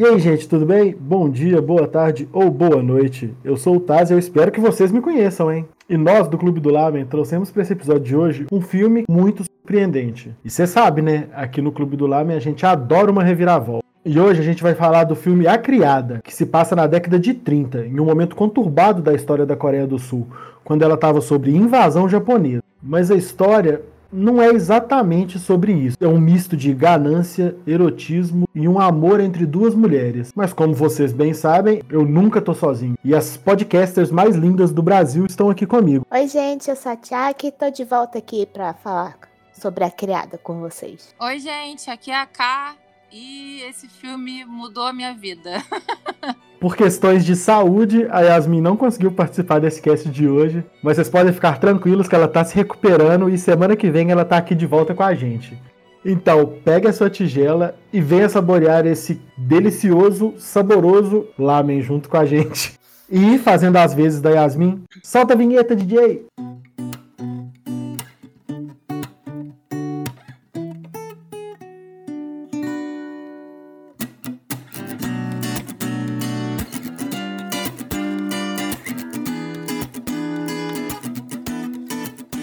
E 0.00 0.04
aí, 0.06 0.18
gente, 0.18 0.48
tudo 0.48 0.64
bem? 0.64 0.96
Bom 0.98 1.28
dia, 1.28 1.60
boa 1.60 1.86
tarde 1.86 2.26
ou 2.32 2.50
boa 2.50 2.82
noite. 2.82 3.34
Eu 3.44 3.54
sou 3.58 3.76
o 3.76 3.80
Taz 3.80 4.08
e 4.08 4.14
eu 4.14 4.18
espero 4.18 4.50
que 4.50 4.58
vocês 4.58 4.90
me 4.90 4.98
conheçam, 4.98 5.52
hein? 5.52 5.68
E 5.90 5.94
nós, 5.94 6.26
do 6.26 6.38
Clube 6.38 6.58
do 6.58 6.70
Lamen, 6.70 7.04
trouxemos 7.04 7.50
para 7.50 7.60
esse 7.60 7.74
episódio 7.74 8.04
de 8.04 8.16
hoje 8.16 8.46
um 8.50 8.62
filme 8.62 9.04
muito 9.06 9.44
surpreendente. 9.44 10.34
E 10.42 10.48
você 10.48 10.66
sabe, 10.66 11.02
né? 11.02 11.28
Aqui 11.34 11.60
no 11.60 11.70
Clube 11.70 11.98
do 11.98 12.06
Lamen 12.06 12.34
a 12.34 12.40
gente 12.40 12.64
adora 12.64 13.10
uma 13.10 13.22
reviravolta. 13.22 13.84
E 14.02 14.18
hoje 14.18 14.40
a 14.40 14.42
gente 14.42 14.62
vai 14.62 14.74
falar 14.74 15.04
do 15.04 15.14
filme 15.14 15.46
A 15.46 15.58
Criada, 15.58 16.22
que 16.24 16.34
se 16.34 16.46
passa 16.46 16.74
na 16.74 16.86
década 16.86 17.18
de 17.18 17.34
30, 17.34 17.84
em 17.84 18.00
um 18.00 18.06
momento 18.06 18.34
conturbado 18.34 19.02
da 19.02 19.12
história 19.12 19.44
da 19.44 19.54
Coreia 19.54 19.86
do 19.86 19.98
Sul, 19.98 20.26
quando 20.64 20.80
ela 20.80 20.94
estava 20.94 21.20
sobre 21.20 21.54
invasão 21.54 22.08
japonesa. 22.08 22.62
Mas 22.82 23.10
a 23.10 23.16
história 23.16 23.82
não 24.12 24.40
é 24.40 24.48
exatamente 24.48 25.38
sobre 25.38 25.72
isso. 25.72 25.96
É 26.00 26.06
um 26.06 26.20
misto 26.20 26.56
de 26.56 26.72
ganância, 26.72 27.56
erotismo 27.66 28.48
e 28.54 28.68
um 28.68 28.80
amor 28.80 29.20
entre 29.20 29.46
duas 29.46 29.74
mulheres. 29.74 30.32
Mas 30.34 30.52
como 30.52 30.74
vocês 30.74 31.12
bem 31.12 31.32
sabem, 31.32 31.82
eu 31.88 32.04
nunca 32.04 32.40
tô 32.40 32.54
sozinho. 32.54 32.96
E 33.04 33.14
as 33.14 33.36
podcasters 33.36 34.10
mais 34.10 34.36
lindas 34.36 34.72
do 34.72 34.82
Brasil 34.82 35.26
estão 35.26 35.50
aqui 35.50 35.66
comigo. 35.66 36.06
Oi, 36.10 36.26
gente, 36.26 36.68
eu 36.68 36.76
sou 36.76 36.92
a 36.92 36.96
Tiaki 36.96 37.48
e 37.48 37.52
tô 37.52 37.70
de 37.70 37.84
volta 37.84 38.18
aqui 38.18 38.46
para 38.46 38.74
falar 38.74 39.16
sobre 39.52 39.84
a 39.84 39.90
criada 39.90 40.38
com 40.38 40.60
vocês. 40.60 41.14
Oi, 41.20 41.38
gente, 41.38 41.90
aqui 41.90 42.10
é 42.10 42.20
a 42.20 42.26
Ká 42.26 42.74
e 43.12 43.62
esse 43.62 43.88
filme 43.88 44.44
mudou 44.44 44.84
a 44.84 44.92
minha 44.92 45.14
vida. 45.14 45.62
Por 46.60 46.76
questões 46.76 47.24
de 47.24 47.34
saúde, 47.34 48.06
a 48.10 48.20
Yasmin 48.20 48.60
não 48.60 48.76
conseguiu 48.76 49.10
participar 49.10 49.60
desse 49.60 49.80
cast 49.80 50.08
de 50.08 50.28
hoje, 50.28 50.64
mas 50.82 50.96
vocês 50.96 51.08
podem 51.08 51.32
ficar 51.32 51.58
tranquilos 51.58 52.06
que 52.06 52.14
ela 52.14 52.28
tá 52.28 52.44
se 52.44 52.54
recuperando 52.54 53.30
e 53.30 53.38
semana 53.38 53.74
que 53.74 53.90
vem 53.90 54.10
ela 54.10 54.24
tá 54.24 54.36
aqui 54.36 54.54
de 54.54 54.66
volta 54.66 54.94
com 54.94 55.02
a 55.02 55.14
gente. 55.14 55.58
Então, 56.04 56.54
pegue 56.64 56.86
a 56.86 56.92
sua 56.92 57.10
tigela 57.10 57.74
e 57.92 58.00
venha 58.00 58.28
saborear 58.28 58.86
esse 58.86 59.20
delicioso, 59.36 60.34
saboroso 60.38 61.26
lamen 61.38 61.82
junto 61.82 62.08
com 62.08 62.16
a 62.16 62.24
gente. 62.24 62.78
E 63.10 63.38
fazendo 63.38 63.76
as 63.76 63.92
vezes 63.92 64.20
da 64.20 64.30
Yasmin, 64.30 64.84
solta 65.02 65.34
a 65.34 65.36
vinheta, 65.36 65.74
DJ! 65.74 66.26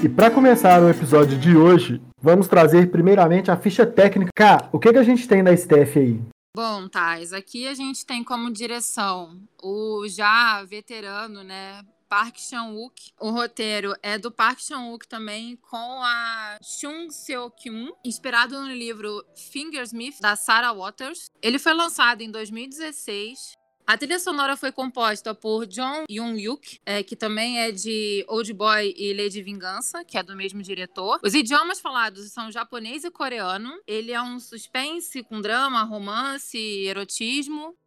E 0.04 0.08
para 0.08 0.30
começar 0.30 0.82
o 0.84 0.90
episódio 0.90 1.40
de 1.40 1.58
hoje, 1.58 2.00
vamos 2.22 2.48
trazer 2.48 2.92
primeiramente 2.92 3.50
a 3.50 3.58
ficha 3.58 3.84
técnica. 3.84 4.32
Cá, 4.36 4.70
o 4.72 4.78
que, 4.78 4.94
que 4.94 4.98
a 5.00 5.04
gente 5.04 5.28
tem 5.28 5.42
na 5.42 5.58
STF 5.58 5.98
aí? 5.98 6.22
Bom, 6.56 6.88
Thais, 6.88 7.34
aqui 7.34 7.68
a 7.68 7.74
gente 7.74 8.06
tem 8.06 8.24
como 8.24 8.52
direção 8.52 9.42
o 9.62 10.08
já 10.08 10.64
veterano, 10.66 11.44
né, 11.44 11.82
Park 12.08 12.38
Chan-wook. 12.38 13.12
O 13.20 13.32
roteiro 13.32 13.96
é 14.04 14.20
do 14.20 14.32
Park 14.32 14.60
Chan-wook 14.60 15.08
também, 15.08 15.56
com 15.56 16.02
a 16.04 16.58
Chung 16.62 17.10
Seo-kyun, 17.10 17.90
inspirado 18.06 18.60
no 18.62 18.72
livro 18.72 19.24
Fingersmith, 19.52 20.20
da 20.22 20.36
Sarah 20.36 20.74
Waters. 20.74 21.26
Ele 21.42 21.58
foi 21.58 21.74
lançado 21.74 22.22
em 22.22 22.30
2016 22.30 23.57
a 23.88 23.98
trilha 23.98 24.20
sonora 24.20 24.58
foi 24.58 24.70
composta 24.70 25.34
por 25.34 25.66
John 25.66 26.04
Young-yuk, 26.10 26.78
é, 26.86 27.02
que 27.02 27.16
também 27.16 27.62
é 27.62 27.72
de 27.72 28.26
Old 28.28 28.52
Boy 28.52 28.94
e 28.98 29.14
Lady 29.14 29.42
Vingança, 29.42 30.04
que 30.04 30.18
é 30.18 30.24
do 30.24 30.36
mesmo 30.36 30.62
diretor. 30.62 31.22
Os 31.24 31.34
idiomas 31.34 31.80
falados 31.80 32.30
são 32.34 32.52
japonês 32.52 33.06
e 33.06 33.10
coreano. 33.10 33.72
Ele 33.88 34.12
é 34.12 34.22
um 34.22 34.42
suspense 34.42 35.24
com 35.24 35.40
drama, 35.40 35.84
romance, 35.84 36.58
erotismo. 36.58 37.78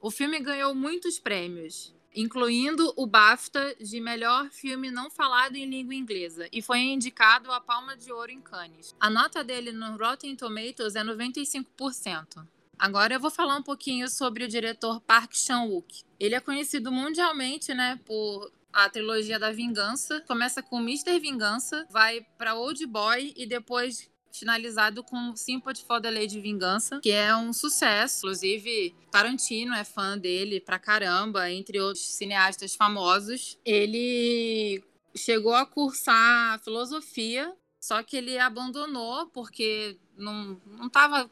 O 0.00 0.12
filme 0.12 0.38
ganhou 0.38 0.76
muitos 0.76 1.18
prêmios, 1.18 1.92
incluindo 2.14 2.94
o 2.96 3.04
BAFTA 3.04 3.74
de 3.80 4.00
melhor 4.00 4.48
filme 4.50 4.92
não 4.92 5.10
falado 5.10 5.56
em 5.56 5.68
língua 5.68 5.92
inglesa, 5.92 6.48
e 6.52 6.62
foi 6.62 6.78
indicado 6.78 7.50
a 7.50 7.60
Palma 7.60 7.96
de 7.96 8.12
Ouro 8.12 8.30
em 8.30 8.40
Cannes. 8.40 8.94
A 9.00 9.10
nota 9.10 9.42
dele 9.42 9.72
no 9.72 9.96
Rotten 9.96 10.36
Tomatoes 10.36 10.94
é 10.94 11.02
95%. 11.02 12.46
Agora 12.78 13.14
eu 13.14 13.20
vou 13.20 13.30
falar 13.30 13.56
um 13.56 13.62
pouquinho 13.62 14.08
sobre 14.08 14.44
o 14.44 14.48
diretor 14.48 15.00
Park 15.00 15.32
Chan-wook. 15.34 16.04
Ele 16.18 16.34
é 16.34 16.40
conhecido 16.40 16.92
mundialmente, 16.92 17.74
né, 17.74 17.98
por 18.04 18.52
a 18.72 18.88
trilogia 18.88 19.38
da 19.38 19.50
Vingança. 19.50 20.20
Começa 20.26 20.62
com 20.62 20.80
Mr. 20.80 21.18
Vingança, 21.18 21.86
vai 21.90 22.20
para 22.36 22.54
Old 22.54 22.84
Boy 22.86 23.34
e 23.36 23.46
depois 23.46 24.08
finalizado 24.32 25.02
com 25.02 25.34
Sympathy 25.34 25.84
for 25.84 26.00
the 26.00 26.10
Lady 26.10 26.40
Vingança, 26.40 27.00
que 27.00 27.10
é 27.10 27.34
um 27.34 27.52
sucesso. 27.52 28.18
Inclusive, 28.18 28.94
Tarantino 29.10 29.74
é 29.74 29.82
fã 29.84 30.16
dele 30.16 30.60
pra 30.60 30.78
caramba, 30.78 31.50
entre 31.50 31.80
outros 31.80 32.04
cineastas 32.04 32.76
famosos. 32.76 33.58
Ele 33.64 34.82
chegou 35.16 35.54
a 35.54 35.66
cursar 35.66 36.62
filosofia, 36.62 37.52
só 37.80 38.02
que 38.02 38.16
ele 38.16 38.38
abandonou 38.38 39.26
porque 39.28 39.98
não, 40.16 40.60
não 40.66 40.88
tava 40.88 41.28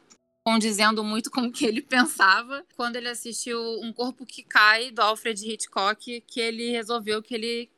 condizendo 0.46 1.02
muito 1.02 1.28
com 1.32 1.40
o 1.40 1.52
que 1.52 1.66
ele 1.66 1.82
pensava 1.82 2.64
quando 2.76 2.94
ele 2.94 3.08
assistiu 3.08 3.60
Um 3.82 3.92
Corpo 3.92 4.24
que 4.24 4.44
Cai, 4.44 4.92
do 4.92 5.02
Alfred 5.02 5.44
Hitchcock, 5.44 6.20
que 6.20 6.40
ele 6.40 6.70
resolveu 6.70 7.20
que 7.20 7.34
ele 7.34 7.68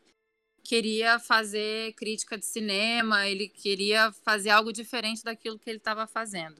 queria 0.62 1.18
fazer 1.18 1.94
crítica 1.94 2.36
de 2.36 2.44
cinema, 2.44 3.26
ele 3.26 3.48
queria 3.48 4.12
fazer 4.22 4.50
algo 4.50 4.70
diferente 4.70 5.24
daquilo 5.24 5.58
que 5.58 5.70
ele 5.70 5.78
estava 5.78 6.06
fazendo. 6.06 6.58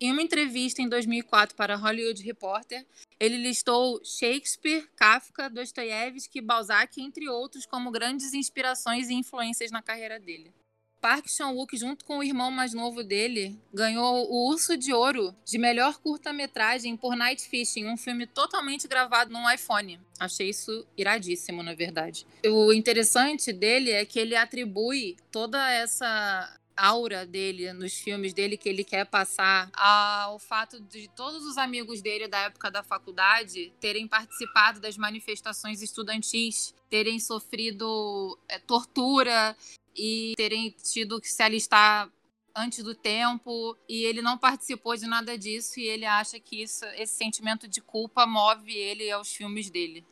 Em 0.00 0.10
uma 0.10 0.22
entrevista 0.22 0.82
em 0.82 0.88
2004 0.88 1.54
para 1.54 1.76
Hollywood 1.76 2.20
Reporter, 2.24 2.84
ele 3.20 3.36
listou 3.36 4.02
Shakespeare, 4.04 4.88
Kafka, 4.96 5.48
Dostoiévski 5.48 6.40
Balzac, 6.40 7.00
entre 7.00 7.28
outros, 7.28 7.64
como 7.64 7.92
grandes 7.92 8.34
inspirações 8.34 9.08
e 9.08 9.14
influências 9.14 9.70
na 9.70 9.82
carreira 9.82 10.18
dele. 10.18 10.52
Park 11.00 11.28
Chan-wook, 11.28 11.76
junto 11.76 12.04
com 12.04 12.18
o 12.18 12.22
irmão 12.22 12.50
mais 12.50 12.74
novo 12.74 13.02
dele, 13.02 13.58
ganhou 13.72 14.30
o 14.30 14.50
Urso 14.50 14.76
de 14.76 14.92
Ouro 14.92 15.34
de 15.44 15.58
melhor 15.58 15.98
curta-metragem 15.98 16.96
por 16.96 17.16
Night 17.16 17.48
Fishing, 17.48 17.86
um 17.86 17.96
filme 17.96 18.26
totalmente 18.26 18.86
gravado 18.86 19.32
num 19.32 19.50
iPhone. 19.50 19.98
Achei 20.18 20.50
isso 20.50 20.86
iradíssimo, 20.96 21.62
na 21.62 21.74
verdade. 21.74 22.26
O 22.46 22.72
interessante 22.72 23.52
dele 23.52 23.90
é 23.90 24.04
que 24.04 24.18
ele 24.18 24.36
atribui 24.36 25.16
toda 25.30 25.70
essa 25.72 26.60
aura 26.76 27.26
dele 27.26 27.72
nos 27.72 27.94
filmes 27.94 28.32
dele 28.32 28.56
que 28.56 28.68
ele 28.68 28.82
quer 28.82 29.04
passar 29.04 29.70
ao 29.74 30.38
fato 30.38 30.80
de 30.80 31.08
todos 31.08 31.44
os 31.44 31.58
amigos 31.58 32.00
dele 32.00 32.26
da 32.26 32.38
época 32.38 32.70
da 32.70 32.82
faculdade 32.82 33.72
terem 33.80 34.08
participado 34.08 34.80
das 34.80 34.96
manifestações 34.96 35.82
estudantis, 35.82 36.74
terem 36.88 37.20
sofrido 37.20 38.38
é, 38.48 38.58
tortura 38.58 39.54
e 39.96 40.34
terem 40.36 40.70
tido 40.70 41.20
que 41.20 41.28
se 41.28 41.42
alistar 41.42 42.10
antes 42.56 42.82
do 42.82 42.94
tempo 42.94 43.76
e 43.88 44.04
ele 44.04 44.22
não 44.22 44.36
participou 44.36 44.96
de 44.96 45.06
nada 45.06 45.36
disso 45.38 45.78
e 45.78 45.86
ele 45.86 46.04
acha 46.04 46.38
que 46.38 46.62
isso, 46.62 46.84
esse 46.96 47.14
sentimento 47.14 47.68
de 47.68 47.80
culpa 47.80 48.26
move 48.26 48.76
ele 48.76 49.10
aos 49.10 49.32
filmes 49.32 49.70
dele. 49.70 50.04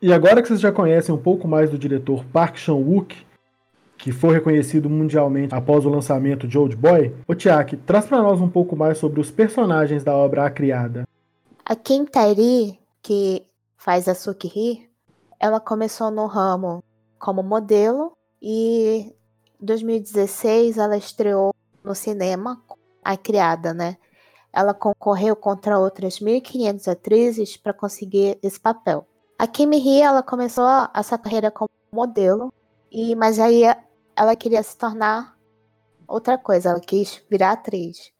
E 0.00 0.12
agora 0.12 0.42
que 0.42 0.48
vocês 0.48 0.60
já 0.60 0.72
conhecem 0.72 1.14
um 1.14 1.20
pouco 1.20 1.48
mais 1.48 1.70
do 1.70 1.78
diretor 1.78 2.24
Park 2.26 2.56
Chan-wook, 2.58 3.16
que 3.96 4.12
foi 4.12 4.34
reconhecido 4.34 4.90
mundialmente 4.90 5.54
após 5.54 5.86
o 5.86 5.88
lançamento 5.88 6.46
de 6.46 6.58
Old 6.58 6.76
Boy, 6.76 7.14
o 7.26 7.34
Tiak, 7.34 7.76
traz 7.78 8.06
para 8.06 8.22
nós 8.22 8.40
um 8.40 8.48
pouco 8.48 8.76
mais 8.76 8.98
sobre 8.98 9.20
os 9.20 9.30
personagens 9.30 10.04
da 10.04 10.14
obra 10.14 10.46
A 10.46 10.50
Criada. 10.50 11.08
A 11.64 11.74
Kim 11.74 12.04
Tae-ri, 12.04 12.78
que 13.02 13.42
faz 13.76 14.06
a 14.06 14.14
Suki-ri, 14.14 14.88
ela 15.40 15.60
começou 15.60 16.10
no 16.10 16.26
ramo 16.26 16.84
como 17.18 17.42
modelo 17.42 18.15
e 18.40 19.14
em 19.60 19.64
2016 19.64 20.78
ela 20.78 20.96
estreou 20.96 21.54
no 21.82 21.94
cinema 21.94 22.62
A 23.04 23.16
Criada, 23.16 23.72
né? 23.72 23.96
Ela 24.52 24.72
concorreu 24.72 25.36
contra 25.36 25.78
outras 25.78 26.18
1.500 26.18 26.88
atrizes 26.88 27.56
para 27.56 27.72
conseguir 27.72 28.38
esse 28.42 28.58
papel. 28.58 29.06
A 29.38 29.46
Kimi 29.46 29.76
Hee, 29.76 30.00
ela 30.00 30.22
começou 30.22 30.64
essa 30.94 31.18
carreira 31.18 31.50
como 31.50 31.70
modelo, 31.92 32.52
e 32.90 33.14
mas 33.14 33.38
aí 33.38 33.62
ela 34.16 34.34
queria 34.34 34.62
se 34.62 34.76
tornar 34.76 35.36
outra 36.08 36.38
coisa, 36.38 36.70
ela 36.70 36.80
quis 36.80 37.22
virar 37.28 37.52
atriz, 37.52 38.10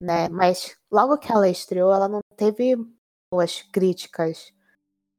né? 0.00 0.28
Mas 0.28 0.76
logo 0.90 1.18
que 1.18 1.32
ela 1.32 1.48
estreou, 1.48 1.92
ela 1.92 2.08
não 2.08 2.20
teve 2.36 2.76
boas 3.30 3.62
críticas. 3.62 4.52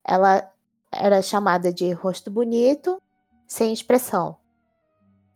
Ela 0.06 0.50
era 0.92 1.21
chamada 1.21 1.74
de 1.74 1.92
rosto 1.92 2.31
bonito, 2.31 3.01
sem 3.47 3.74
expressão. 3.74 4.38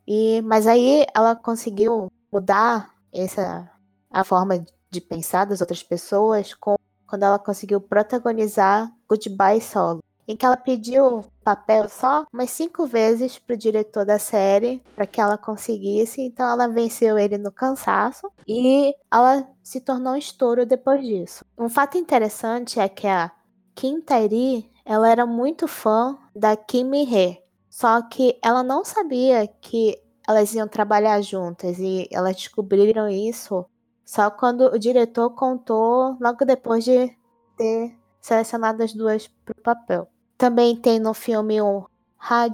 E, 0.06 0.40
mas 0.42 0.66
aí 0.66 1.04
ela 1.14 1.34
conseguiu 1.34 2.10
mudar 2.32 2.94
essa 3.12 3.70
a 4.10 4.24
forma 4.24 4.64
de 4.90 5.00
pensar 5.00 5.44
das 5.44 5.60
outras 5.60 5.82
pessoas 5.82 6.54
com, 6.54 6.76
quando 7.06 7.24
ela 7.24 7.38
conseguiu 7.38 7.80
protagonizar 7.80 8.90
Goodbye 9.08 9.60
Solo, 9.60 10.00
em 10.26 10.36
que 10.36 10.46
ela 10.46 10.56
pediu 10.56 11.24
papel 11.44 11.88
só 11.88 12.24
umas 12.32 12.50
cinco 12.50 12.86
vezes 12.86 13.38
pro 13.38 13.56
diretor 13.56 14.04
da 14.04 14.18
série 14.18 14.82
para 14.94 15.06
que 15.06 15.20
ela 15.20 15.36
conseguisse. 15.36 16.20
Então 16.20 16.48
ela 16.48 16.66
venceu 16.66 17.18
ele 17.18 17.38
no 17.38 17.52
cansaço 17.52 18.30
e 18.46 18.94
ela 19.12 19.46
se 19.62 19.80
tornou 19.80 20.14
um 20.14 20.16
estouro 20.16 20.64
depois 20.66 21.04
disso. 21.04 21.44
Um 21.58 21.68
fato 21.68 21.98
interessante 21.98 22.80
é 22.80 22.88
que 22.88 23.06
a 23.06 23.30
Kim 23.74 24.00
Tae-ri, 24.00 24.70
ela 24.84 25.10
era 25.10 25.26
muito 25.26 25.68
fã 25.68 26.16
da 26.34 26.56
Kim 26.56 26.84
Mi-hee, 26.84 27.38
só 27.78 28.00
que 28.00 28.38
ela 28.42 28.62
não 28.62 28.86
sabia 28.86 29.46
que 29.60 30.00
elas 30.26 30.54
iam 30.54 30.66
trabalhar 30.66 31.20
juntas 31.20 31.78
e 31.78 32.08
elas 32.10 32.34
descobriram 32.34 33.06
isso 33.06 33.66
só 34.02 34.30
quando 34.30 34.72
o 34.72 34.78
diretor 34.78 35.28
contou 35.34 36.16
logo 36.18 36.42
depois 36.46 36.86
de 36.86 37.14
ter 37.54 37.94
selecionado 38.18 38.82
as 38.82 38.94
duas 38.94 39.28
para 39.44 39.52
o 39.52 39.62
papel. 39.62 40.08
Também 40.38 40.74
tem 40.74 40.98
no 40.98 41.12
filme 41.12 41.60
o 41.60 41.86
Ha 42.18 42.46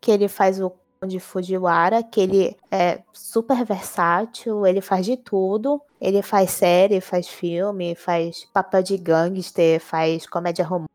que 0.00 0.10
ele 0.10 0.26
faz 0.26 0.60
o 0.60 0.72
de 1.06 1.20
Fujiwara, 1.20 2.02
que 2.02 2.20
ele 2.20 2.56
é 2.72 3.02
super 3.12 3.64
versátil, 3.64 4.66
ele 4.66 4.80
faz 4.80 5.06
de 5.06 5.16
tudo. 5.16 5.80
Ele 6.00 6.22
faz 6.22 6.50
série, 6.50 7.00
faz 7.00 7.28
filme, 7.28 7.94
faz 7.94 8.44
papel 8.52 8.82
de 8.82 8.96
gangster, 8.96 9.80
faz 9.80 10.26
comédia 10.26 10.64
romântica, 10.64 10.93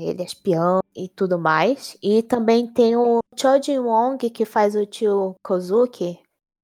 ele 0.00 0.22
é 0.22 0.24
espião 0.24 0.80
e 0.94 1.08
tudo 1.08 1.38
mais. 1.38 1.96
E 2.02 2.22
também 2.22 2.66
tem 2.66 2.96
o 2.96 3.20
Cho 3.36 3.60
Jin-wong, 3.62 4.30
que 4.30 4.44
faz 4.44 4.74
o 4.74 4.86
tio 4.86 5.34
Kozuki. 5.42 6.18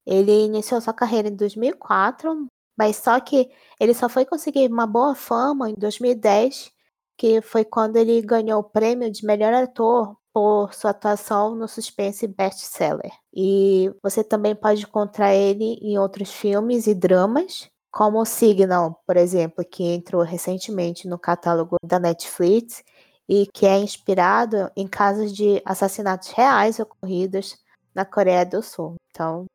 Ele 0.06 0.44
iniciou 0.44 0.81
sua 0.81 0.93
carreira 0.93 1.29
em 1.29 1.37
2004, 1.37 2.47
mas 2.79 2.97
só 2.97 3.20
que 3.20 3.50
ele 3.81 3.94
só 3.94 4.09
foi 4.09 4.25
conseguir 4.25 4.70
uma 4.70 4.87
boa 4.87 5.15
fama 5.15 5.70
em 5.70 5.75
2010 5.75 6.73
que 7.19 7.43
foi 7.43 7.65
quando 7.65 7.97
ele 7.97 8.23
ganhou 8.23 8.61
o 8.61 8.65
prêmio 8.65 9.11
de 9.11 9.26
melhor 9.26 9.53
ator 9.53 10.17
por 10.32 10.73
sua 10.73 10.93
atuação 10.93 11.55
no 11.56 11.67
suspense 11.67 12.29
best-seller. 12.29 13.11
E 13.35 13.93
você 14.00 14.23
também 14.23 14.55
pode 14.55 14.85
encontrar 14.85 15.35
ele 15.35 15.79
em 15.82 15.99
outros 15.99 16.32
filmes 16.32 16.87
e 16.87 16.94
dramas, 16.94 17.69
como 17.98 18.20
o 18.20 18.24
Signal, 18.24 19.02
por 19.04 19.16
exemplo, 19.16 19.64
que 19.68 19.82
entrou 19.82 20.22
recentemente 20.22 21.08
no 21.08 21.18
catálogo 21.18 21.74
da 21.82 21.98
Netflix 21.98 22.84
e 23.28 23.48
que 23.52 23.66
é 23.66 23.76
inspirado 23.76 24.70
em 24.76 24.86
casos 24.86 25.32
de 25.32 25.60
assassinatos 25.64 26.30
reais 26.30 26.78
ocorridos 26.78 27.58
na 27.92 28.04
Coreia 28.04 28.46
do 28.46 28.62
Sul. 28.62 28.94
Então, 29.10 29.46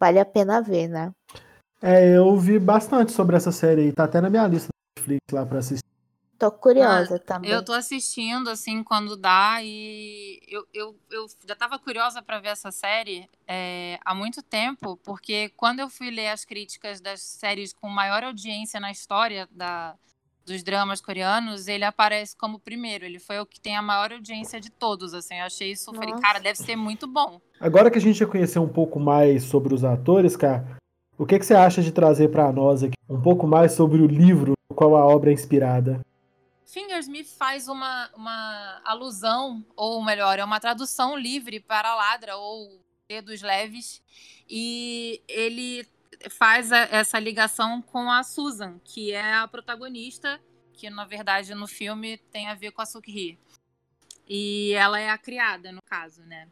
vale 0.00 0.18
a 0.18 0.24
pena 0.24 0.60
ver, 0.60 0.88
né? 0.88 1.12
É, 1.80 2.16
eu 2.16 2.36
vi 2.36 2.58
bastante 2.58 3.12
sobre 3.12 3.36
essa 3.36 3.52
série 3.52 3.82
aí, 3.82 3.92
tá 3.92 4.02
até 4.02 4.20
na 4.20 4.30
minha 4.30 4.48
lista 4.48 4.66
da 4.66 5.00
Netflix 5.00 5.20
lá 5.32 5.46
para 5.46 5.60
assistir. 5.60 5.95
Tô 6.38 6.50
curiosa 6.50 7.16
ah, 7.16 7.18
também. 7.18 7.50
Eu 7.50 7.64
tô 7.64 7.72
assistindo, 7.72 8.50
assim, 8.50 8.82
quando 8.82 9.16
dá, 9.16 9.58
e 9.62 10.38
eu, 10.46 10.66
eu, 10.72 10.96
eu 11.10 11.26
já 11.48 11.54
tava 11.54 11.78
curiosa 11.78 12.20
para 12.20 12.40
ver 12.40 12.48
essa 12.48 12.70
série 12.70 13.28
é, 13.46 13.98
há 14.04 14.14
muito 14.14 14.42
tempo, 14.42 14.98
porque 14.98 15.50
quando 15.56 15.80
eu 15.80 15.88
fui 15.88 16.10
ler 16.10 16.28
as 16.28 16.44
críticas 16.44 17.00
das 17.00 17.22
séries 17.22 17.72
com 17.72 17.88
maior 17.88 18.22
audiência 18.22 18.78
na 18.78 18.90
história 18.90 19.48
da, 19.50 19.94
dos 20.44 20.62
dramas 20.62 21.00
coreanos, 21.00 21.68
ele 21.68 21.84
aparece 21.84 22.36
como 22.36 22.60
primeiro. 22.60 23.04
Ele 23.04 23.18
foi 23.18 23.40
o 23.40 23.46
que 23.46 23.58
tem 23.58 23.76
a 23.76 23.82
maior 23.82 24.12
audiência 24.12 24.60
de 24.60 24.70
todos, 24.70 25.14
assim. 25.14 25.36
Eu 25.36 25.46
achei 25.46 25.72
isso, 25.72 25.92
falei, 25.92 26.14
cara, 26.20 26.38
deve 26.38 26.58
ser 26.58 26.76
muito 26.76 27.06
bom. 27.06 27.40
Agora 27.58 27.90
que 27.90 27.98
a 27.98 28.00
gente 28.00 28.18
já 28.18 28.26
conheceu 28.26 28.62
um 28.62 28.68
pouco 28.68 29.00
mais 29.00 29.44
sobre 29.44 29.74
os 29.74 29.84
atores, 29.84 30.36
cara, 30.36 30.76
o 31.18 31.24
que, 31.24 31.38
que 31.38 31.46
você 31.46 31.54
acha 31.54 31.82
de 31.82 31.90
trazer 31.90 32.28
para 32.28 32.52
nós 32.52 32.82
aqui 32.82 32.94
um 33.08 33.20
pouco 33.20 33.46
mais 33.46 33.72
sobre 33.72 34.02
o 34.02 34.06
livro 34.06 34.52
no 34.70 34.76
qual 34.76 34.94
a 34.96 35.06
obra 35.06 35.30
é 35.30 35.32
inspirada? 35.32 36.00
Fingersmith 36.66 37.28
faz 37.38 37.68
uma, 37.68 38.10
uma 38.14 38.82
alusão, 38.84 39.64
ou 39.76 40.04
melhor, 40.04 40.38
é 40.38 40.44
uma 40.44 40.60
tradução 40.60 41.16
livre 41.16 41.60
para 41.60 41.94
ladra 41.94 42.36
ou 42.36 42.84
dedos 43.08 43.40
leves, 43.40 44.02
e 44.48 45.22
ele 45.28 45.88
faz 46.28 46.72
a, 46.72 46.78
essa 46.78 47.18
ligação 47.20 47.80
com 47.80 48.10
a 48.10 48.24
Susan, 48.24 48.80
que 48.84 49.12
é 49.12 49.34
a 49.34 49.46
protagonista, 49.46 50.40
que 50.72 50.90
na 50.90 51.04
verdade 51.04 51.54
no 51.54 51.68
filme 51.68 52.18
tem 52.18 52.48
a 52.48 52.54
ver 52.54 52.72
com 52.72 52.82
a 52.82 52.86
Sukhi. 52.86 53.38
E 54.28 54.72
ela 54.72 54.98
é 54.98 55.08
a 55.08 55.16
criada, 55.16 55.70
no 55.70 55.80
caso, 55.82 56.22
né? 56.22 56.48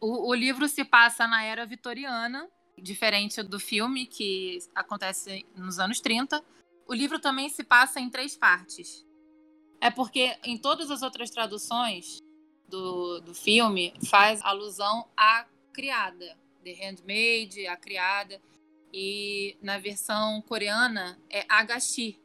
O, 0.00 0.30
o 0.30 0.34
livro 0.34 0.68
se 0.68 0.84
passa 0.84 1.28
na 1.28 1.44
era 1.44 1.64
vitoriana, 1.64 2.50
diferente 2.76 3.40
do 3.40 3.60
filme, 3.60 4.04
que 4.04 4.58
acontece 4.74 5.46
nos 5.54 5.78
anos 5.78 6.00
30. 6.00 6.44
O 6.88 6.92
livro 6.92 7.20
também 7.20 7.48
se 7.48 7.62
passa 7.62 8.00
em 8.00 8.10
três 8.10 8.36
partes. 8.36 9.06
É 9.82 9.90
porque 9.90 10.38
em 10.44 10.56
todas 10.56 10.92
as 10.92 11.02
outras 11.02 11.28
traduções 11.28 12.18
do, 12.68 13.18
do 13.18 13.34
filme 13.34 13.92
faz 14.08 14.40
alusão 14.42 15.08
à 15.16 15.44
criada, 15.72 16.38
The 16.62 16.72
Handmaid, 16.72 17.66
a 17.66 17.76
criada. 17.76 18.40
E 18.92 19.56
na 19.60 19.78
versão 19.78 20.40
coreana 20.42 21.18
é 21.28 21.44
Agashi, 21.48 22.16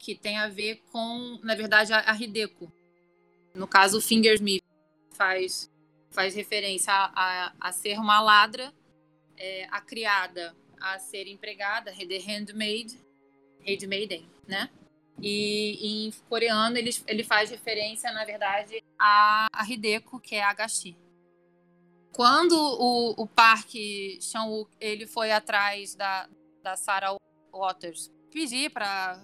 que 0.00 0.16
tem 0.16 0.36
a 0.36 0.48
ver 0.48 0.82
com, 0.90 1.38
na 1.44 1.54
verdade, 1.54 1.92
a, 1.92 2.12
Hideko. 2.12 2.72
No 3.54 3.68
caso, 3.68 4.00
Fingersmith 4.00 4.64
faz, 5.12 5.70
faz 6.10 6.34
referência 6.34 6.92
a, 6.92 7.12
a, 7.14 7.52
a 7.60 7.72
ser 7.72 8.00
uma 8.00 8.20
ladra, 8.20 8.74
é, 9.36 9.68
a 9.70 9.80
criada 9.80 10.56
a 10.80 10.98
ser 10.98 11.28
empregada, 11.28 11.92
The 11.92 12.18
Handmaid, 12.18 12.98
Handmaiden, 13.64 14.26
né? 14.48 14.68
E 15.20 16.06
em 16.06 16.12
coreano 16.28 16.76
ele, 16.76 16.90
ele 17.06 17.24
faz 17.24 17.50
referência, 17.50 18.12
na 18.12 18.24
verdade, 18.24 18.82
a, 18.98 19.46
a 19.52 19.64
Hideko, 19.64 20.20
que 20.20 20.34
é 20.34 20.42
a 20.42 20.50
Agashi. 20.50 20.96
Quando 22.12 22.52
o, 22.52 23.22
o 23.22 23.26
parque 23.26 24.18
chan 24.20 24.46
ele 24.80 25.06
foi 25.06 25.32
atrás 25.32 25.94
da, 25.94 26.28
da 26.62 26.76
Sarah 26.76 27.16
Waters 27.52 28.10
pedir 28.30 28.70
para 28.70 29.20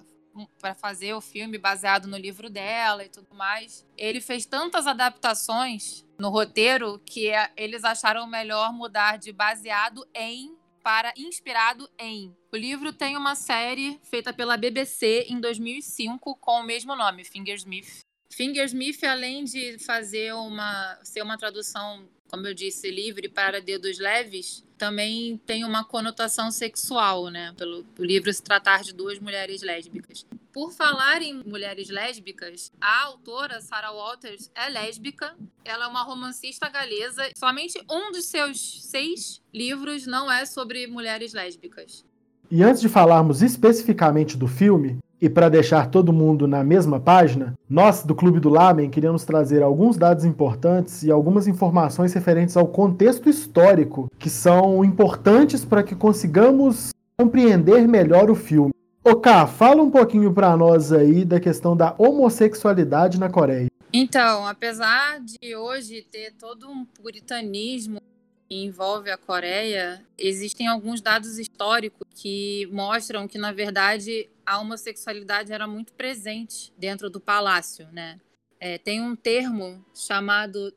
para 0.58 0.74
fazer 0.74 1.12
o 1.12 1.20
filme 1.20 1.58
baseado 1.58 2.06
no 2.06 2.16
livro 2.16 2.48
dela 2.48 3.04
e 3.04 3.08
tudo 3.08 3.34
mais. 3.34 3.86
Ele 3.96 4.20
fez 4.20 4.46
tantas 4.46 4.86
adaptações 4.86 6.06
no 6.18 6.30
roteiro 6.30 6.98
que 7.04 7.28
é, 7.28 7.50
eles 7.56 7.84
acharam 7.84 8.26
melhor 8.26 8.72
mudar 8.72 9.18
de 9.18 9.32
baseado 9.32 10.06
em 10.14 10.56
para 10.82 11.12
Inspirado 11.16 11.88
em. 11.98 12.34
O 12.52 12.56
livro 12.56 12.92
tem 12.92 13.16
uma 13.16 13.34
série 13.34 13.98
feita 14.02 14.32
pela 14.32 14.56
BBC 14.56 15.26
em 15.28 15.40
2005 15.40 16.36
com 16.36 16.60
o 16.60 16.62
mesmo 16.64 16.96
nome, 16.96 17.24
Fingersmith. 17.24 18.00
Fingersmith, 18.30 19.04
além 19.04 19.44
de 19.44 19.78
fazer 19.78 20.34
uma 20.34 20.98
ser 21.02 21.22
uma 21.22 21.38
tradução, 21.38 22.08
como 22.28 22.46
eu 22.46 22.54
disse, 22.54 22.90
livre 22.90 23.28
para 23.28 23.60
dedos 23.60 23.98
leves, 23.98 24.64
também 24.78 25.38
tem 25.46 25.64
uma 25.64 25.84
conotação 25.84 26.50
sexual, 26.50 27.28
né? 27.28 27.54
Pelo 27.56 27.86
o 27.98 28.04
livro 28.04 28.32
se 28.32 28.42
tratar 28.42 28.82
de 28.82 28.92
duas 28.92 29.18
mulheres 29.18 29.62
lésbicas. 29.62 30.26
Por 30.52 30.70
falar 30.70 31.22
em 31.22 31.42
mulheres 31.46 31.88
lésbicas, 31.88 32.70
a 32.78 33.04
autora 33.06 33.62
Sarah 33.62 33.90
Walters 33.90 34.50
é 34.54 34.68
lésbica. 34.68 35.34
Ela 35.64 35.86
é 35.86 35.88
uma 35.88 36.02
romancista 36.02 36.68
galesa. 36.68 37.22
Somente 37.34 37.82
um 37.90 38.12
dos 38.12 38.26
seus 38.26 38.82
seis 38.82 39.40
livros 39.52 40.06
não 40.06 40.30
é 40.30 40.44
sobre 40.44 40.86
mulheres 40.86 41.32
lésbicas. 41.32 42.04
E 42.50 42.62
antes 42.62 42.82
de 42.82 42.88
falarmos 42.90 43.40
especificamente 43.40 44.36
do 44.36 44.46
filme, 44.46 44.98
e 45.18 45.30
para 45.30 45.48
deixar 45.48 45.86
todo 45.86 46.12
mundo 46.12 46.46
na 46.46 46.62
mesma 46.62 47.00
página, 47.00 47.54
nós 47.66 48.04
do 48.04 48.14
Clube 48.14 48.38
do 48.38 48.50
Lamen 48.50 48.90
queríamos 48.90 49.24
trazer 49.24 49.62
alguns 49.62 49.96
dados 49.96 50.26
importantes 50.26 51.02
e 51.02 51.10
algumas 51.10 51.48
informações 51.48 52.12
referentes 52.12 52.58
ao 52.58 52.68
contexto 52.68 53.30
histórico 53.30 54.10
que 54.18 54.28
são 54.28 54.84
importantes 54.84 55.64
para 55.64 55.82
que 55.82 55.94
consigamos 55.94 56.90
compreender 57.16 57.88
melhor 57.88 58.30
o 58.30 58.34
filme. 58.34 58.72
Ok, 59.04 59.32
fala 59.58 59.82
um 59.82 59.90
pouquinho 59.90 60.32
para 60.32 60.56
nós 60.56 60.92
aí 60.92 61.24
da 61.24 61.40
questão 61.40 61.76
da 61.76 61.92
homossexualidade 61.98 63.18
na 63.18 63.28
Coreia. 63.28 63.68
Então, 63.92 64.46
apesar 64.46 65.18
de 65.18 65.56
hoje 65.56 66.02
ter 66.02 66.32
todo 66.34 66.68
um 66.68 66.84
puritanismo 66.84 68.00
que 68.48 68.54
envolve 68.64 69.10
a 69.10 69.18
Coreia, 69.18 70.06
existem 70.16 70.68
alguns 70.68 71.00
dados 71.00 71.36
históricos 71.36 72.06
que 72.14 72.68
mostram 72.70 73.26
que, 73.26 73.38
na 73.38 73.50
verdade, 73.50 74.30
a 74.46 74.60
homossexualidade 74.60 75.52
era 75.52 75.66
muito 75.66 75.92
presente 75.94 76.72
dentro 76.78 77.10
do 77.10 77.18
palácio, 77.18 77.88
né? 77.90 78.20
É, 78.60 78.78
tem 78.78 79.00
um 79.02 79.16
termo 79.16 79.84
chamado 79.92 80.72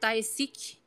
taesik, 0.00 0.81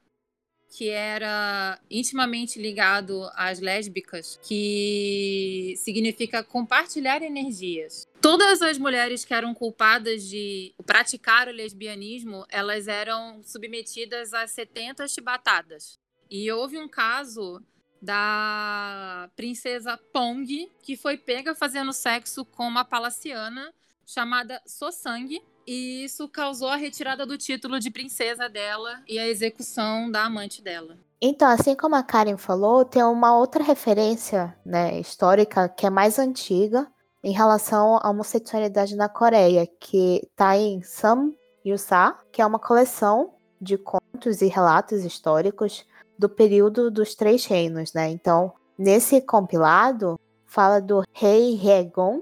que 0.75 0.89
era 0.89 1.79
intimamente 1.89 2.59
ligado 2.59 3.29
às 3.33 3.61
lésbicas, 3.61 4.37
que 4.43 5.73
significa 5.77 6.43
compartilhar 6.43 7.21
energias. 7.21 8.05
Todas 8.19 8.61
as 8.61 8.77
mulheres 8.77 9.23
que 9.23 9.33
eram 9.33 9.53
culpadas 9.53 10.27
de 10.27 10.73
praticar 10.85 11.47
o 11.47 11.51
lesbianismo, 11.51 12.45
elas 12.49 12.89
eram 12.89 13.41
submetidas 13.41 14.33
a 14.33 14.45
70 14.45 15.07
chibatadas. 15.07 15.97
E 16.29 16.51
houve 16.51 16.77
um 16.77 16.89
caso 16.89 17.63
da 18.01 19.31
princesa 19.33 19.97
Pong, 20.11 20.69
que 20.83 20.97
foi 20.97 21.17
pega 21.17 21.55
fazendo 21.55 21.93
sexo 21.93 22.43
com 22.43 22.67
uma 22.67 22.83
palaciana 22.83 23.73
chamada 24.05 24.61
Sosang. 24.67 25.41
E 25.65 26.03
isso 26.03 26.27
causou 26.27 26.69
a 26.69 26.75
retirada 26.75 27.25
do 27.25 27.37
título 27.37 27.79
de 27.79 27.89
princesa 27.89 28.47
dela 28.47 29.01
e 29.07 29.17
a 29.17 29.27
execução 29.27 30.09
da 30.09 30.25
amante 30.25 30.61
dela. 30.61 30.97
Então, 31.21 31.47
assim 31.47 31.75
como 31.75 31.95
a 31.95 32.03
Karen 32.03 32.37
falou, 32.37 32.85
tem 32.85 33.03
uma 33.03 33.37
outra 33.37 33.63
referência 33.63 34.55
né, 34.65 34.99
histórica 34.99 35.67
que 35.67 35.85
é 35.85 35.89
mais 35.89 36.19
antiga 36.19 36.87
em 37.23 37.31
relação 37.31 37.97
à 38.03 38.09
homossexualidade 38.09 38.95
na 38.95 39.09
Coreia, 39.09 39.67
que 39.79 40.21
está 40.23 40.55
em 40.55 40.83
Sam 40.83 41.31
Yusa, 41.65 42.15
que 42.31 42.41
é 42.41 42.45
uma 42.45 42.59
coleção 42.59 43.33
de 43.59 43.77
contos 43.77 44.41
e 44.41 44.47
relatos 44.47 45.03
históricos 45.03 45.85
do 46.19 46.29
período 46.29 46.91
dos 46.91 47.15
Três 47.15 47.45
Reinos, 47.45 47.93
né? 47.93 48.09
Então, 48.09 48.53
nesse 48.77 49.19
compilado, 49.21 50.19
fala 50.45 50.79
do 50.79 51.03
rei 51.11 51.59
Haegong, 51.59 52.21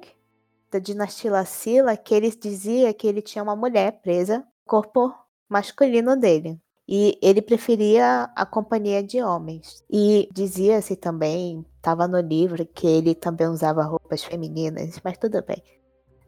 da 0.73 0.79
dinastia 0.79 1.45
Silla, 1.45 1.95
que 1.95 2.13
ele 2.13 2.29
dizia 2.31 2.93
que 2.93 3.07
ele 3.07 3.21
tinha 3.21 3.43
uma 3.43 3.55
mulher 3.55 3.99
presa 4.01 4.39
no 4.39 4.45
corpo 4.65 5.13
masculino 5.47 6.15
dele. 6.15 6.59
E 6.87 7.17
ele 7.21 7.41
preferia 7.41 8.29
a 8.35 8.45
companhia 8.45 9.01
de 9.01 9.21
homens. 9.21 9.83
E 9.89 10.27
dizia-se 10.33 10.95
também, 10.95 11.65
estava 11.77 12.07
no 12.07 12.19
livro, 12.19 12.65
que 12.65 12.85
ele 12.85 13.15
também 13.15 13.47
usava 13.47 13.83
roupas 13.83 14.23
femininas, 14.23 14.99
mas 15.03 15.17
tudo 15.17 15.41
bem. 15.43 15.63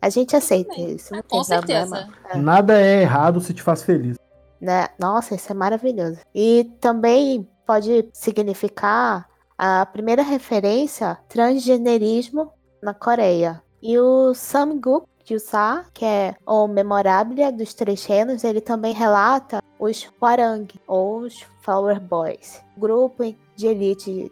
A 0.02 0.10
gente 0.10 0.36
aceita 0.36 0.80
isso, 0.80 1.14
não 1.14 1.24
Com 1.24 1.42
tem 1.42 1.58
problema. 1.58 1.98
certeza. 1.98 2.14
É. 2.30 2.38
Nada 2.38 2.80
é 2.80 3.02
errado 3.02 3.42
se 3.42 3.54
te 3.54 3.62
faz 3.62 3.82
feliz. 3.82 4.18
Né? 4.62 4.88
Nossa, 5.00 5.36
isso 5.36 5.52
é 5.52 5.56
maravilhoso. 5.56 6.20
E 6.34 6.72
também 6.80 7.50
pode 7.66 8.08
significar 8.14 9.28
a 9.58 9.86
primeira 9.86 10.22
referência 10.22 11.18
transgenerismo 11.28 12.52
na 12.82 12.94
Coreia. 12.94 13.65
E 13.88 14.00
o 14.00 14.34
Samguk 14.34 15.06
Yusa, 15.30 15.86
que 15.94 16.04
é 16.04 16.36
o 16.44 16.68
Memorabilia 16.68 17.52
dos 17.52 17.72
Três 17.76 18.04
Reinos, 18.04 18.44
ele 18.44 18.60
também 18.60 18.96
relata 18.96 19.62
os 19.78 20.10
Hwarang, 20.20 20.68
ou 20.88 21.20
os 21.20 21.46
Flower 21.62 22.02
Boys, 22.02 22.64
grupo 22.76 23.24
de 23.56 23.68
elite 23.68 24.32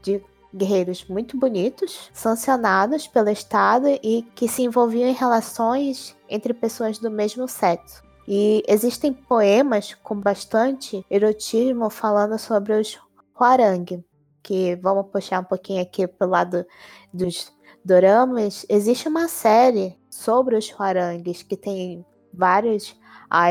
de 0.00 0.24
guerreiros 0.54 1.04
muito 1.10 1.36
bonitos, 1.36 2.10
sancionados 2.14 3.06
pelo 3.06 3.28
Estado 3.28 3.86
e 4.02 4.22
que 4.34 4.48
se 4.48 4.62
envolviam 4.62 5.10
em 5.10 5.12
relações 5.12 6.16
entre 6.26 6.54
pessoas 6.54 6.98
do 6.98 7.10
mesmo 7.10 7.46
sexo. 7.46 8.02
E 8.26 8.62
existem 8.66 9.12
poemas 9.12 9.92
com 9.92 10.18
bastante 10.18 11.04
erotismo 11.10 11.90
falando 11.90 12.38
sobre 12.38 12.72
os 12.72 12.98
Hwarang, 13.38 14.02
que 14.42 14.74
vamos 14.76 15.08
puxar 15.10 15.40
um 15.40 15.44
pouquinho 15.44 15.82
aqui 15.82 16.06
pro 16.06 16.30
lado 16.30 16.64
dos 17.12 17.54
doramas. 17.86 18.66
Existe 18.68 19.08
uma 19.08 19.28
série 19.28 19.96
sobre 20.10 20.56
os 20.56 20.70
Hwarangs 20.70 21.42
que 21.42 21.56
tem 21.56 22.04
vários 22.34 22.96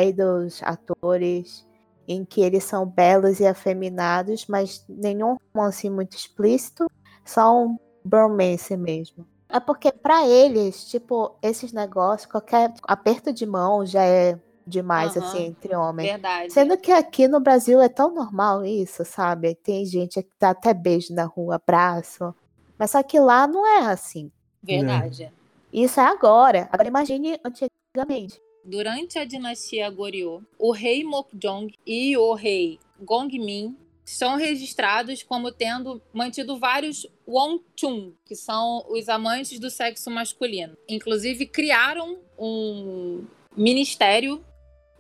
idols, 0.04 0.62
atores, 0.63 1.65
em 2.08 2.24
que 2.24 2.42
eles 2.42 2.63
são 2.63 2.86
belos 2.86 3.39
e 3.39 3.48
afeminados, 3.48 4.46
mas 4.48 4.86
nenhum 4.88 5.38
romance 5.54 5.89
muito 5.89 6.15
explícito, 6.15 6.86
só 7.24 7.65
um 7.65 7.77
bromance 8.04 8.75
mesmo. 8.77 9.25
É 9.50 9.60
porque 9.60 9.92
pra 9.92 10.27
eles, 10.27 10.86
tipo, 10.86 11.38
esses 11.42 11.72
negócios, 11.72 12.30
qualquer 12.30 12.74
aperto 12.84 13.32
de 13.32 13.46
mão 13.46 13.86
já 13.86 14.04
é 14.04 14.39
demais, 14.68 15.15
Aham. 15.15 15.25
assim, 15.25 15.46
entre 15.46 15.75
homens. 15.75 16.12
Verdade. 16.12 16.54
Sendo 16.54 16.77
que 16.77 16.92
aqui 16.92 17.27
no 17.27 17.39
Brasil 17.39 17.80
é 17.80 17.88
tão 17.88 18.13
normal 18.13 18.65
isso, 18.65 19.06
sabe? 19.06 19.56
Tem 19.56 19.86
gente 19.86 20.22
que 20.22 20.32
dá 20.39 20.50
até 20.50 20.74
beijo 20.74 21.13
na 21.13 21.25
rua, 21.25 21.56
abraço. 21.56 22.34
Mas 22.77 22.91
só 22.91 23.01
que 23.03 23.20
lá 23.20 23.48
não 23.48 23.65
é 23.65 23.86
assim. 23.88 24.32
Verdade. 24.62 25.32
Isso 25.72 26.00
é 26.00 26.03
agora. 26.03 26.70
Agora 26.72 26.88
imagine 26.88 27.39
antigamente. 27.44 28.39
Durante 28.63 29.20
a 29.20 29.25
dinastia 29.25 29.89
Goryeo, 29.89 30.44
o 30.58 30.72
rei 30.72 31.03
Mokjong 31.03 31.74
e 31.86 32.17
o 32.17 32.34
rei 32.34 32.79
Gongmin 33.00 33.77
são 34.05 34.38
registrados 34.38 35.24
como 35.24 35.51
tendo 35.51 36.01
mantido 36.13 36.58
vários 36.58 37.08
Wonchun, 37.27 38.13
que 38.24 38.36
são 38.36 38.86
os 38.89 39.10
amantes 39.10 39.60
do 39.60 39.70
sexo 39.70 40.12
masculino. 40.12 40.77
Inclusive 40.88 41.48
criaram 41.48 42.20
um 42.38 43.25
ministério, 43.58 44.46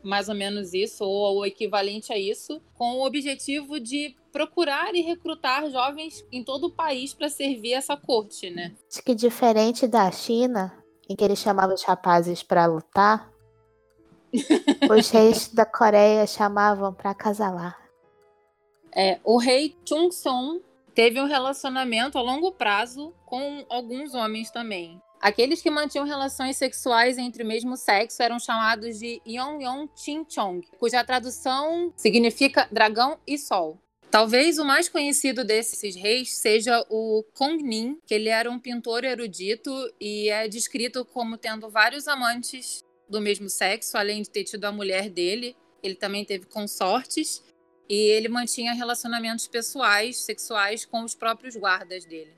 mais 0.03 0.27
ou 0.27 0.35
menos 0.35 0.73
isso, 0.73 1.03
ou 1.03 1.39
o 1.39 1.45
equivalente 1.45 2.11
a 2.11 2.17
isso, 2.17 2.61
com 2.73 2.95
o 2.95 3.05
objetivo 3.05 3.79
de 3.79 4.15
procurar 4.35 4.93
e 4.93 4.99
recrutar 4.99 5.71
jovens 5.71 6.25
em 6.29 6.43
todo 6.43 6.67
o 6.67 6.69
país 6.69 7.13
para 7.13 7.29
servir 7.29 7.71
essa 7.71 7.95
corte, 7.95 8.49
né? 8.49 8.73
Acho 8.91 9.01
que 9.01 9.15
diferente 9.15 9.87
da 9.87 10.11
China, 10.11 10.77
em 11.07 11.15
que 11.15 11.23
eles 11.23 11.39
chamavam 11.39 11.73
os 11.73 11.83
rapazes 11.83 12.43
pra 12.43 12.65
lutar, 12.65 13.31
os 14.91 15.09
reis 15.09 15.47
da 15.47 15.65
Coreia 15.65 16.27
chamavam 16.27 16.93
pra 16.93 17.11
acasalar. 17.11 17.79
É, 18.93 19.21
o 19.23 19.37
rei 19.37 19.73
Chung-song 19.85 20.61
teve 20.93 21.21
um 21.21 21.25
relacionamento 21.25 22.17
a 22.17 22.21
longo 22.21 22.51
prazo 22.51 23.13
com 23.25 23.65
alguns 23.69 24.13
homens 24.13 24.51
também. 24.51 25.01
Aqueles 25.21 25.61
que 25.61 25.71
mantinham 25.71 26.05
relações 26.05 26.57
sexuais 26.57 27.17
entre 27.17 27.41
o 27.41 27.47
mesmo 27.47 27.77
sexo 27.77 28.21
eram 28.21 28.37
chamados 28.37 28.99
de 28.99 29.21
Yongyong 29.25 29.89
Chinchong, 29.95 30.67
cuja 30.77 31.05
tradução 31.05 31.93
significa 31.95 32.67
dragão 32.69 33.17
e 33.25 33.37
sol. 33.37 33.79
Talvez 34.15 34.57
o 34.59 34.63
mais 34.63 34.87
conhecido 34.87 35.43
desses 35.43 35.93
reis 35.93 36.37
seja 36.37 36.81
o 36.89 37.21
Kongnin, 37.33 37.97
que 38.07 38.13
ele 38.13 38.29
era 38.29 38.49
um 38.49 38.57
pintor 38.57 39.03
erudito 39.03 39.69
e 39.99 40.29
é 40.29 40.47
descrito 40.47 41.03
como 41.03 41.37
tendo 41.37 41.69
vários 41.69 42.07
amantes 42.07 42.81
do 43.09 43.19
mesmo 43.19 43.49
sexo, 43.49 43.97
além 43.97 44.21
de 44.21 44.29
ter 44.29 44.45
tido 44.45 44.63
a 44.63 44.71
mulher 44.71 45.09
dele. 45.09 45.53
Ele 45.83 45.95
também 45.95 46.23
teve 46.23 46.45
consortes 46.45 47.43
e 47.89 47.93
ele 47.93 48.29
mantinha 48.29 48.73
relacionamentos 48.73 49.49
pessoais, 49.49 50.23
sexuais 50.23 50.85
com 50.85 51.03
os 51.03 51.13
próprios 51.13 51.57
guardas 51.57 52.05
dele. 52.05 52.31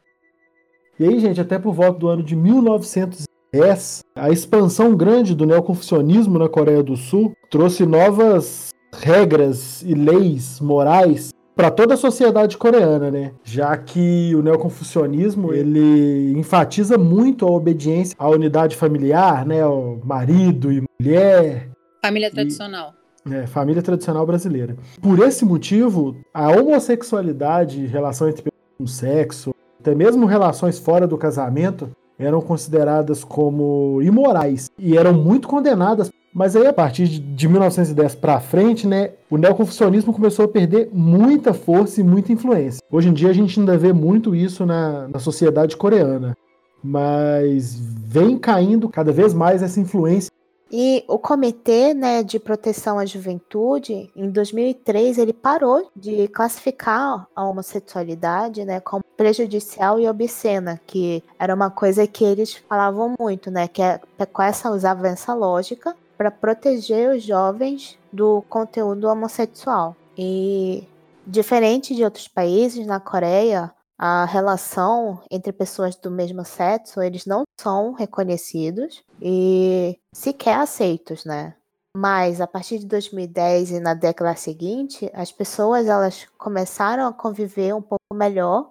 E 0.99 1.03
aí, 1.03 1.19
gente, 1.19 1.39
até 1.39 1.59
por 1.59 1.75
volta 1.75 1.99
do 1.99 2.07
ano 2.07 2.23
de 2.23 2.35
1910, 2.35 3.99
a 4.15 4.31
expansão 4.31 4.97
grande 4.97 5.35
do 5.35 5.45
neoconfucionismo 5.45 6.39
na 6.39 6.49
Coreia 6.49 6.81
do 6.81 6.97
Sul 6.97 7.37
trouxe 7.51 7.85
novas 7.85 8.69
regras 8.91 9.83
e 9.83 9.93
leis 9.93 10.59
morais 10.59 11.36
para 11.57 11.71
toda 11.71 11.95
a 11.95 11.97
sociedade 11.97 12.55
coreana, 12.55 13.09
né? 13.09 13.31
Já 13.43 13.75
que 13.75 14.31
o 14.35 14.43
neoconfucionismo 14.43 15.51
ele 15.51 16.33
enfatiza 16.37 16.99
muito 16.99 17.47
a 17.47 17.51
obediência 17.51 18.15
à 18.19 18.29
unidade 18.29 18.75
familiar, 18.75 19.43
né? 19.43 19.61
Ao 19.63 19.99
marido 20.03 20.71
e 20.71 20.83
mulher, 20.99 21.69
Família 22.05 22.29
tradicional. 22.29 22.93
é, 23.29 23.47
família 23.47 23.81
tradicional 23.81 24.25
brasileira. 24.25 24.77
Por 25.01 25.19
esse 25.19 25.43
motivo, 25.43 26.15
a 26.31 26.51
homossexualidade, 26.51 27.87
relação 27.87 28.29
entre 28.29 28.43
pessoas 28.43 28.77
com 28.77 28.85
sexo, 28.87 29.55
até 29.79 29.95
mesmo 29.95 30.27
relações 30.27 30.77
fora 30.77 31.07
do 31.07 31.17
casamento, 31.17 31.89
eram 32.19 32.39
consideradas 32.39 33.23
como 33.23 33.99
imorais 34.01 34.69
e 34.77 34.95
eram 34.97 35.13
muito 35.13 35.47
condenadas. 35.47 36.09
Mas 36.37 36.55
aí, 36.55 36.67
a 36.67 36.71
partir 36.71 37.07
de- 37.07 37.19
de 37.19 37.47
1910 37.47 38.13
para 38.13 38.39
frente, 38.39 38.85
né, 38.85 39.09
o 39.27 39.37
neoconfucionismo 39.37 40.13
começou 40.13 40.45
a 40.45 40.47
perder 40.47 40.87
muita 40.93 41.51
força 41.51 41.99
e 41.99 42.03
muita 42.03 42.31
influência. 42.31 42.79
Hoje 42.91 43.09
em 43.09 43.13
dia, 43.13 43.31
a 43.31 43.33
gente 43.33 43.59
ainda 43.59 43.75
vê 43.75 43.91
muito 43.91 44.35
isso 44.35 44.63
na, 44.63 45.07
na 45.07 45.17
sociedade 45.17 45.75
coreana. 45.75 46.37
Mas 46.83 47.75
vem 47.79 48.37
caindo 48.37 48.87
cada 48.87 49.11
vez 49.11 49.33
mais 49.33 49.63
essa 49.63 49.79
influência 49.79 50.31
E 50.71 51.03
o 51.07 51.17
Comitê 51.17 51.95
né, 51.95 52.21
de 52.21 52.37
Proteção 52.37 52.99
à 52.99 53.05
Juventude, 53.05 54.11
em 54.15 54.29
2003, 54.29 55.17
ele 55.17 55.33
parou 55.33 55.89
de 55.95 56.27
classificar 56.27 57.25
a 57.35 57.45
homossexualidade 57.45 58.63
né, 58.63 58.79
como 58.79 59.03
prejudicial 59.15 59.99
e 59.99 60.07
obscena, 60.07 60.79
que 60.85 61.23
era 61.39 61.55
uma 61.55 61.71
coisa 61.71 62.05
que 62.05 62.23
eles 62.23 62.53
falavam 62.69 63.15
muito, 63.19 63.49
né? 63.49 63.67
Que 63.67 63.81
é, 63.81 63.99
com 64.31 64.43
essa 64.43 64.69
usava 64.69 65.07
essa 65.07 65.33
lógica 65.33 65.95
para 66.17 66.31
proteger 66.31 67.15
os 67.15 67.23
jovens 67.23 67.97
do 68.11 68.41
conteúdo 68.49 69.07
homossexual. 69.07 69.95
E 70.17 70.87
diferente 71.25 71.95
de 71.95 72.03
outros 72.03 72.27
países, 72.27 72.85
na 72.87 72.99
Coreia, 72.99 73.71
a 73.97 74.25
relação 74.25 75.21
entre 75.29 75.51
pessoas 75.51 75.95
do 75.95 76.11
mesmo 76.11 76.45
sexo, 76.45 77.01
eles 77.01 77.25
não 77.25 77.43
são 77.59 77.93
reconhecidos 77.93 79.03
e 79.21 79.99
sequer 80.13 80.57
aceitos, 80.59 81.25
né? 81.25 81.55
Mas 81.95 82.39
a 82.39 82.45
partir 82.45 82.77
de 82.77 82.85
2010 82.85 83.71
e 83.71 83.79
na 83.79 83.95
década 83.95 84.35
seguinte, 84.35 85.09
as 85.13 85.31
pessoas 85.31 85.87
elas 85.87 86.27
começaram 86.37 87.07
a 87.07 87.13
conviver 87.13 87.73
um 87.73 87.81
pouco 87.81 88.13
melhor 88.13 88.69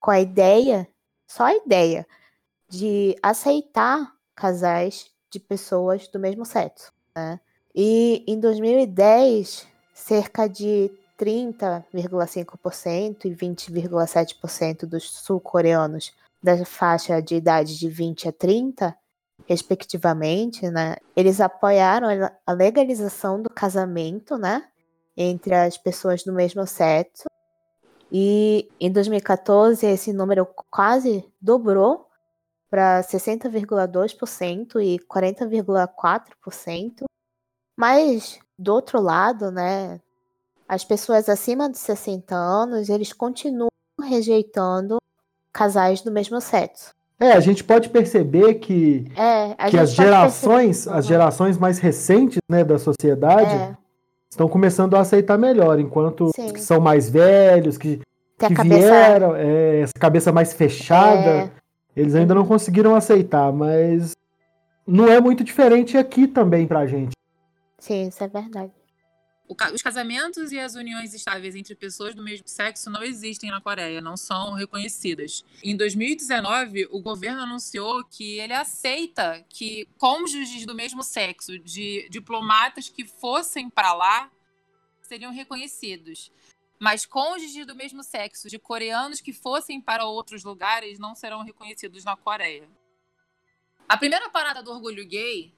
com 0.00 0.10
a 0.10 0.20
ideia, 0.20 0.88
só 1.30 1.44
a 1.44 1.54
ideia 1.54 2.06
de 2.68 3.14
aceitar 3.22 4.10
casais 4.34 5.11
de 5.32 5.40
pessoas 5.40 6.06
do 6.08 6.20
mesmo 6.20 6.44
sexo, 6.44 6.92
né? 7.16 7.40
E 7.74 8.22
em 8.26 8.38
2010, 8.38 9.66
cerca 9.94 10.46
de 10.46 10.90
30,5% 11.18 13.24
e 13.24 13.30
20,7% 13.30 14.84
dos 14.84 15.10
sul-coreanos 15.10 16.12
da 16.42 16.62
faixa 16.66 17.22
de 17.22 17.36
idade 17.36 17.78
de 17.78 17.88
20 17.88 18.28
a 18.28 18.32
30 18.32 18.94
respectivamente, 19.48 20.68
né? 20.70 20.96
Eles 21.16 21.40
apoiaram 21.40 22.08
a 22.46 22.52
legalização 22.52 23.40
do 23.40 23.48
casamento, 23.50 24.36
né? 24.36 24.68
Entre 25.16 25.54
as 25.54 25.78
pessoas 25.78 26.22
do 26.22 26.32
mesmo 26.32 26.66
sexo. 26.66 27.24
E 28.10 28.68
em 28.78 28.92
2014 28.92 29.86
esse 29.86 30.12
número 30.12 30.46
quase 30.70 31.24
dobrou 31.40 32.11
para 32.72 33.02
60,2% 33.02 34.82
e 34.82 34.98
40,4%. 35.00 37.04
Mas 37.76 38.38
do 38.58 38.72
outro 38.72 38.98
lado, 38.98 39.50
né, 39.50 40.00
as 40.66 40.82
pessoas 40.82 41.28
acima 41.28 41.70
de 41.70 41.76
60 41.76 42.34
anos, 42.34 42.88
eles 42.88 43.12
continuam 43.12 43.68
rejeitando 44.02 44.96
casais 45.52 46.00
do 46.00 46.10
mesmo 46.10 46.40
sexo. 46.40 46.94
É, 47.20 47.32
a 47.32 47.40
gente 47.40 47.62
pode 47.62 47.90
perceber 47.90 48.54
que, 48.54 49.04
é, 49.18 49.68
que 49.68 49.76
as 49.76 49.92
gerações, 49.92 50.88
as 50.88 51.04
gerações 51.04 51.58
mais 51.58 51.78
recentes 51.78 52.38
né, 52.50 52.64
da 52.64 52.78
sociedade 52.78 53.54
é. 53.54 53.76
estão 54.30 54.48
começando 54.48 54.96
a 54.96 55.00
aceitar 55.00 55.36
melhor, 55.36 55.78
enquanto 55.78 56.30
Sim. 56.34 56.46
os 56.46 56.52
que 56.52 56.60
são 56.60 56.80
mais 56.80 57.10
velhos, 57.10 57.76
que, 57.76 58.00
que 58.38 58.54
cabeça... 58.54 58.78
vieram, 58.78 59.36
é, 59.36 59.82
essa 59.82 59.92
cabeça 60.00 60.32
mais 60.32 60.54
fechada, 60.54 61.30
é. 61.30 61.61
Eles 61.96 62.14
ainda 62.14 62.34
não 62.34 62.46
conseguiram 62.46 62.94
aceitar, 62.94 63.52
mas 63.52 64.12
não 64.86 65.06
é 65.06 65.20
muito 65.20 65.44
diferente 65.44 65.96
aqui 65.96 66.26
também 66.26 66.66
pra 66.66 66.86
gente. 66.86 67.12
Sim, 67.78 68.08
isso 68.08 68.22
é 68.22 68.28
verdade. 68.28 68.72
Os 69.74 69.82
casamentos 69.82 70.50
e 70.50 70.58
as 70.58 70.74
uniões 70.74 71.12
estáveis 71.12 71.54
entre 71.54 71.74
pessoas 71.74 72.14
do 72.14 72.22
mesmo 72.22 72.48
sexo 72.48 72.88
não 72.88 73.02
existem 73.02 73.50
na 73.50 73.60
Coreia, 73.60 74.00
não 74.00 74.16
são 74.16 74.54
reconhecidas. 74.54 75.44
Em 75.62 75.76
2019, 75.76 76.88
o 76.90 77.00
governo 77.02 77.42
anunciou 77.42 78.02
que 78.04 78.38
ele 78.38 78.54
aceita 78.54 79.44
que 79.50 79.86
cônjuges 79.98 80.64
do 80.64 80.74
mesmo 80.74 81.02
sexo 81.02 81.58
de 81.58 82.08
diplomatas 82.08 82.88
que 82.88 83.04
fossem 83.04 83.68
para 83.68 83.92
lá 83.92 84.30
seriam 85.02 85.32
reconhecidos. 85.32 86.32
Mas 86.82 87.06
cônjuges 87.06 87.64
do 87.64 87.76
mesmo 87.76 88.02
sexo 88.02 88.48
de 88.48 88.58
coreanos 88.58 89.20
que 89.20 89.32
fossem 89.32 89.80
para 89.80 90.04
outros 90.04 90.42
lugares 90.42 90.98
não 90.98 91.14
serão 91.14 91.44
reconhecidos 91.44 92.02
na 92.02 92.16
Coreia. 92.16 92.68
A 93.88 93.96
primeira 93.96 94.28
parada 94.30 94.64
do 94.64 94.72
orgulho 94.72 95.06
gay 95.06 95.54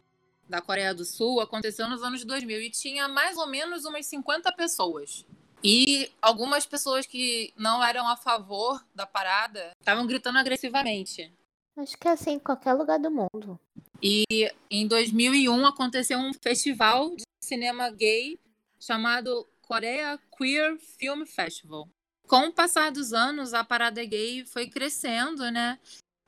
da 0.47 0.61
Coreia 0.61 0.93
do 0.93 1.03
Sul 1.03 1.41
aconteceu 1.41 1.89
nos 1.89 2.03
anos 2.03 2.27
2000 2.27 2.61
e 2.61 2.71
tinha 2.71 3.09
mais 3.09 3.39
ou 3.39 3.47
menos 3.47 3.87
umas 3.87 4.05
50 4.05 4.53
pessoas. 4.53 5.25
E 5.63 6.13
algumas 6.21 6.67
pessoas 6.67 7.07
que 7.07 7.55
não 7.57 7.83
eram 7.83 8.07
a 8.07 8.19
favor 8.19 8.85
da 8.95 9.07
parada 9.07 9.71
estavam 9.81 10.07
gritando 10.07 10.37
agressivamente. 10.37 11.33
Acho 11.75 11.97
que 11.97 12.07
é 12.07 12.11
assim 12.11 12.33
em 12.33 12.39
qualquer 12.39 12.75
lugar 12.75 12.99
do 12.99 13.11
mundo. 13.11 13.59
E 14.03 14.53
em 14.71 14.87
2001 14.87 15.65
aconteceu 15.65 16.19
um 16.19 16.35
festival 16.35 17.17
de 17.17 17.23
cinema 17.43 17.89
gay 17.89 18.39
chamado 18.79 19.49
Korea 19.67 20.19
Queer 20.37 20.79
Film 20.99 21.25
Festival. 21.25 21.89
Com 22.27 22.49
o 22.49 22.53
passar 22.53 22.91
dos 22.91 23.13
anos, 23.13 23.53
a 23.53 23.63
parada 23.63 24.03
gay 24.05 24.45
foi 24.47 24.69
crescendo, 24.69 25.51
né? 25.51 25.79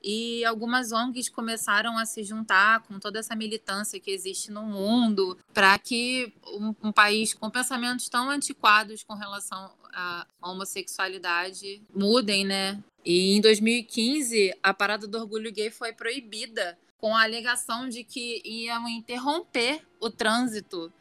E 0.01 0.45
algumas 0.45 0.91
ONGs 0.91 1.27
começaram 1.29 1.97
a 1.97 2.05
se 2.05 2.23
juntar 2.23 2.83
com 2.83 2.99
toda 2.99 3.19
essa 3.19 3.35
militância 3.35 3.99
que 3.99 4.11
existe 4.11 4.51
no 4.51 4.61
mundo 4.61 5.37
para 5.53 5.77
que 5.79 6.31
um, 6.45 6.75
um, 6.83 6.91
país 6.91 7.33
com 7.33 7.49
pensamentos 7.49 8.07
tão 8.07 8.29
antiquados 8.29 9.03
com 9.03 9.15
relação 9.15 9.73
à 9.91 10.27
homossexualidade 10.41 11.81
mudem, 11.93 12.45
né? 12.45 12.81
E 13.03 13.35
em 13.35 13.41
2015, 13.41 14.53
a 14.61 14.73
parada 14.73 15.07
do 15.07 15.17
orgulho 15.17 15.51
gay 15.51 15.71
foi 15.71 15.93
proibida 15.93 16.77
com 16.97 17.15
a 17.15 17.23
alegação 17.23 17.89
de 17.89 18.03
que 18.03 18.41
iam 18.45 18.87
interromper 18.87 19.81
o 19.99 20.09
trânsito 20.09 20.93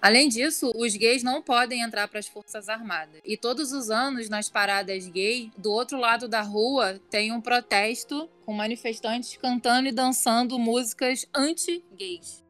Além 0.00 0.28
disso, 0.28 0.70
os 0.76 0.94
gays 0.94 1.22
não 1.22 1.42
podem 1.42 1.82
entrar 1.82 2.06
para 2.06 2.18
as 2.18 2.26
Forças 2.26 2.68
Armadas. 2.68 3.20
E 3.24 3.36
todos 3.36 3.72
os 3.72 3.90
anos, 3.90 4.28
nas 4.28 4.48
paradas 4.48 5.06
gay, 5.08 5.50
do 5.56 5.72
outro 5.72 5.98
lado 5.98 6.28
da 6.28 6.42
rua, 6.42 7.00
tem 7.10 7.32
um 7.32 7.40
protesto 7.40 8.28
com 8.44 8.52
manifestantes 8.52 9.36
cantando 9.36 9.88
e 9.88 9.92
dançando 9.92 10.58
músicas 10.58 11.26
anti-gays. 11.34 12.44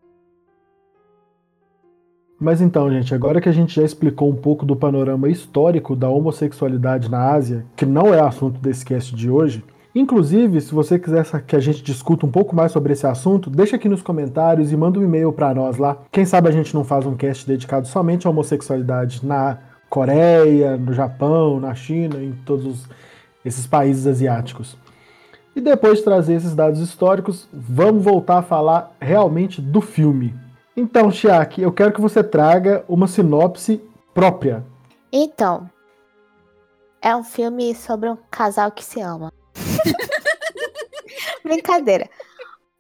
Mas 2.39 2.61
então, 2.61 2.91
gente, 2.91 3.15
agora 3.15 3.41
que 3.41 3.49
a 3.49 3.53
gente 3.53 3.75
já 3.75 3.83
explicou 3.83 4.29
um 4.31 4.37
pouco 4.37 4.67
do 4.67 4.77
panorama 4.77 5.31
histórico 5.31 5.97
da 5.97 6.11
homossexualidade 6.11 7.11
na 7.11 7.33
Ásia, 7.33 7.65
que 7.75 7.87
não 7.87 8.13
é 8.13 8.21
assunto 8.21 8.61
desse 8.61 8.85
cast 8.85 9.15
de 9.15 9.31
hoje, 9.31 9.65
Inclusive, 9.97 10.61
se 10.61 10.75
você 10.75 10.99
quiser 10.99 11.25
que 11.47 11.57
a 11.57 11.59
gente 11.59 11.83
discuta 11.83 12.27
um 12.27 12.31
pouco 12.31 12.55
mais 12.55 12.71
sobre 12.71 12.93
esse 12.93 13.07
assunto, 13.07 13.49
deixa 13.49 13.77
aqui 13.77 13.89
nos 13.89 14.03
comentários 14.03 14.71
e 14.71 14.77
manda 14.77 15.01
um 15.01 15.03
e-mail 15.03 15.33
para 15.33 15.55
nós 15.55 15.79
lá. 15.79 15.97
Quem 16.13 16.27
sabe 16.27 16.51
a 16.51 16.53
gente 16.53 16.75
não 16.75 16.85
faz 16.85 17.07
um 17.07 17.17
cast 17.17 17.47
dedicado 17.47 17.89
somente 17.89 18.27
à 18.27 18.31
homossexualidade 18.31 19.25
na 19.25 19.57
Coreia, 19.89 20.77
no 20.77 20.93
Japão, 20.93 21.59
na 21.59 21.75
China, 21.75 22.23
em 22.23 22.33
todos 22.45 22.87
esses 23.43 23.67
países 23.67 24.07
asiáticos. 24.07 24.77
E 25.55 25.63
depois 25.63 25.97
de 25.97 26.05
trazer 26.05 26.35
esses 26.35 26.55
dados 26.55 26.81
históricos, 26.81 27.49
vamos 27.51 28.05
voltar 28.05 28.41
a 28.41 28.43
falar 28.43 28.95
realmente 29.01 29.63
do 29.63 29.81
filme. 29.81 30.35
Então, 30.77 31.11
Chiaki, 31.11 31.63
eu 31.63 31.73
quero 31.73 31.95
que 31.95 32.03
você 32.03 32.23
traga 32.23 32.85
uma 32.87 33.07
sinopse 33.07 33.81
própria. 34.13 34.63
Então, 35.11 35.71
é 37.01 37.17
um 37.17 37.25
filme 37.25 37.75
sobre 37.75 38.11
um 38.11 38.19
casal 38.31 38.71
que 38.71 38.85
se 38.85 39.01
ama. 39.01 39.33
Brincadeira. 41.43 42.09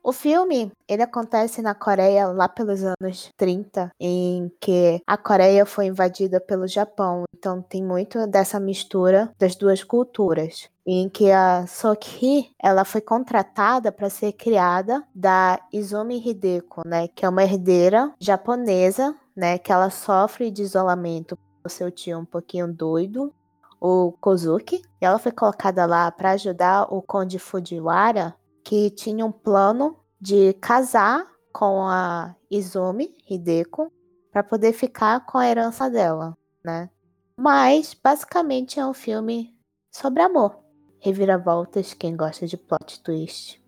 O 0.07 0.13
filme, 0.13 0.71
ele 0.87 1.03
acontece 1.03 1.61
na 1.61 1.75
Coreia 1.75 2.29
lá 2.29 2.49
pelos 2.49 2.81
anos 2.85 3.29
30, 3.37 3.91
em 3.99 4.49
que 4.61 5.03
a 5.05 5.17
Coreia 5.17 5.67
foi 5.67 5.87
invadida 5.87 6.41
pelo 6.41 6.69
Japão. 6.69 7.25
Então 7.37 7.61
tem 7.61 7.83
muito 7.83 8.25
dessa 8.29 8.61
mistura 8.61 9.33
das 9.37 9.57
duas 9.57 9.83
culturas. 9.83 10.69
Em 10.87 11.09
que 11.09 11.33
a 11.33 11.67
Sokhi, 11.67 12.53
ela 12.63 12.85
foi 12.85 13.01
contratada 13.01 13.91
para 13.91 14.09
ser 14.09 14.31
criada 14.35 15.03
da 15.13 15.59
Izumi 15.73 16.23
Hideko, 16.25 16.87
né, 16.87 17.09
que 17.09 17.27
é 17.27 17.29
uma 17.29 17.43
herdeira 17.43 18.15
japonesa, 18.21 19.13
né, 19.35 19.59
que 19.59 19.73
ela 19.73 19.91
sofre 19.91 20.53
de 20.53 20.63
isolamento 20.63 21.37
do 21.65 21.69
seu 21.69 21.91
tio 21.91 22.21
um 22.21 22.25
pouquinho 22.25 22.73
doido 22.73 23.35
o 23.81 24.13
Kozuki. 24.21 24.83
E 25.01 25.05
ela 25.05 25.19
foi 25.19 25.33
colocada 25.33 25.87
lá 25.87 26.11
para 26.11 26.33
ajudar 26.33 26.93
o 26.93 27.03
Conde 27.03 27.39
Fujiwara, 27.39 28.35
que 28.65 28.91
tinha 28.91 29.25
um 29.25 29.33
plano 29.33 29.97
de 30.21 30.53
casar 30.55 31.27
com 31.53 31.87
a 31.87 32.35
Izumi 32.51 33.17
Hideko 33.29 33.93
para 34.31 34.43
poder 34.43 34.73
ficar 34.73 35.25
com 35.25 35.39
a 35.39 35.49
herança 35.49 35.89
dela, 35.89 36.37
né? 36.65 36.91
Mas 37.37 37.95
basicamente 37.95 38.79
é 38.81 38.87
um 38.87 38.93
filme 38.93 39.55
sobre 39.91 40.23
amor. 40.23 40.59
Reviravoltas, 41.01 41.95
quem 41.95 42.17
gosta 42.17 42.47
de 42.47 42.57
plot 42.57 43.03
twist. 43.03 43.63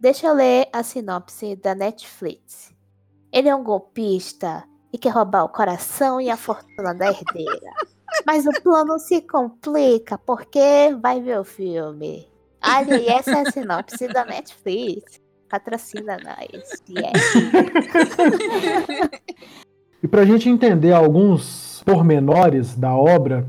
Deixa 0.00 0.28
eu 0.28 0.34
ler 0.34 0.68
a 0.72 0.82
sinopse 0.82 1.56
da 1.56 1.74
Netflix. 1.74 2.72
Ele 3.32 3.48
é 3.48 3.54
um 3.54 3.64
golpista 3.64 4.64
e 4.92 4.96
quer 4.96 5.10
roubar 5.10 5.44
o 5.44 5.48
coração 5.48 6.20
e 6.20 6.30
a 6.30 6.36
fortuna 6.36 6.94
da 6.94 7.08
herdeira. 7.08 7.72
Mas 8.26 8.46
o 8.46 8.52
plano 8.62 8.98
se 8.98 9.20
complica 9.22 10.18
porque 10.18 10.96
vai 11.00 11.20
ver 11.20 11.38
o 11.38 11.44
filme. 11.44 12.26
Olha, 12.64 12.96
e 12.96 13.08
essa 13.08 13.30
é 13.30 13.42
a 13.42 13.50
sinopse 13.50 14.08
da 14.08 14.24
Netflix. 14.24 15.20
Patrocina 15.48 16.18
nós. 16.18 16.82
Yeah. 16.88 17.18
e 20.02 20.08
pra 20.08 20.24
gente 20.24 20.48
entender 20.48 20.92
alguns 20.92 21.82
pormenores 21.86 22.74
da 22.74 22.94
obra, 22.94 23.48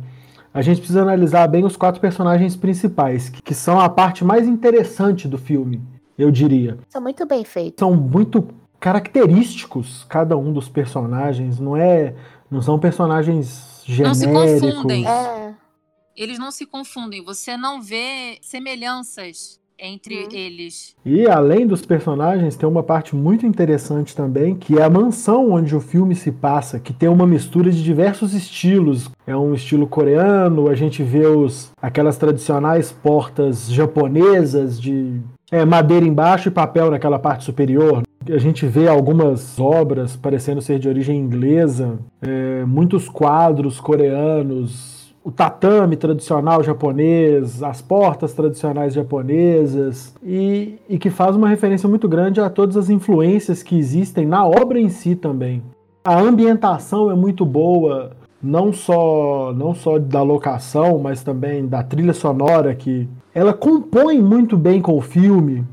a 0.53 0.61
gente 0.61 0.77
precisa 0.77 1.01
analisar 1.01 1.47
bem 1.47 1.65
os 1.65 1.75
quatro 1.75 1.99
personagens 1.99 2.55
principais, 2.55 3.29
que 3.29 3.53
são 3.53 3.79
a 3.79 3.89
parte 3.89 4.23
mais 4.23 4.47
interessante 4.47 5.27
do 5.27 5.37
filme, 5.37 5.81
eu 6.17 6.31
diria. 6.31 6.77
São 6.87 7.01
muito 7.01 7.25
bem 7.25 7.43
feitos. 7.43 7.79
São 7.79 7.93
muito 7.93 8.47
característicos 8.79 10.05
cada 10.07 10.37
um 10.37 10.53
dos 10.53 10.69
personagens, 10.69 11.59
não 11.59 11.75
é, 11.75 12.15
não 12.49 12.61
são 12.61 12.79
personagens 12.79 13.83
genéricos. 13.85 14.21
Não 14.21 14.47
se 14.47 14.59
confundem. 14.59 15.07
É. 15.07 15.53
Eles 16.15 16.39
não 16.39 16.51
se 16.51 16.65
confundem. 16.65 17.23
Você 17.23 17.55
não 17.55 17.81
vê 17.81 18.37
semelhanças 18.41 19.59
entre 19.81 20.25
hum. 20.25 20.27
eles. 20.31 20.95
E 21.05 21.25
além 21.25 21.65
dos 21.65 21.85
personagens, 21.85 22.55
tem 22.55 22.67
uma 22.67 22.83
parte 22.83 23.15
muito 23.15 23.45
interessante 23.45 24.15
também, 24.15 24.55
que 24.55 24.77
é 24.77 24.83
a 24.83 24.89
mansão 24.89 25.51
onde 25.51 25.75
o 25.75 25.79
filme 25.79 26.15
se 26.15 26.31
passa, 26.31 26.79
que 26.79 26.91
tem 26.91 27.07
uma 27.07 27.25
mistura 27.25 27.71
de 27.71 27.81
diversos 27.81 28.33
estilos. 28.33 29.09
É 29.25 29.35
um 29.35 29.53
estilo 29.53 29.87
coreano, 29.87 30.69
a 30.69 30.75
gente 30.75 31.01
vê 31.01 31.25
os 31.25 31.71
aquelas 31.81 32.17
tradicionais 32.17 32.91
portas 32.91 33.71
japonesas 33.71 34.79
de 34.79 35.21
é, 35.51 35.63
madeira 35.65 36.05
embaixo 36.05 36.49
e 36.49 36.51
papel 36.51 36.91
naquela 36.91 37.17
parte 37.17 37.45
superior. 37.45 38.03
A 38.31 38.37
gente 38.37 38.67
vê 38.67 38.87
algumas 38.87 39.59
obras 39.59 40.15
parecendo 40.15 40.61
ser 40.61 40.77
de 40.77 40.87
origem 40.87 41.17
inglesa, 41.17 41.97
é, 42.21 42.63
muitos 42.63 43.09
quadros 43.09 43.79
coreanos, 43.79 44.99
o 45.23 45.31
tatame 45.31 45.95
tradicional 45.95 46.63
japonês, 46.63 47.63
as 47.63 47.81
portas 47.81 48.33
tradicionais 48.33 48.93
japonesas, 48.93 50.15
e, 50.23 50.75
e 50.87 50.99
que 50.99 51.09
faz 51.09 51.35
uma 51.35 51.49
referência 51.49 51.89
muito 51.89 52.07
grande 52.07 52.39
a 52.39 52.49
todas 52.51 52.77
as 52.77 52.89
influências 52.89 53.63
que 53.63 53.77
existem 53.77 54.27
na 54.27 54.45
obra 54.45 54.79
em 54.79 54.89
si 54.89 55.15
também. 55.15 55.63
A 56.03 56.19
ambientação 56.19 57.09
é 57.09 57.15
muito 57.15 57.43
boa, 57.43 58.11
não 58.41 58.71
só 58.71 59.51
não 59.53 59.73
só 59.73 59.97
da 59.97 60.21
locação, 60.21 60.99
mas 60.99 61.23
também 61.23 61.67
da 61.67 61.83
trilha 61.83 62.13
sonora 62.13 62.75
que 62.75 63.07
ela 63.33 63.53
compõe 63.53 64.21
muito 64.21 64.55
bem 64.55 64.81
com 64.81 64.97
o 64.97 65.01
filme. 65.01 65.65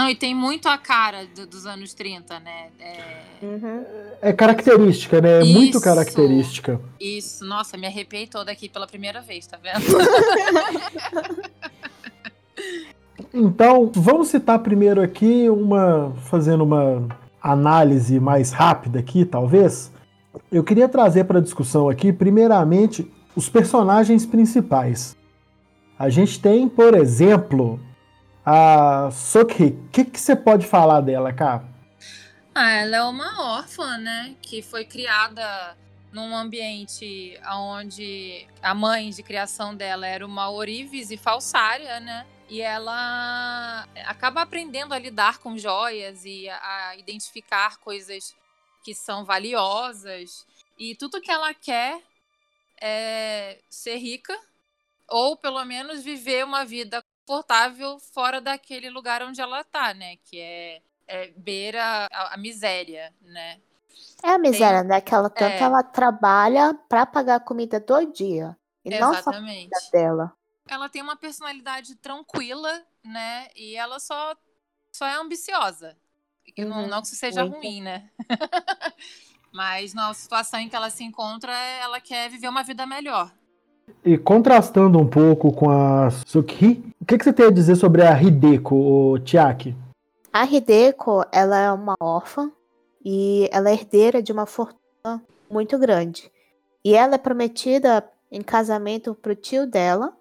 Não, 0.00 0.08
e 0.08 0.14
tem 0.14 0.34
muito 0.34 0.66
a 0.66 0.78
cara 0.78 1.26
do, 1.26 1.46
dos 1.46 1.66
anos 1.66 1.92
30, 1.92 2.40
né? 2.40 2.68
É... 2.80 3.00
Uhum. 3.42 3.84
é 4.22 4.32
característica, 4.32 5.20
né? 5.20 5.40
É 5.40 5.42
isso, 5.42 5.52
muito 5.52 5.80
característica. 5.80 6.80
Isso, 6.98 7.44
nossa, 7.44 7.76
me 7.76 7.86
arrepiei 7.86 8.26
toda 8.26 8.50
aqui 8.50 8.66
pela 8.66 8.86
primeira 8.86 9.20
vez, 9.20 9.46
tá 9.46 9.58
vendo? 9.62 9.84
então, 13.34 13.90
vamos 13.94 14.28
citar 14.28 14.58
primeiro 14.60 15.02
aqui 15.02 15.50
uma. 15.50 16.14
fazendo 16.30 16.64
uma 16.64 17.06
análise 17.42 18.18
mais 18.18 18.52
rápida 18.52 19.00
aqui, 19.00 19.26
talvez. 19.26 19.92
Eu 20.50 20.64
queria 20.64 20.88
trazer 20.88 21.24
para 21.24 21.40
discussão 21.40 21.90
aqui, 21.90 22.10
primeiramente, 22.10 23.06
os 23.36 23.50
personagens 23.50 24.24
principais. 24.24 25.14
A 25.98 26.08
gente 26.08 26.40
tem, 26.40 26.70
por 26.70 26.94
exemplo, 26.94 27.78
a 28.44 29.10
Sokhi. 29.10 29.66
O 29.66 29.88
que, 29.88 30.04
você 30.18 30.34
pode 30.34 30.66
falar 30.66 31.00
dela, 31.00 31.32
cara? 31.32 31.64
Ah, 32.54 32.70
ela 32.72 32.96
é 32.96 33.02
uma 33.02 33.58
órfã, 33.58 33.98
né? 33.98 34.34
Que 34.42 34.62
foi 34.62 34.84
criada 34.84 35.76
num 36.12 36.34
ambiente 36.36 37.38
onde 37.52 38.46
a 38.60 38.74
mãe 38.74 39.10
de 39.10 39.22
criação 39.22 39.74
dela 39.74 40.06
era 40.06 40.26
uma 40.26 40.50
orives 40.50 41.10
e 41.10 41.16
falsária, 41.16 42.00
né? 42.00 42.26
E 42.48 42.60
ela 42.60 43.86
acaba 44.06 44.42
aprendendo 44.42 44.92
a 44.92 44.98
lidar 44.98 45.38
com 45.38 45.56
joias 45.56 46.24
e 46.24 46.48
a 46.48 46.96
identificar 46.96 47.78
coisas 47.78 48.34
que 48.82 48.92
são 48.92 49.24
valiosas. 49.24 50.44
E 50.76 50.96
tudo 50.96 51.20
que 51.20 51.30
ela 51.30 51.54
quer 51.54 52.02
é 52.80 53.58
ser 53.68 53.98
rica 53.98 54.36
ou 55.10 55.36
pelo 55.36 55.64
menos 55.64 56.02
viver 56.02 56.44
uma 56.44 56.64
vida 56.64 57.04
confortável 57.30 58.00
fora 58.12 58.40
daquele 58.40 58.90
lugar 58.90 59.22
onde 59.22 59.40
ela 59.40 59.62
tá, 59.62 59.94
né? 59.94 60.16
Que 60.24 60.40
é, 60.40 60.82
é 61.06 61.28
beira 61.36 62.08
a, 62.10 62.34
a, 62.34 62.36
miséria, 62.36 63.14
né? 63.22 63.60
É 64.24 64.30
a 64.30 64.38
miséria, 64.38 64.80
Tem, 64.80 64.88
né? 64.88 65.00
Que 65.00 65.14
ela 65.14 65.30
tanto 65.30 65.52
é... 65.52 65.62
ela 65.62 65.82
trabalha 65.84 66.74
para 66.88 67.06
pagar 67.06 67.36
a 67.36 67.40
comida 67.40 67.78
do 67.78 68.04
dia. 68.06 68.58
E 68.84 68.92
Exatamente. 68.92 69.70
não 69.70 69.80
só 69.80 69.86
a 69.86 69.90
dela. 69.92 70.32
Ela 70.68 70.88
tem 70.88 71.02
uma 71.02 71.16
personalidade 71.16 71.94
tranquila, 71.96 72.82
né? 73.04 73.46
E 73.54 73.76
ela 73.76 74.00
só, 74.00 74.34
só 74.90 75.06
é 75.06 75.14
ambiciosa. 75.14 75.96
Uhum, 76.58 76.68
não, 76.68 76.88
não 76.88 77.00
que 77.00 77.06
isso 77.06 77.16
seja 77.16 77.44
muito. 77.44 77.58
ruim, 77.58 77.80
né? 77.80 78.10
Mas 79.52 79.94
na 79.94 80.12
situação 80.14 80.58
em 80.58 80.68
que 80.68 80.74
ela 80.74 80.90
se 80.90 81.04
encontra, 81.04 81.52
ela 81.52 82.00
quer 82.00 82.28
viver 82.28 82.48
uma 82.48 82.64
vida 82.64 82.86
melhor. 82.86 83.32
E 84.04 84.16
contrastando 84.16 84.98
um 84.98 85.06
pouco 85.06 85.52
com 85.52 85.70
a 85.70 86.10
Sukhi, 86.10 86.82
o 87.00 87.04
que, 87.04 87.18
que 87.18 87.24
você 87.24 87.32
tem 87.32 87.46
a 87.46 87.50
dizer 87.50 87.76
sobre 87.76 88.02
a 88.02 88.20
Hideko, 88.20 88.74
o 88.74 89.18
Tiaki? 89.18 89.74
A 90.32 90.44
Hideko, 90.44 91.24
ela 91.32 91.58
é 91.58 91.72
uma 91.72 91.94
órfã 92.00 92.50
e 93.04 93.48
ela 93.52 93.70
é 93.70 93.74
herdeira 93.74 94.22
de 94.22 94.32
uma 94.32 94.46
fortuna 94.46 95.22
muito 95.50 95.78
grande. 95.78 96.30
E 96.84 96.94
ela 96.94 97.14
é 97.14 97.18
prometida 97.18 98.04
em 98.30 98.42
casamento 98.42 99.14
pro 99.14 99.34
tio 99.34 99.66
dela, 99.66 100.12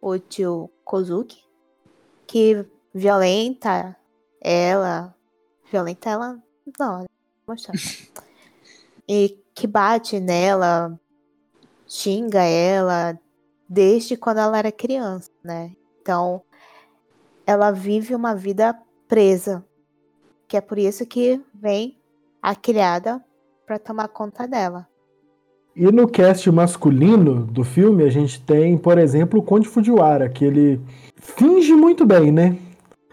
o 0.00 0.18
tio 0.18 0.70
Kozuki, 0.84 1.42
que 2.26 2.64
violenta 2.94 3.96
ela 4.40 5.14
Violenta 5.70 6.10
ela. 6.10 6.38
Não, 6.78 6.98
vou 6.98 7.08
mostrar. 7.48 7.74
e 9.08 9.38
que 9.54 9.66
bate 9.66 10.18
nela, 10.18 10.98
xinga 11.88 12.42
ela 12.42 13.18
desde 13.68 14.16
quando 14.16 14.38
ela 14.38 14.58
era 14.58 14.70
criança, 14.70 15.30
né? 15.42 15.72
Então, 16.02 16.42
ela 17.46 17.70
vive 17.70 18.14
uma 18.14 18.34
vida 18.34 18.78
presa. 19.08 19.64
Que 20.46 20.56
é 20.56 20.60
por 20.60 20.78
isso 20.78 21.04
que 21.06 21.40
vem 21.54 21.98
a 22.40 22.54
criada 22.54 23.22
para 23.66 23.78
tomar 23.78 24.08
conta 24.08 24.46
dela. 24.46 24.86
E 25.74 25.90
no 25.92 26.08
cast 26.08 26.50
masculino 26.50 27.44
do 27.44 27.62
filme, 27.62 28.02
a 28.02 28.10
gente 28.10 28.40
tem, 28.42 28.76
por 28.76 28.98
exemplo, 28.98 29.40
o 29.40 29.42
Conde 29.42 29.68
Fujiwara, 29.68 30.28
que 30.28 30.44
ele 30.44 30.80
finge 31.16 31.74
muito 31.74 32.04
bem, 32.04 32.32
né? 32.32 32.56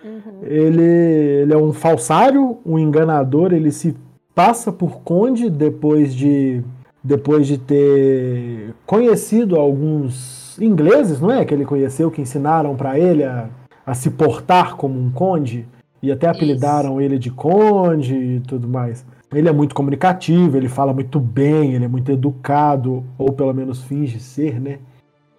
Uhum. 0.04 0.42
Ele, 0.44 0.84
ele 0.84 1.54
é 1.54 1.58
um 1.58 1.74
falsário, 1.74 2.58
um 2.66 2.80
enganador, 2.80 3.54
ele 3.54 3.72
se 3.72 3.96
passa 4.34 4.72
por 4.72 5.02
conde 5.02 5.50
depois 5.50 6.16
de 6.16 6.64
depois 7.06 7.46
de 7.46 7.60
ter 7.60 8.74
conhecido 8.84 9.58
alguns 9.58 10.60
ingleses, 10.60 11.22
não 11.22 11.32
é? 11.32 11.46
Que 11.46 11.54
ele 11.54 11.64
conheceu, 11.64 12.10
que 12.10 12.20
ensinaram 12.20 12.76
para 12.76 12.98
ele 12.98 13.24
a, 13.24 13.48
a, 13.86 13.94
se 13.94 14.10
portar 14.10 14.76
como 14.76 15.00
um 15.00 15.12
conde 15.12 15.68
e 16.02 16.12
até 16.12 16.28
apelidaram 16.28 16.94
Isso. 16.94 17.02
ele 17.02 17.20
de 17.20 17.30
conde 17.30 18.16
e 18.16 18.40
tudo 18.40 18.68
mais. 18.68 19.06
Ele 19.32 19.48
é 19.48 19.52
muito 19.52 19.76
comunicativo, 19.76 20.58
ele 20.58 20.68
fala 20.68 20.94
muito 20.94 21.20
bem, 21.20 21.76
ele 21.76 21.86
é 21.86 21.88
muito 21.88 22.12
educado, 22.12 23.04
ou 23.20 23.32
pelo 23.32 23.54
menos 23.54 23.84
finge 23.84 24.20
ser, 24.20 24.60
né? 24.60 24.80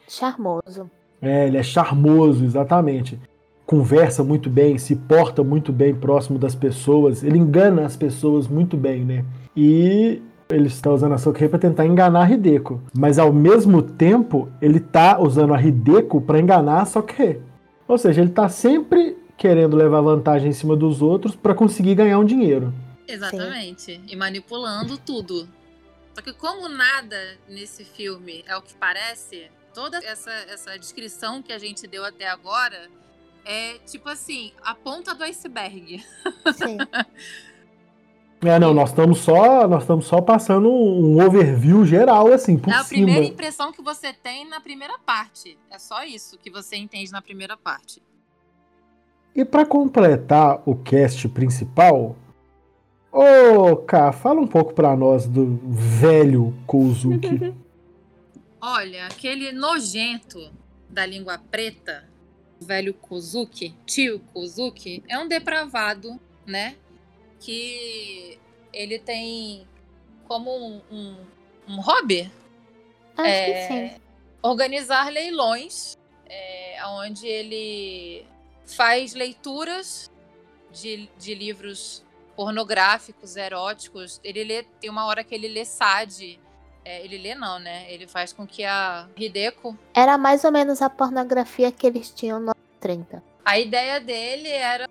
Charmoso. 0.06 0.88
É, 1.20 1.48
ele 1.48 1.56
é 1.56 1.62
charmoso, 1.64 2.44
exatamente 2.44 3.18
conversa 3.66 4.22
muito 4.22 4.48
bem, 4.48 4.78
se 4.78 4.94
porta 4.94 5.42
muito 5.42 5.72
bem 5.72 5.92
próximo 5.92 6.38
das 6.38 6.54
pessoas, 6.54 7.24
ele 7.24 7.36
engana 7.36 7.84
as 7.84 7.96
pessoas 7.96 8.46
muito 8.46 8.76
bem, 8.76 9.04
né? 9.04 9.24
E 9.56 10.22
ele 10.48 10.68
está 10.68 10.90
usando 10.90 11.12
a 11.12 11.18
Sokei 11.18 11.48
para 11.48 11.58
tentar 11.58 11.86
enganar 11.86 12.24
a 12.24 12.30
Hideko, 12.30 12.82
mas 12.96 13.18
ao 13.18 13.32
mesmo 13.32 13.82
tempo 13.82 14.48
ele 14.60 14.78
está 14.78 15.20
usando 15.20 15.52
a 15.52 15.60
Hideko 15.60 16.20
para 16.20 16.38
enganar 16.38 16.82
a 16.82 16.86
Sokei. 16.86 17.42
Ou 17.88 17.98
seja, 17.98 18.20
ele 18.20 18.30
está 18.30 18.48
sempre 18.48 19.16
querendo 19.36 19.76
levar 19.76 20.00
vantagem 20.00 20.50
em 20.50 20.52
cima 20.52 20.76
dos 20.76 21.02
outros 21.02 21.34
para 21.34 21.54
conseguir 21.54 21.94
ganhar 21.94 22.18
um 22.18 22.24
dinheiro. 22.24 22.72
Exatamente. 23.06 23.82
Sim. 23.82 24.02
E 24.08 24.16
manipulando 24.16 24.96
tudo. 24.98 25.48
Só 26.14 26.22
que 26.22 26.32
como 26.32 26.68
nada 26.68 27.16
nesse 27.48 27.84
filme 27.84 28.42
é 28.46 28.56
o 28.56 28.62
que 28.62 28.74
parece, 28.74 29.50
toda 29.74 29.98
essa, 29.98 30.32
essa 30.32 30.78
descrição 30.78 31.42
que 31.42 31.52
a 31.52 31.58
gente 31.58 31.86
deu 31.86 32.04
até 32.04 32.26
agora 32.28 32.88
é 33.44 33.74
tipo 33.86 34.08
assim, 34.08 34.52
a 34.62 34.74
ponta 34.74 35.14
do 35.14 35.22
iceberg. 35.24 36.02
Sim. 36.54 36.78
É, 38.46 38.58
não, 38.58 38.72
nós 38.72 38.90
estamos 38.90 39.18
só, 39.18 39.66
nós 39.66 39.82
estamos 39.82 40.06
só 40.06 40.20
passando 40.20 40.68
um 40.70 41.20
overview 41.24 41.84
geral 41.84 42.32
assim, 42.32 42.56
por 42.56 42.70
É 42.72 42.76
a 42.76 42.84
cima. 42.84 43.04
primeira 43.04 43.26
impressão 43.26 43.72
que 43.72 43.82
você 43.82 44.12
tem 44.12 44.48
na 44.48 44.60
primeira 44.60 44.98
parte. 44.98 45.58
É 45.70 45.78
só 45.78 46.04
isso 46.04 46.38
que 46.38 46.50
você 46.50 46.76
entende 46.76 47.10
na 47.10 47.20
primeira 47.20 47.56
parte. 47.56 48.02
E 49.34 49.44
para 49.44 49.66
completar 49.66 50.62
o 50.64 50.74
cast 50.76 51.28
principal, 51.28 52.16
ô, 53.12 53.76
Cá, 53.76 54.12
fala 54.12 54.40
um 54.40 54.46
pouco 54.46 54.72
para 54.72 54.96
nós 54.96 55.26
do 55.26 55.58
velho 55.64 56.54
Kozuki. 56.66 57.52
Olha, 58.60 59.06
aquele 59.06 59.52
nojento 59.52 60.50
da 60.88 61.04
língua 61.04 61.38
preta 61.50 62.08
velho 62.60 62.94
Kozuki, 62.94 63.74
tio 63.84 64.20
Kozuki, 64.32 65.02
é 65.08 65.18
um 65.18 65.28
depravado, 65.28 66.18
né? 66.46 66.76
Que 67.40 68.38
ele 68.72 68.98
tem 68.98 69.66
como 70.26 70.50
um, 70.50 70.80
um, 70.90 71.16
um 71.68 71.80
hobby 71.80 72.30
Acho 73.16 73.28
é, 73.28 73.96
organizar 74.42 75.10
leilões, 75.10 75.96
é, 76.28 76.78
onde 76.86 77.26
ele 77.26 78.26
faz 78.66 79.14
leituras 79.14 80.10
de, 80.72 81.08
de 81.18 81.34
livros 81.34 82.04
pornográficos, 82.36 83.36
eróticos. 83.36 84.20
Ele 84.22 84.44
lê, 84.44 84.62
tem 84.62 84.90
uma 84.90 85.06
hora 85.06 85.24
que 85.24 85.34
ele 85.34 85.48
lê 85.48 85.64
Sade, 85.64 86.38
é, 86.84 87.02
ele 87.02 87.16
lê 87.16 87.34
não, 87.34 87.58
né? 87.58 87.90
Ele 87.90 88.06
faz 88.06 88.32
com 88.32 88.46
que 88.46 88.64
a 88.64 89.08
Hideko... 89.16 89.76
Era 89.94 90.18
mais 90.18 90.44
ou 90.44 90.52
menos 90.52 90.82
a 90.82 90.90
pornografia 90.90 91.72
que 91.72 91.86
eles 91.86 92.10
tinham 92.10 92.38
no 92.38 92.54
30. 92.80 93.22
A 93.44 93.58
ideia 93.58 93.98
dele 93.98 94.50
era 94.50 94.88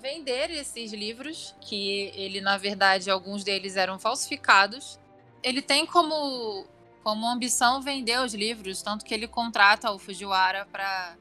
vender 0.00 0.50
esses 0.50 0.92
livros, 0.92 1.54
que 1.60 2.12
ele, 2.14 2.40
na 2.40 2.56
verdade, 2.56 3.10
alguns 3.10 3.44
deles 3.44 3.76
eram 3.76 3.98
falsificados. 3.98 4.98
Ele 5.42 5.62
tem 5.62 5.86
como, 5.86 6.66
como 7.02 7.26
ambição 7.26 7.80
vender 7.80 8.20
os 8.20 8.34
livros, 8.34 8.82
tanto 8.82 9.04
que 9.04 9.14
ele 9.14 9.28
contrata 9.28 9.90
o 9.90 9.98
Fujiwara 9.98 10.66
para 10.70 11.16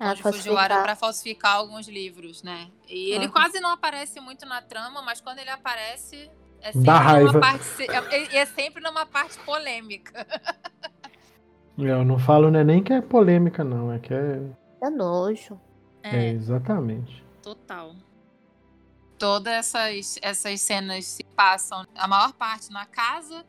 ah, 0.00 0.14
Fujiwara 0.14 0.80
para 0.82 0.94
falsificar 0.94 1.56
alguns 1.56 1.88
livros, 1.88 2.42
né? 2.42 2.68
E 2.88 3.10
ele 3.10 3.26
uhum. 3.26 3.32
quase 3.32 3.58
não 3.58 3.70
aparece 3.70 4.20
muito 4.20 4.46
na 4.46 4.62
trama, 4.62 5.02
mas 5.02 5.20
quando 5.20 5.40
ele 5.40 5.50
aparece, 5.50 6.30
é 6.60 6.72
sempre, 6.72 6.86
Dá 6.86 6.98
raiva. 6.98 7.40
Parte, 7.40 7.82
é, 7.82 8.14
é, 8.14 8.36
é 8.38 8.46
sempre 8.46 8.82
numa 8.82 9.04
parte 9.04 9.38
polêmica. 9.40 10.26
Eu 11.76 12.04
não 12.04 12.18
falo 12.18 12.50
né, 12.50 12.64
nem 12.64 12.82
que 12.82 12.92
é 12.92 13.00
polêmica, 13.00 13.62
não. 13.62 13.92
É 13.92 14.00
que 14.00 14.12
é. 14.12 14.40
É 14.82 14.90
nojo. 14.90 15.60
É, 16.02 16.26
é 16.26 16.30
exatamente. 16.30 17.24
Total. 17.42 17.94
Todas 19.18 19.52
essas, 19.52 20.18
essas 20.22 20.60
cenas 20.60 21.04
se 21.06 21.24
passam, 21.36 21.84
a 21.94 22.06
maior 22.06 22.32
parte 22.32 22.70
na 22.70 22.86
casa, 22.86 23.44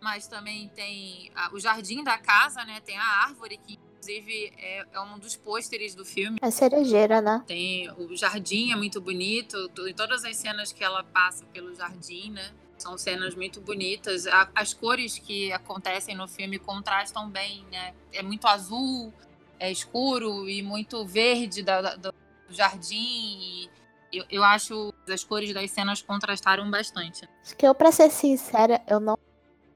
mas 0.00 0.26
também 0.26 0.68
tem 0.68 1.30
a, 1.34 1.52
o 1.54 1.58
jardim 1.58 2.04
da 2.04 2.18
casa, 2.18 2.64
né? 2.64 2.80
Tem 2.80 2.98
a 2.98 3.24
árvore 3.24 3.56
que 3.56 3.78
inclusive 4.04 4.52
é, 4.58 4.84
é, 4.92 5.00
um 5.00 5.18
dos 5.18 5.34
pôsteres 5.34 5.94
do 5.94 6.04
filme. 6.04 6.38
É 6.42 6.50
cerejeira, 6.50 7.22
né? 7.22 7.42
Tem 7.46 7.90
o 7.92 8.14
jardim 8.14 8.70
é 8.70 8.76
muito 8.76 9.00
bonito, 9.00 9.70
e 9.86 9.94
todas 9.94 10.24
as 10.24 10.36
cenas 10.36 10.72
que 10.72 10.84
ela 10.84 11.02
passa 11.02 11.44
pelo 11.46 11.74
jardim, 11.74 12.30
né? 12.30 12.52
São 12.76 12.98
cenas 12.98 13.34
muito 13.34 13.62
bonitas. 13.62 14.26
A, 14.26 14.50
as 14.54 14.74
cores 14.74 15.18
que 15.18 15.50
acontecem 15.52 16.14
no 16.14 16.28
filme 16.28 16.58
contrastam 16.58 17.30
bem, 17.30 17.64
né? 17.70 17.94
É 18.12 18.22
muito 18.22 18.46
azul, 18.46 19.12
é 19.58 19.70
escuro 19.70 20.48
e 20.48 20.62
muito 20.62 21.06
verde 21.06 21.62
da, 21.62 21.80
da, 21.80 21.96
do 21.96 22.14
jardim. 22.50 23.70
Eu, 24.18 24.24
eu 24.30 24.44
acho 24.44 24.92
as 25.08 25.24
cores 25.24 25.52
das 25.52 25.70
cenas 25.70 26.02
contrastaram 26.02 26.70
bastante. 26.70 27.28
Acho 27.42 27.56
que 27.56 27.66
eu, 27.66 27.74
pra 27.74 27.92
ser 27.92 28.10
sincera, 28.10 28.82
eu 28.86 29.00
não 29.00 29.18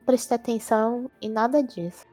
prestei 0.05 0.37
atenção 0.37 1.11
em 1.21 1.29
nada 1.29 1.63
disso. 1.63 2.07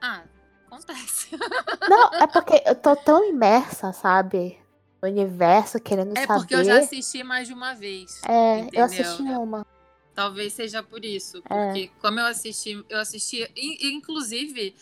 Ah, 0.00 0.22
acontece. 0.66 1.28
Não, 1.88 2.14
é 2.14 2.26
porque 2.26 2.62
eu 2.64 2.74
tô 2.74 2.94
tão 2.96 3.28
imersa, 3.28 3.92
sabe? 3.92 4.58
No 5.02 5.08
universo, 5.08 5.80
querendo 5.80 6.16
é 6.16 6.26
saber. 6.26 6.32
É 6.32 6.36
porque 6.38 6.54
eu 6.54 6.64
já 6.64 6.78
assisti 6.78 7.22
mais 7.22 7.48
de 7.48 7.54
uma 7.54 7.74
vez. 7.74 8.20
É, 8.24 8.60
entendeu? 8.60 8.80
eu 8.80 8.84
assisti 8.84 9.22
uma. 9.22 9.66
Talvez 10.14 10.52
seja 10.52 10.82
por 10.82 11.04
isso. 11.04 11.38
É. 11.38 11.66
Porque 11.66 11.80
é. 11.80 12.00
como 12.00 12.20
eu 12.20 12.26
assisti, 12.26 12.84
eu 12.88 12.98
assisti. 12.98 13.50
Inclusive, 13.82 14.74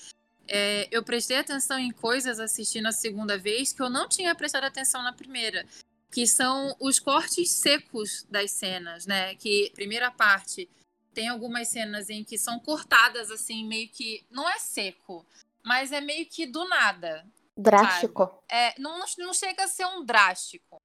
é, 0.47 0.88
eu 0.90 1.03
prestei 1.03 1.38
atenção 1.38 1.79
em 1.79 1.90
coisas 1.90 2.40
assistindo 2.40 2.87
a 2.87 2.92
segunda 2.92 3.37
vez 3.37 3.73
que 3.73 3.83
eu 3.83 3.90
não 3.90 4.09
tinha 4.09 4.35
prestado 4.35 4.64
atenção 4.64 5.03
na 5.03 5.12
primeira. 5.12 5.66
Que 6.11 6.27
são 6.27 6.75
os 6.81 6.99
cortes 6.99 7.51
secos 7.51 8.27
das 8.31 8.51
cenas, 8.51 9.07
né? 9.07 9.35
Que 9.35 9.71
primeira 9.75 10.11
parte 10.11 10.68
tem 11.12 11.29
algumas 11.29 11.68
cenas 11.68 12.09
em 12.09 12.25
que 12.25 12.38
são 12.38 12.59
cortadas 12.59 13.31
assim, 13.31 13.66
meio 13.66 13.88
que. 13.88 14.25
Não 14.31 14.49
é 14.49 14.59
seco, 14.59 15.27
mas 15.64 15.92
é 15.92 16.01
meio 16.01 16.27
que 16.27 16.47
do 16.47 16.66
nada. 16.68 17.27
Drástico. 17.57 18.42
É, 18.49 18.79
não, 18.81 19.05
não 19.18 19.35
chega 19.35 19.64
a 19.64 19.68
ser 19.68 19.85
um 19.87 20.05
drástico. 20.05 20.81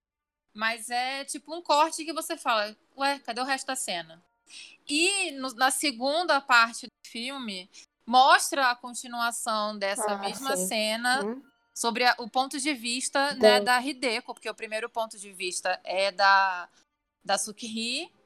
Mas 0.54 0.90
é 0.90 1.24
tipo 1.26 1.56
um 1.56 1.62
corte 1.62 2.06
que 2.06 2.14
você 2.14 2.38
fala, 2.38 2.76
ué, 2.98 3.20
cadê 3.20 3.42
o 3.42 3.46
resto 3.46 3.68
da 3.68 3.76
cena? 3.76 4.24
E 4.88 5.32
no, 5.32 5.54
na 5.54 5.72
segunda 5.72 6.40
parte 6.42 6.86
do 6.86 7.10
filme, 7.10 7.70
mostra 8.06 8.70
a 8.70 8.76
continuação 8.76 9.78
dessa 9.78 10.14
ah, 10.14 10.18
mesma 10.18 10.56
sim. 10.58 10.68
cena 10.68 11.26
hum. 11.26 11.42
Sobre 11.74 12.06
a, 12.06 12.16
o 12.20 12.30
ponto 12.30 12.60
de 12.60 12.74
vista 12.74 13.34
né, 13.36 13.60
da 13.60 13.82
Hideko, 13.82 14.34
porque 14.34 14.50
o 14.50 14.56
primeiro 14.56 14.90
ponto 14.90 15.18
de 15.18 15.32
vista 15.32 15.80
é 15.84 16.12
da, 16.12 16.70
da 17.24 17.38
Sukihiro 17.38 18.23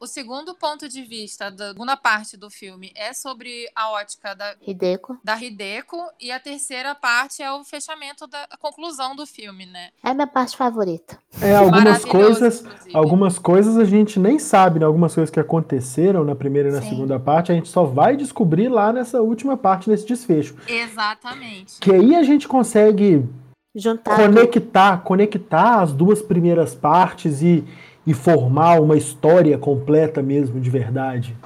o 0.00 0.06
segundo 0.06 0.54
ponto 0.54 0.88
de 0.88 1.02
vista 1.02 1.50
da 1.50 1.68
segunda 1.68 1.94
parte 1.94 2.34
do 2.34 2.48
filme 2.48 2.90
é 2.96 3.12
sobre 3.12 3.68
a 3.76 3.90
ótica 3.90 4.34
da 4.34 4.54
Hideko. 4.66 5.18
Da 5.22 5.36
Hideko 5.36 5.98
e 6.18 6.32
a 6.32 6.40
terceira 6.40 6.94
parte 6.94 7.42
é 7.42 7.52
o 7.52 7.62
fechamento 7.62 8.26
da 8.26 8.48
conclusão 8.58 9.14
do 9.14 9.26
filme, 9.26 9.66
né? 9.66 9.90
É 10.02 10.08
a 10.08 10.14
minha 10.14 10.26
parte 10.26 10.56
favorita. 10.56 11.18
É, 11.42 11.54
algumas 11.54 12.02
coisas, 12.02 12.60
inclusive. 12.60 12.96
algumas 12.96 13.38
coisas 13.38 13.76
a 13.76 13.84
gente 13.84 14.18
nem 14.18 14.38
sabe, 14.38 14.78
né? 14.78 14.86
Algumas 14.86 15.14
coisas 15.14 15.30
que 15.30 15.38
aconteceram 15.38 16.24
na 16.24 16.34
primeira 16.34 16.70
e 16.70 16.72
na 16.72 16.80
Sim. 16.80 16.88
segunda 16.88 17.20
parte, 17.20 17.52
a 17.52 17.54
gente 17.54 17.68
só 17.68 17.84
vai 17.84 18.16
descobrir 18.16 18.68
lá 18.68 18.94
nessa 18.94 19.20
última 19.20 19.54
parte, 19.54 19.90
nesse 19.90 20.06
desfecho. 20.06 20.56
Exatamente. 20.66 21.78
Que 21.78 21.92
aí 21.92 22.16
a 22.16 22.22
gente 22.22 22.48
consegue 22.48 23.28
Juntar 23.72 24.16
conectar, 24.16 24.96
conectar 25.04 25.80
as 25.80 25.92
duas 25.92 26.20
primeiras 26.20 26.74
partes 26.74 27.40
e 27.40 27.64
e 28.10 28.14
formar 28.14 28.80
uma 28.80 28.96
história 28.96 29.56
completa 29.56 30.20
mesmo, 30.20 30.60
de 30.60 30.68
verdade. 30.68 31.36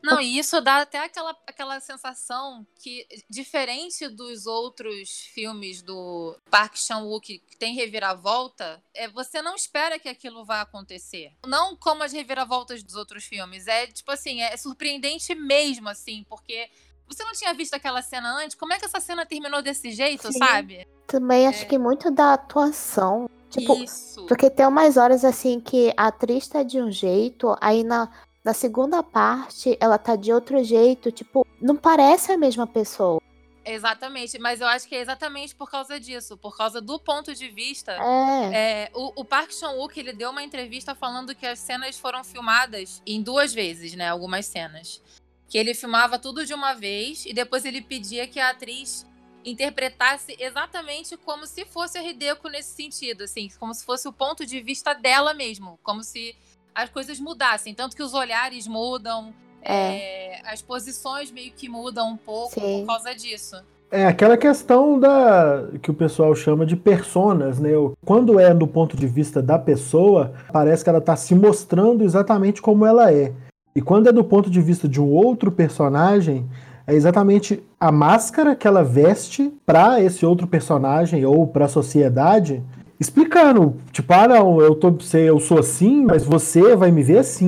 Não, 0.00 0.20
e 0.20 0.38
isso 0.38 0.60
dá 0.60 0.82
até 0.82 1.02
aquela, 1.02 1.36
aquela 1.48 1.80
sensação 1.80 2.64
que, 2.78 3.04
diferente 3.28 4.06
dos 4.06 4.46
outros 4.46 5.22
filmes 5.34 5.82
do 5.82 6.36
Park 6.48 6.76
Chan-wook 6.76 7.40
que 7.40 7.56
tem 7.56 7.74
reviravolta, 7.74 8.80
é, 8.94 9.08
você 9.08 9.42
não 9.42 9.56
espera 9.56 9.98
que 9.98 10.08
aquilo 10.08 10.44
vá 10.44 10.60
acontecer. 10.60 11.32
Não 11.44 11.74
como 11.74 12.04
as 12.04 12.12
reviravoltas 12.12 12.84
dos 12.84 12.94
outros 12.94 13.24
filmes. 13.24 13.66
É, 13.66 13.88
tipo 13.88 14.12
assim, 14.12 14.40
é 14.42 14.56
surpreendente 14.56 15.34
mesmo, 15.34 15.88
assim, 15.88 16.24
porque 16.28 16.70
você 17.08 17.24
não 17.24 17.32
tinha 17.32 17.52
visto 17.52 17.74
aquela 17.74 18.00
cena 18.00 18.32
antes? 18.36 18.54
Como 18.54 18.72
é 18.72 18.78
que 18.78 18.84
essa 18.84 19.00
cena 19.00 19.26
terminou 19.26 19.60
desse 19.60 19.90
jeito, 19.90 20.32
Sim. 20.32 20.38
sabe? 20.38 20.86
Também 21.04 21.48
acho 21.48 21.62
é. 21.62 21.66
que 21.66 21.78
muito 21.78 22.12
da 22.12 22.34
atuação 22.34 23.28
Tipo, 23.56 23.74
Isso. 23.74 24.26
Porque 24.26 24.50
tem 24.50 24.66
umas 24.66 24.96
horas 24.96 25.24
assim 25.24 25.60
que 25.60 25.92
a 25.96 26.08
atriz 26.08 26.46
tá 26.48 26.62
de 26.62 26.80
um 26.80 26.90
jeito, 26.90 27.56
aí 27.60 27.82
na, 27.82 28.10
na 28.44 28.52
segunda 28.52 29.02
parte 29.02 29.76
ela 29.80 29.98
tá 29.98 30.14
de 30.14 30.32
outro 30.32 30.62
jeito, 30.62 31.10
tipo, 31.10 31.46
não 31.60 31.76
parece 31.76 32.32
a 32.32 32.38
mesma 32.38 32.66
pessoa. 32.66 33.20
Exatamente, 33.64 34.38
mas 34.38 34.60
eu 34.60 34.68
acho 34.68 34.86
que 34.86 34.94
é 34.94 35.00
exatamente 35.00 35.52
por 35.52 35.68
causa 35.68 35.98
disso, 35.98 36.36
por 36.36 36.56
causa 36.56 36.80
do 36.80 37.00
ponto 37.00 37.34
de 37.34 37.48
vista. 37.48 37.92
É. 37.92 38.84
é 38.84 38.90
o, 38.94 39.22
o 39.22 39.24
Park 39.24 39.50
Chan-wook 39.50 39.98
ele 39.98 40.12
deu 40.12 40.30
uma 40.30 40.44
entrevista 40.44 40.94
falando 40.94 41.34
que 41.34 41.44
as 41.44 41.58
cenas 41.58 41.98
foram 41.98 42.22
filmadas 42.22 43.02
em 43.04 43.20
duas 43.20 43.52
vezes, 43.52 43.94
né? 43.94 44.08
Algumas 44.08 44.46
cenas, 44.46 45.02
que 45.48 45.58
ele 45.58 45.74
filmava 45.74 46.16
tudo 46.16 46.46
de 46.46 46.54
uma 46.54 46.74
vez 46.74 47.26
e 47.26 47.32
depois 47.32 47.64
ele 47.64 47.82
pedia 47.82 48.28
que 48.28 48.38
a 48.38 48.50
atriz 48.50 49.04
interpretasse 49.46 50.36
exatamente 50.40 51.16
como 51.16 51.46
se 51.46 51.64
fosse 51.64 51.96
a 51.96 52.02
Hideko 52.02 52.48
nesse 52.48 52.74
sentido, 52.74 53.22
assim, 53.22 53.48
como 53.60 53.72
se 53.72 53.84
fosse 53.84 54.08
o 54.08 54.12
ponto 54.12 54.44
de 54.44 54.60
vista 54.60 54.92
dela 54.92 55.32
mesmo, 55.32 55.78
como 55.84 56.02
se 56.02 56.34
as 56.74 56.90
coisas 56.90 57.20
mudassem, 57.20 57.72
tanto 57.72 57.96
que 57.96 58.02
os 58.02 58.12
olhares 58.12 58.66
mudam, 58.66 59.32
é. 59.62 59.70
É, 59.72 60.40
as 60.52 60.60
posições 60.60 61.30
meio 61.30 61.52
que 61.52 61.68
mudam 61.68 62.10
um 62.10 62.16
pouco 62.16 62.54
Sim. 62.54 62.80
por 62.80 62.86
causa 62.86 63.14
disso. 63.14 63.56
É 63.90 64.04
aquela 64.04 64.36
questão 64.36 64.98
da 64.98 65.68
que 65.80 65.90
o 65.90 65.94
pessoal 65.94 66.34
chama 66.34 66.66
de 66.66 66.76
personas, 66.76 67.60
né? 67.60 67.70
Quando 68.04 68.38
é 68.40 68.52
do 68.52 68.66
ponto 68.66 68.96
de 68.96 69.06
vista 69.06 69.40
da 69.40 69.58
pessoa, 69.58 70.34
parece 70.52 70.82
que 70.82 70.90
ela 70.90 70.98
está 70.98 71.14
se 71.14 71.34
mostrando 71.36 72.02
exatamente 72.02 72.60
como 72.60 72.84
ela 72.84 73.12
é. 73.12 73.32
E 73.76 73.80
quando 73.80 74.08
é 74.08 74.12
do 74.12 74.24
ponto 74.24 74.50
de 74.50 74.60
vista 74.60 74.88
de 74.88 75.00
um 75.00 75.08
outro 75.08 75.52
personagem, 75.52 76.48
é 76.86 76.94
exatamente 76.94 77.62
a 77.80 77.90
máscara 77.90 78.54
que 78.54 78.66
ela 78.66 78.84
veste 78.84 79.52
para 79.66 80.00
esse 80.00 80.24
outro 80.24 80.46
personagem 80.46 81.24
ou 81.24 81.46
para 81.46 81.64
a 81.64 81.68
sociedade, 81.68 82.62
explicando, 83.00 83.76
tipo, 83.90 84.12
ah, 84.12 84.28
não, 84.28 84.60
eu 84.60 84.74
tô, 84.74 84.96
eu 85.14 85.40
sou 85.40 85.58
assim, 85.58 86.04
mas 86.04 86.24
você 86.24 86.76
vai 86.76 86.90
me 86.90 87.02
ver 87.02 87.18
assim. 87.18 87.46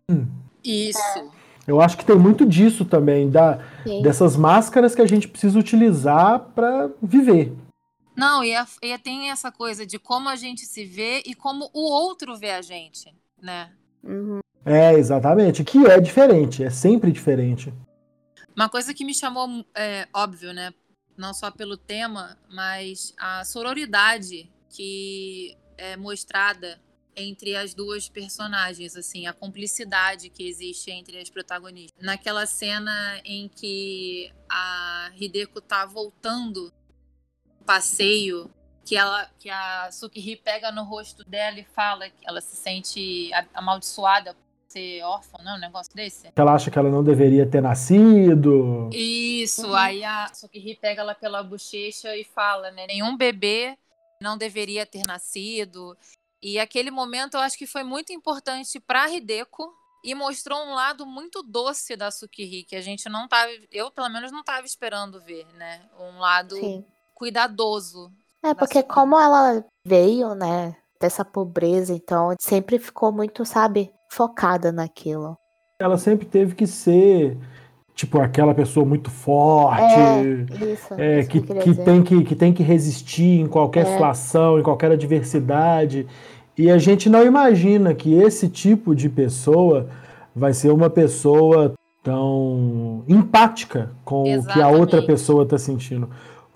Isso. 0.64 1.30
Eu 1.66 1.80
acho 1.80 1.96
que 1.96 2.04
tem 2.04 2.16
muito 2.16 2.44
disso 2.44 2.84
também, 2.84 3.30
da, 3.30 3.58
dessas 4.02 4.36
máscaras 4.36 4.94
que 4.94 5.02
a 5.02 5.06
gente 5.06 5.28
precisa 5.28 5.58
utilizar 5.58 6.40
para 6.54 6.90
viver. 7.00 7.52
Não, 8.16 8.42
e, 8.42 8.56
a, 8.56 8.66
e 8.82 8.98
tem 8.98 9.30
essa 9.30 9.52
coisa 9.52 9.86
de 9.86 9.98
como 9.98 10.28
a 10.28 10.34
gente 10.34 10.62
se 10.62 10.84
vê 10.84 11.22
e 11.24 11.34
como 11.34 11.70
o 11.72 11.82
outro 11.82 12.36
vê 12.36 12.50
a 12.50 12.62
gente, 12.62 13.14
né? 13.40 13.70
Uhum. 14.02 14.40
É, 14.64 14.94
exatamente. 14.94 15.62
Que 15.62 15.86
é 15.86 16.00
diferente, 16.00 16.64
é 16.64 16.70
sempre 16.70 17.12
diferente. 17.12 17.72
Uma 18.58 18.68
coisa 18.68 18.92
que 18.92 19.04
me 19.04 19.14
chamou, 19.14 19.64
é, 19.72 20.08
óbvio, 20.12 20.52
né? 20.52 20.74
Não 21.16 21.32
só 21.32 21.48
pelo 21.48 21.76
tema, 21.76 22.36
mas 22.50 23.14
a 23.16 23.44
sororidade 23.44 24.52
que 24.68 25.56
é 25.76 25.96
mostrada 25.96 26.82
entre 27.14 27.54
as 27.54 27.72
duas 27.72 28.08
personagens, 28.08 28.96
assim, 28.96 29.28
a 29.28 29.32
cumplicidade 29.32 30.28
que 30.28 30.42
existe 30.42 30.90
entre 30.90 31.20
as 31.20 31.30
protagonistas. 31.30 32.04
Naquela 32.04 32.46
cena 32.46 33.20
em 33.24 33.48
que 33.48 34.32
a 34.50 35.12
Hideko 35.14 35.60
tá 35.60 35.86
voltando 35.86 36.72
passeio, 37.64 38.52
que 38.84 38.96
ela 38.96 39.30
que 39.38 39.48
a 39.48 39.88
Sukihiri 39.92 40.34
pega 40.34 40.72
no 40.72 40.82
rosto 40.82 41.22
dela 41.22 41.60
e 41.60 41.64
fala 41.64 42.10
que 42.10 42.26
ela 42.26 42.40
se 42.40 42.56
sente 42.56 43.30
amaldiçoada 43.54 44.36
ser 44.68 45.02
órfã, 45.02 45.38
não? 45.42 45.56
Um 45.56 45.60
negócio 45.60 45.94
desse? 45.94 46.30
Ela 46.34 46.54
acha 46.54 46.70
que 46.70 46.78
ela 46.78 46.90
não 46.90 47.02
deveria 47.02 47.48
ter 47.48 47.60
nascido. 47.60 48.90
Isso, 48.92 49.66
uhum. 49.66 49.74
aí 49.74 50.04
a 50.04 50.32
Sukihiri 50.32 50.76
pega 50.76 51.02
ela 51.02 51.14
pela 51.14 51.42
bochecha 51.42 52.16
e 52.16 52.24
fala, 52.24 52.70
né? 52.70 52.86
Nenhum 52.86 53.16
bebê 53.16 53.76
não 54.20 54.36
deveria 54.36 54.84
ter 54.84 55.02
nascido. 55.06 55.96
E 56.42 56.58
aquele 56.58 56.90
momento 56.90 57.34
eu 57.34 57.40
acho 57.40 57.58
que 57.58 57.66
foi 57.66 57.82
muito 57.82 58.12
importante 58.12 58.78
para 58.78 59.10
Hideko 59.10 59.72
e 60.04 60.14
mostrou 60.14 60.58
um 60.60 60.74
lado 60.74 61.04
muito 61.04 61.42
doce 61.42 61.96
da 61.96 62.10
Sukihiri 62.10 62.64
que 62.64 62.76
a 62.76 62.80
gente 62.80 63.08
não 63.08 63.26
tava, 63.26 63.50
eu 63.72 63.90
pelo 63.90 64.08
menos 64.08 64.30
não 64.30 64.40
estava 64.40 64.64
esperando 64.66 65.20
ver, 65.20 65.46
né? 65.54 65.80
Um 65.98 66.18
lado 66.18 66.54
Sim. 66.56 66.84
cuidadoso. 67.14 68.12
É, 68.42 68.54
porque 68.54 68.82
como 68.82 69.18
ela 69.18 69.64
veio, 69.84 70.34
né, 70.34 70.76
dessa 71.00 71.24
pobreza, 71.24 71.92
então 71.92 72.34
sempre 72.40 72.78
ficou 72.78 73.10
muito, 73.10 73.44
sabe, 73.44 73.92
focada 74.08 74.72
naquilo. 74.72 75.36
Ela 75.80 75.96
sempre 75.98 76.26
teve 76.26 76.54
que 76.54 76.66
ser 76.66 77.36
tipo 77.94 78.20
aquela 78.20 78.54
pessoa 78.54 78.86
muito 78.86 79.10
forte, 79.10 79.82
É, 79.82 80.22
isso. 80.72 80.94
é, 80.96 81.20
isso 81.20 81.28
que, 81.30 81.40
que, 81.40 81.70
dizer. 81.70 81.84
tem 81.84 82.02
que, 82.02 82.24
que 82.24 82.34
tem 82.36 82.52
que 82.52 82.62
resistir 82.62 83.40
em 83.40 83.46
qualquer 83.46 83.86
É. 83.86 83.92
situação, 83.92 84.58
em 84.58 84.62
qualquer 84.62 84.92
adversidade. 84.92 86.06
E 86.56 86.70
a 86.70 86.78
gente 86.78 87.08
não 87.10 87.24
imagina 87.24 87.94
que 87.94 88.14
esse 88.14 88.48
tipo 88.48 88.94
de 88.94 89.08
pessoa 89.08 89.88
vai 90.34 90.52
ser 90.52 90.70
uma 90.72 90.88
pessoa 90.90 91.74
tão 92.02 93.02
empática 93.08 93.90
com 94.04 94.22
o 94.38 94.44
que 94.46 94.60
a 94.60 94.68
outra 94.68 94.98
Exatamente. 94.98 95.06
pessoa 95.06 95.42
está 95.42 95.58
sentindo. 95.58 96.08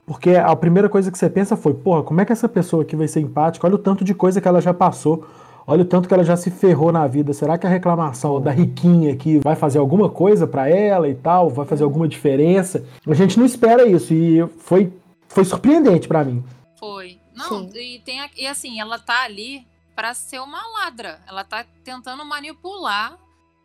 Porque 0.07 0.31
a 0.37 0.55
primeira 0.57 0.89
coisa 0.89 1.11
que 1.11 1.19
você 1.19 1.29
pensa 1.31 1.57
foi, 1.57 1.75
porra, 1.75 2.03
como 2.03 2.21
é 2.21 2.25
que 2.25 2.33
essa 2.33 2.49
pessoa 2.49 2.83
aqui 2.83 2.97
vai 2.97 3.07
ser 3.09 3.21
empática? 3.21 3.67
Olha 3.67 3.77
o 3.77 3.79
tanto 3.79 4.05
de 4.05 4.15
coisa 4.15 4.41
que 4.41 4.49
ela 4.49 4.61
já 4.61 4.75
passou. 4.75 5.25
Olha 5.67 5.83
o 5.83 5.85
tanto 5.85 6.09
que 6.09 6.15
ela 6.15 6.25
já 6.25 6.37
se 6.37 6.51
ferrou 6.51 6.91
na 6.93 7.07
vida. 7.07 7.33
Será 7.33 7.57
que 7.57 7.67
a 7.67 7.71
reclamação 7.71 8.41
da 8.41 8.51
riquinha 8.51 9.13
aqui 9.13 9.39
vai 9.39 9.55
fazer 9.55 9.79
alguma 9.79 10.09
coisa 10.11 10.47
pra 10.47 10.69
ela 10.69 11.09
e 11.09 11.15
tal? 11.15 11.49
Vai 11.49 11.65
fazer 11.67 11.85
alguma 11.85 12.09
diferença? 12.09 12.85
A 13.07 13.15
gente 13.15 13.39
não 13.39 13.47
espera 13.47 13.87
isso 13.87 14.13
e 14.13 14.47
foi, 14.59 14.93
foi 15.29 15.45
surpreendente 15.45 16.09
pra 16.09 16.25
mim. 16.25 16.45
Foi. 16.79 17.19
Não, 17.35 17.71
Sim. 17.71 17.71
e, 17.79 17.99
tem, 18.01 18.21
a- 18.21 18.31
e 18.37 18.47
assim, 18.47 18.81
ela 18.81 18.99
tá 18.99 19.23
ali 19.23 19.67
pra 19.95 20.13
ser 20.15 20.41
uma 20.41 20.61
ladra. 20.81 21.21
Ela 21.29 21.45
tá 21.45 21.65
tentando 21.85 22.25
manipular. 22.25 23.17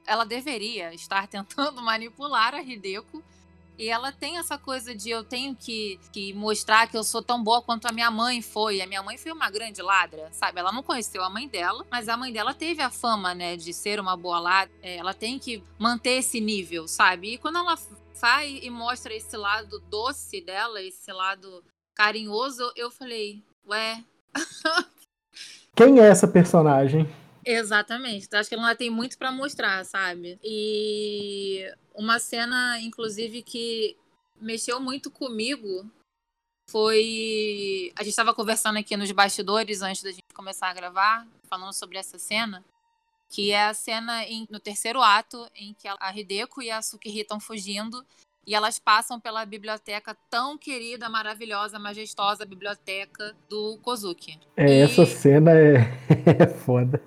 Ela 0.05 0.23
deveria 0.23 0.93
estar 0.93 1.27
tentando 1.27 1.81
manipular 1.83 2.53
a 2.53 2.61
Hideko. 2.61 3.21
E 3.77 3.89
ela 3.89 4.11
tem 4.11 4.37
essa 4.37 4.57
coisa 4.57 4.95
de 4.95 5.09
eu 5.09 5.23
tenho 5.23 5.55
que, 5.55 5.99
que 6.11 6.33
mostrar 6.33 6.87
que 6.87 6.97
eu 6.97 7.03
sou 7.03 7.21
tão 7.21 7.43
boa 7.43 7.61
quanto 7.61 7.85
a 7.85 7.91
minha 7.91 8.09
mãe 8.09 8.41
foi. 8.41 8.81
A 8.81 8.87
minha 8.87 9.03
mãe 9.03 9.17
foi 9.17 9.31
uma 9.31 9.49
grande 9.51 9.81
ladra, 9.81 10.29
sabe? 10.31 10.59
Ela 10.59 10.71
não 10.71 10.81
conheceu 10.81 11.23
a 11.23 11.29
mãe 11.29 11.47
dela, 11.47 11.85
mas 11.91 12.09
a 12.09 12.17
mãe 12.17 12.33
dela 12.33 12.53
teve 12.53 12.81
a 12.81 12.89
fama, 12.89 13.35
né, 13.35 13.55
de 13.55 13.71
ser 13.73 13.99
uma 13.99 14.17
boa 14.17 14.39
ladra. 14.39 14.73
É, 14.81 14.97
ela 14.97 15.13
tem 15.13 15.37
que 15.37 15.63
manter 15.77 16.17
esse 16.17 16.41
nível, 16.41 16.87
sabe? 16.87 17.33
E 17.33 17.37
quando 17.37 17.59
ela 17.59 17.77
sai 18.13 18.59
e 18.63 18.69
mostra 18.69 19.13
esse 19.13 19.37
lado 19.37 19.79
doce 19.89 20.41
dela, 20.41 20.81
esse 20.81 21.11
lado 21.11 21.63
carinhoso, 21.93 22.71
eu 22.75 22.89
falei, 22.89 23.43
ué. 23.67 24.03
Quem 25.75 25.99
é 25.99 26.07
essa 26.07 26.27
personagem? 26.27 27.07
Exatamente. 27.49 28.25
Então, 28.25 28.39
acho 28.39 28.49
que 28.49 28.55
ela 28.55 28.75
tem 28.75 28.89
muito 28.89 29.17
pra 29.17 29.31
mostrar, 29.31 29.85
sabe? 29.85 30.37
E 30.43 31.63
uma 31.95 32.19
cena, 32.19 32.79
inclusive, 32.81 33.41
que 33.41 33.95
mexeu 34.41 34.79
muito 34.81 35.09
comigo 35.09 35.89
foi. 36.69 37.91
A 37.95 38.03
gente 38.03 38.09
estava 38.11 38.33
conversando 38.33 38.77
aqui 38.77 38.97
nos 38.97 39.11
bastidores 39.11 39.81
antes 39.81 40.03
da 40.03 40.09
gente 40.11 40.23
começar 40.33 40.67
a 40.69 40.73
gravar, 40.73 41.25
falando 41.49 41.73
sobre 41.73 41.97
essa 41.97 42.19
cena. 42.19 42.63
Que 43.29 43.51
é 43.51 43.65
a 43.65 43.73
cena 43.73 44.23
em- 44.25 44.47
no 44.49 44.59
terceiro 44.59 45.01
ato 45.01 45.49
em 45.55 45.73
que 45.73 45.87
a 45.87 46.17
Hideko 46.17 46.61
e 46.61 46.69
a 46.71 46.81
Sukihiro 46.81 47.21
estão 47.23 47.39
fugindo 47.39 48.05
e 48.45 48.55
elas 48.55 48.79
passam 48.79 49.19
pela 49.19 49.45
biblioteca 49.45 50.15
tão 50.29 50.57
querida, 50.57 51.09
maravilhosa, 51.09 51.77
majestosa 51.77 52.45
biblioteca 52.45 53.35
do 53.49 53.77
Kozuki. 53.81 54.39
É, 54.55 54.65
E- 54.79 54.81
Essa 54.81 55.05
cena 55.05 55.51
é, 55.51 55.75
é 56.41 56.47
foda. 56.47 57.01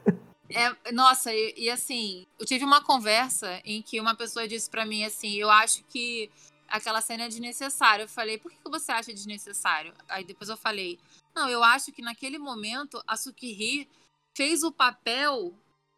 É, 0.52 0.92
nossa, 0.92 1.32
e, 1.32 1.54
e 1.56 1.70
assim, 1.70 2.26
eu 2.38 2.46
tive 2.46 2.64
uma 2.64 2.82
conversa 2.82 3.60
em 3.64 3.82
que 3.82 4.00
uma 4.00 4.14
pessoa 4.14 4.48
disse 4.48 4.68
pra 4.68 4.84
mim 4.84 5.04
assim, 5.04 5.34
eu 5.34 5.50
acho 5.50 5.82
que 5.84 6.30
aquela 6.68 7.00
cena 7.00 7.24
é 7.24 7.28
desnecessária. 7.28 8.04
Eu 8.04 8.08
falei, 8.08 8.38
por 8.38 8.50
que 8.50 8.58
que 8.58 8.70
você 8.70 8.92
acha 8.92 9.12
desnecessário? 9.12 9.92
Aí 10.08 10.24
depois 10.24 10.48
eu 10.48 10.56
falei, 10.56 10.98
não, 11.34 11.48
eu 11.48 11.62
acho 11.62 11.92
que 11.92 12.02
naquele 12.02 12.38
momento 12.38 13.02
a 13.06 13.16
Sukiri 13.16 13.88
fez 14.34 14.62
o 14.62 14.72
papel 14.72 15.54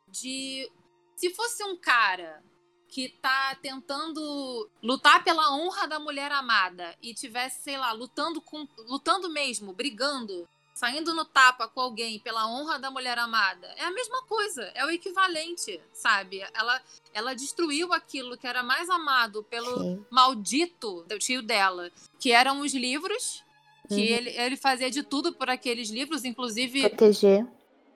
de 0.09 0.71
se 1.17 1.31
fosse 1.31 1.63
um 1.65 1.77
cara 1.77 2.43
que 2.89 3.09
tá 3.09 3.55
tentando 3.63 4.69
lutar 4.83 5.25
pela 5.25 5.55
honra 5.55 5.87
da 5.87 5.99
mulher 5.99 6.31
amada 6.31 6.95
e 7.01 7.15
tivesse, 7.15 7.63
sei 7.63 7.79
lá, 7.79 7.91
lutando 7.93 8.41
com 8.41 8.69
lutando 8.87 9.31
mesmo, 9.31 9.73
brigando, 9.73 10.47
saindo 10.83 11.15
no 11.15 11.25
tapa 11.25 11.69
com 11.69 11.81
alguém 11.81 12.19
pela 12.19 12.45
honra 12.49 12.77
da 12.77 12.91
mulher 12.91 13.17
amada, 13.17 13.73
é 13.77 13.85
a 13.85 13.91
mesma 13.93 14.21
coisa, 14.25 14.65
é 14.75 14.85
o 14.85 14.91
equivalente, 14.91 15.81
sabe? 15.93 16.41
Ela 16.53 16.83
ela 17.15 17.35
destruiu 17.35 17.93
aquilo 17.93 18.37
que 18.37 18.49
era 18.49 18.65
mais 18.65 18.91
amado 18.91 19.45
pelo 19.45 19.79
Sim. 19.79 20.05
maldito 20.11 21.05
do 21.05 21.19
tio 21.21 21.41
dela, 21.41 21.89
que 22.19 22.33
eram 22.33 22.61
os 22.63 22.75
livros, 22.75 23.45
que 23.89 23.95
Uhum. 23.95 24.01
ele, 24.17 24.31
ele 24.31 24.57
fazia 24.57 24.91
de 24.91 25.05
tudo 25.05 25.33
por 25.33 25.49
aqueles 25.49 25.89
livros, 25.89 26.25
inclusive 26.25 26.89
Proteger. 26.89 27.47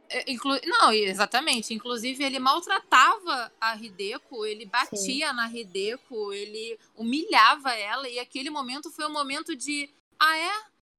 é, 0.09 0.31
inclu- 0.31 0.61
Não, 0.65 0.93
exatamente. 0.93 1.75
Inclusive, 1.75 2.23
ele 2.23 2.39
maltratava 2.39 3.51
a 3.61 3.75
Hideko, 3.75 4.47
ele 4.47 4.65
batia 4.67 5.33
na 5.33 5.51
Hideko, 5.51 6.33
ele 6.33 6.79
humilhava 6.95 7.73
ela, 7.75 8.09
e 8.09 8.21
aquele 8.21 8.49
momento 8.51 8.93
foi 8.93 9.07
um 9.07 9.13
momento 9.13 9.57
de: 9.57 9.91
ah, 10.21 10.37
é? 10.39 10.53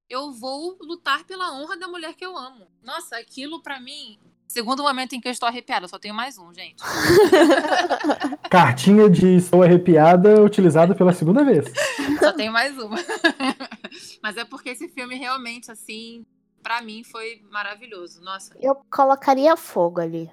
Eu 0.08 0.32
vou 0.32 0.78
lutar 0.80 1.24
pela 1.24 1.52
honra 1.52 1.76
da 1.76 1.86
mulher 1.86 2.14
que 2.14 2.24
eu 2.24 2.36
amo. 2.36 2.66
Nossa, 2.82 3.16
aquilo 3.16 3.62
pra 3.62 3.78
mim. 3.78 4.18
Segundo 4.46 4.82
momento 4.82 5.14
em 5.14 5.20
que 5.20 5.28
eu 5.28 5.32
estou 5.32 5.46
arrepiada, 5.46 5.86
só 5.86 5.98
tenho 5.98 6.14
mais 6.14 6.38
um, 6.38 6.54
gente. 6.54 6.82
Cartinha 8.48 9.10
de 9.10 9.36
estou 9.36 9.62
arrepiada 9.62 10.42
utilizada 10.42 10.94
pela 10.94 11.12
segunda 11.12 11.44
vez. 11.44 11.66
Só 12.18 12.32
tenho 12.32 12.50
mais 12.50 12.76
uma. 12.78 12.96
Mas 14.22 14.38
é 14.38 14.44
porque 14.46 14.70
esse 14.70 14.88
filme 14.88 15.14
realmente, 15.16 15.70
assim, 15.70 16.24
pra 16.62 16.80
mim 16.80 17.04
foi 17.04 17.42
maravilhoso. 17.50 18.22
Nossa. 18.22 18.56
Eu 18.58 18.74
colocaria 18.90 19.54
fogo 19.56 20.00
ali. 20.00 20.30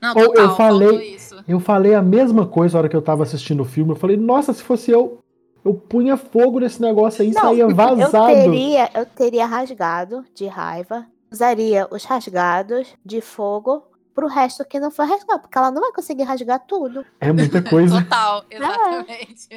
Não, 0.00 0.14
Ou 0.14 0.22
eu 0.22 0.32
total, 0.32 0.56
falei-. 0.56 1.16
Eu 1.48 1.58
falei 1.58 1.94
a 1.94 2.02
mesma 2.02 2.46
coisa 2.46 2.74
na 2.74 2.80
hora 2.80 2.88
que 2.90 2.96
eu 2.96 3.02
tava 3.02 3.22
assistindo 3.22 3.62
o 3.62 3.64
filme. 3.64 3.92
Eu 3.92 3.96
falei, 3.96 4.18
nossa, 4.18 4.52
se 4.52 4.62
fosse 4.62 4.90
eu, 4.90 5.24
eu 5.66 5.74
punha 5.74 6.16
fogo 6.16 6.60
nesse 6.60 6.80
negócio 6.80 7.22
aí 7.22 7.30
e 7.30 7.32
saía 7.32 7.64
Eu 7.64 7.74
vazado. 7.74 8.26
teria, 8.26 8.88
eu 8.94 9.04
teria 9.04 9.46
rasgado 9.46 10.24
de 10.32 10.46
raiva. 10.46 11.04
Usaria 11.30 11.88
os 11.90 12.04
rasgados 12.04 12.94
de 13.04 13.20
fogo 13.20 13.82
pro 14.14 14.28
resto 14.28 14.64
que 14.64 14.78
não 14.78 14.92
foi 14.92 15.06
rasgado. 15.06 15.40
Porque 15.40 15.58
ela 15.58 15.72
não 15.72 15.82
vai 15.82 15.92
conseguir 15.92 16.22
rasgar 16.22 16.64
tudo. 16.66 17.04
É 17.20 17.32
muita 17.32 17.60
coisa. 17.60 18.00
Total, 18.00 18.44
exatamente. 18.48 19.48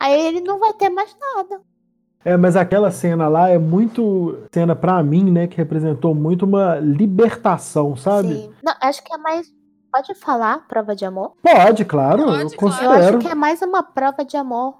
Aí 0.00 0.18
ele 0.28 0.40
não 0.40 0.58
vai 0.58 0.72
ter 0.72 0.88
mais 0.88 1.14
nada. 1.36 1.60
É, 2.24 2.36
mas 2.38 2.56
aquela 2.56 2.90
cena 2.90 3.28
lá 3.28 3.50
é 3.50 3.58
muito 3.58 4.38
cena 4.52 4.74
pra 4.74 5.02
mim, 5.02 5.30
né, 5.30 5.46
que 5.46 5.56
representou 5.56 6.14
muito 6.14 6.44
uma 6.44 6.76
libertação, 6.76 7.96
sabe? 7.96 8.34
Sim. 8.34 8.52
Não, 8.62 8.74
acho 8.80 9.02
que 9.02 9.14
é 9.14 9.18
mais. 9.18 9.52
Pode 9.92 10.14
falar 10.14 10.66
prova 10.68 10.94
de 10.94 11.04
amor? 11.04 11.32
Pode, 11.42 11.84
claro, 11.84 12.24
Pode, 12.24 12.42
eu 12.42 12.50
claro. 12.50 12.56
considero. 12.56 12.92
Eu 12.94 13.08
acho 13.08 13.18
que 13.18 13.28
é 13.28 13.34
mais 13.34 13.60
uma 13.60 13.82
prova 13.82 14.24
de 14.24 14.36
amor 14.36 14.76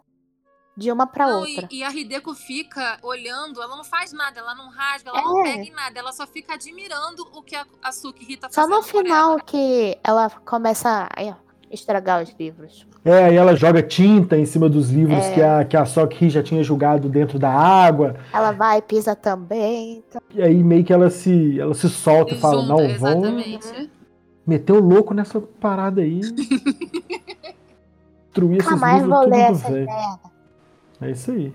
de 0.80 0.90
uma 0.90 1.06
pra 1.06 1.26
Não, 1.26 1.46
e, 1.46 1.50
outra. 1.56 1.68
e 1.70 1.84
a 1.84 1.90
Hideko 1.90 2.34
fica 2.34 2.98
olhando, 3.02 3.60
ela 3.62 3.76
não 3.76 3.84
faz 3.84 4.12
nada, 4.14 4.40
ela 4.40 4.54
não 4.54 4.70
rasga, 4.70 5.10
ela 5.10 5.20
É. 5.20 5.22
não 5.22 5.42
pega 5.42 5.62
em 5.62 5.70
nada, 5.72 5.98
ela 5.98 6.10
só 6.10 6.26
fica 6.26 6.54
admirando 6.54 7.22
o 7.34 7.42
que 7.42 7.54
a, 7.54 7.66
a 7.82 7.92
Sukihiro 7.92 8.40
tá 8.40 8.48
Só 8.48 8.62
fazendo 8.62 8.76
no 8.76 8.82
final 8.82 9.32
ela. 9.32 9.40
que 9.40 9.98
ela 10.02 10.30
começa 10.30 11.06
a 11.14 11.34
estragar 11.70 12.22
os 12.22 12.30
livros. 12.38 12.86
É, 13.04 13.24
aí 13.26 13.36
ela 13.36 13.54
joga 13.54 13.82
tinta 13.82 14.36
em 14.38 14.44
cima 14.46 14.68
dos 14.70 14.88
livros 14.90 15.18
É. 15.24 15.34
que 15.34 15.42
a, 15.42 15.64
que 15.66 15.76
a 15.76 15.84
Sokhi 15.84 16.30
já 16.30 16.42
tinha 16.42 16.62
jogado 16.64 17.08
dentro 17.10 17.38
da 17.38 17.50
água. 17.50 18.16
Ela 18.32 18.50
vai 18.52 18.78
e 18.78 18.82
pisa 18.82 19.14
também. 19.14 20.02
Então, 20.08 20.20
E 20.34 20.42
aí 20.42 20.64
meio 20.64 20.82
que 20.84 20.92
ela 20.92 21.10
se, 21.10 21.60
ela 21.60 21.74
se 21.74 21.88
solta 21.90 22.32
e, 22.32 22.36
E 22.36 22.40
fala, 22.40 22.62
junta, 22.62 22.68
não, 22.68 22.98
vamos 22.98 23.46
exatamente. 23.46 23.90
meter 24.46 24.72
o 24.72 24.80
louco 24.80 25.12
nessa 25.14 25.40
parada 25.40 26.00
aí. 26.00 26.20
Destruir 28.32 28.58
esses 28.60 28.70
nunca 28.70 28.76
mais 28.86 29.02
livros 29.02 29.10
vou 29.18 29.24
tudo 29.24 29.36
ler 29.36 29.50
essa 29.50 29.70
merda. 29.70 30.29
É 31.00 31.10
isso 31.10 31.30
aí. 31.30 31.52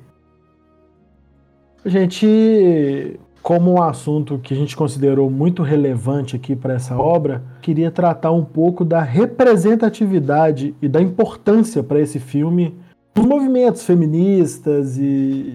A 1.83 1.89
gente, 1.89 3.19
como 3.43 3.73
um 3.73 3.81
assunto 3.81 4.39
que 4.39 4.55
a 4.55 4.57
gente 4.57 4.75
considerou 4.75 5.29
muito 5.29 5.61
relevante 5.61 6.35
aqui 6.35 6.55
para 6.55 6.73
essa 6.73 6.97
obra, 6.97 7.43
queria 7.61 7.91
tratar 7.91 8.31
um 8.31 8.43
pouco 8.43 8.83
da 8.83 9.01
representatividade 9.03 10.75
e 10.81 10.87
da 10.87 10.99
importância 10.99 11.83
para 11.83 11.99
esse 11.99 12.19
filme 12.19 12.75
dos 13.13 13.23
movimentos 13.23 13.83
feministas 13.83 14.97
e, 14.97 15.53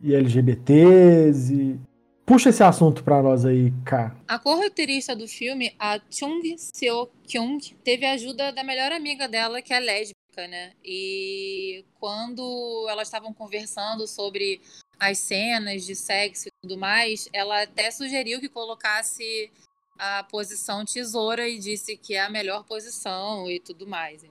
e 0.00 0.14
LGBTs. 0.14 1.52
E... 1.52 1.80
Puxa 2.24 2.50
esse 2.50 2.62
assunto 2.62 3.02
para 3.02 3.20
nós 3.20 3.44
aí, 3.44 3.72
Cá. 3.84 4.16
A 4.28 4.38
co-roteirista 4.38 5.16
do 5.16 5.26
filme, 5.26 5.74
a 5.78 6.00
Chung 6.08 6.40
Seo 6.56 7.10
Kyung, 7.26 7.58
teve 7.82 8.06
a 8.06 8.12
ajuda 8.12 8.52
da 8.52 8.62
melhor 8.62 8.92
amiga 8.92 9.26
dela, 9.26 9.60
que 9.60 9.74
é 9.74 9.80
lésbica, 9.80 10.23
né? 10.42 10.72
E 10.84 11.84
quando 11.98 12.86
elas 12.88 13.08
estavam 13.08 13.32
conversando 13.32 14.06
sobre 14.06 14.60
as 14.98 15.18
cenas 15.18 15.84
de 15.84 15.94
sexo 15.94 16.48
e 16.48 16.52
tudo 16.62 16.78
mais, 16.78 17.28
ela 17.32 17.62
até 17.62 17.90
sugeriu 17.90 18.40
que 18.40 18.48
colocasse 18.48 19.50
a 19.98 20.24
posição 20.24 20.84
tesoura 20.84 21.48
e 21.48 21.58
disse 21.58 21.96
que 21.96 22.14
é 22.14 22.20
a 22.20 22.30
melhor 22.30 22.64
posição 22.64 23.50
e 23.50 23.60
tudo 23.60 23.86
mais. 23.86 24.24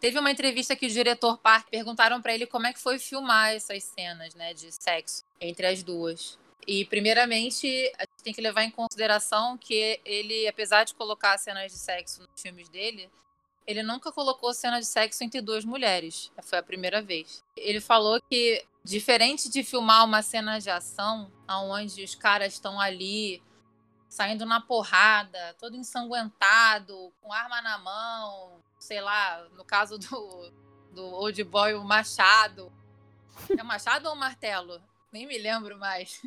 Teve 0.00 0.18
uma 0.18 0.30
entrevista 0.30 0.76
que 0.76 0.86
o 0.86 0.90
diretor 0.90 1.38
Park 1.38 1.68
perguntaram 1.70 2.22
para 2.22 2.32
ele 2.32 2.46
como 2.46 2.66
é 2.66 2.72
que 2.72 2.78
foi 2.78 2.98
filmar 2.98 3.52
essas 3.52 3.82
cenas, 3.82 4.34
né, 4.34 4.54
de 4.54 4.70
sexo 4.72 5.24
entre 5.40 5.66
as 5.66 5.82
duas. 5.82 6.38
E, 6.66 6.84
primeiramente, 6.84 7.66
a 7.98 8.02
gente 8.02 8.22
tem 8.22 8.34
que 8.34 8.40
levar 8.40 8.62
em 8.62 8.70
consideração 8.70 9.56
que 9.56 9.98
ele, 10.04 10.46
apesar 10.46 10.84
de 10.84 10.94
colocar 10.94 11.36
cenas 11.38 11.72
de 11.72 11.78
sexo 11.78 12.20
nos 12.20 12.40
filmes 12.40 12.68
dele, 12.68 13.10
ele 13.68 13.82
nunca 13.82 14.10
colocou 14.10 14.54
cena 14.54 14.80
de 14.80 14.86
sexo 14.86 15.22
entre 15.22 15.42
duas 15.42 15.62
mulheres. 15.62 16.32
Foi 16.42 16.58
a 16.58 16.62
primeira 16.62 17.02
vez. 17.02 17.44
Ele 17.54 17.82
falou 17.82 18.18
que, 18.18 18.66
diferente 18.82 19.50
de 19.50 19.62
filmar 19.62 20.06
uma 20.06 20.22
cena 20.22 20.58
de 20.58 20.70
ação, 20.70 21.30
onde 21.46 22.02
os 22.02 22.14
caras 22.14 22.54
estão 22.54 22.80
ali 22.80 23.42
saindo 24.08 24.46
na 24.46 24.58
porrada, 24.58 25.54
todo 25.60 25.76
ensanguentado, 25.76 27.12
com 27.20 27.30
arma 27.30 27.60
na 27.60 27.76
mão, 27.76 28.64
sei 28.78 29.02
lá, 29.02 29.46
no 29.54 29.66
caso 29.66 29.98
do, 29.98 30.50
do 30.92 31.04
Old 31.04 31.44
Boy, 31.44 31.74
o 31.74 31.84
machado. 31.84 32.72
É 33.50 33.62
machado 33.62 34.08
ou 34.08 34.16
martelo? 34.16 34.82
Nem 35.12 35.26
me 35.26 35.36
lembro 35.36 35.78
mais. 35.78 36.22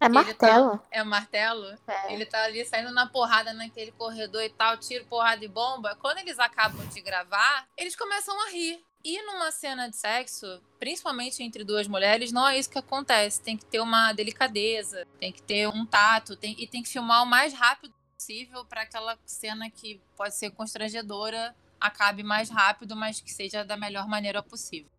É 0.00 0.08
martelo. 0.08 0.78
Tá, 0.78 0.84
é 0.90 1.04
martelo? 1.04 1.78
É. 1.86 2.14
Ele 2.14 2.24
tá 2.24 2.44
ali 2.44 2.64
saindo 2.64 2.90
na 2.90 3.06
porrada 3.06 3.52
naquele 3.52 3.92
corredor 3.92 4.42
e 4.42 4.48
tal, 4.48 4.78
tiro, 4.78 5.04
porrada 5.04 5.44
e 5.44 5.48
bomba. 5.48 5.94
Quando 6.00 6.18
eles 6.18 6.38
acabam 6.38 6.84
de 6.86 7.00
gravar, 7.02 7.66
eles 7.76 7.94
começam 7.94 8.34
a 8.46 8.50
rir. 8.50 8.82
E 9.04 9.22
numa 9.22 9.50
cena 9.50 9.88
de 9.88 9.96
sexo, 9.96 10.60
principalmente 10.78 11.42
entre 11.42 11.64
duas 11.64 11.86
mulheres, 11.86 12.32
não 12.32 12.46
é 12.46 12.58
isso 12.58 12.68
que 12.68 12.78
acontece. 12.78 13.40
Tem 13.40 13.56
que 13.56 13.64
ter 13.64 13.80
uma 13.80 14.12
delicadeza, 14.12 15.06
tem 15.18 15.32
que 15.32 15.42
ter 15.42 15.68
um 15.68 15.86
tato, 15.86 16.36
tem, 16.36 16.54
e 16.58 16.66
tem 16.66 16.82
que 16.82 16.88
filmar 16.88 17.22
o 17.22 17.26
mais 17.26 17.52
rápido 17.52 17.94
possível 18.14 18.64
para 18.64 18.82
aquela 18.82 19.18
cena 19.24 19.70
que 19.70 20.00
pode 20.16 20.34
ser 20.34 20.50
constrangedora 20.50 21.54
acabe 21.80 22.22
mais 22.22 22.50
rápido, 22.50 22.94
mas 22.94 23.20
que 23.20 23.32
seja 23.32 23.64
da 23.64 23.76
melhor 23.76 24.06
maneira 24.06 24.42
possível. 24.42 24.90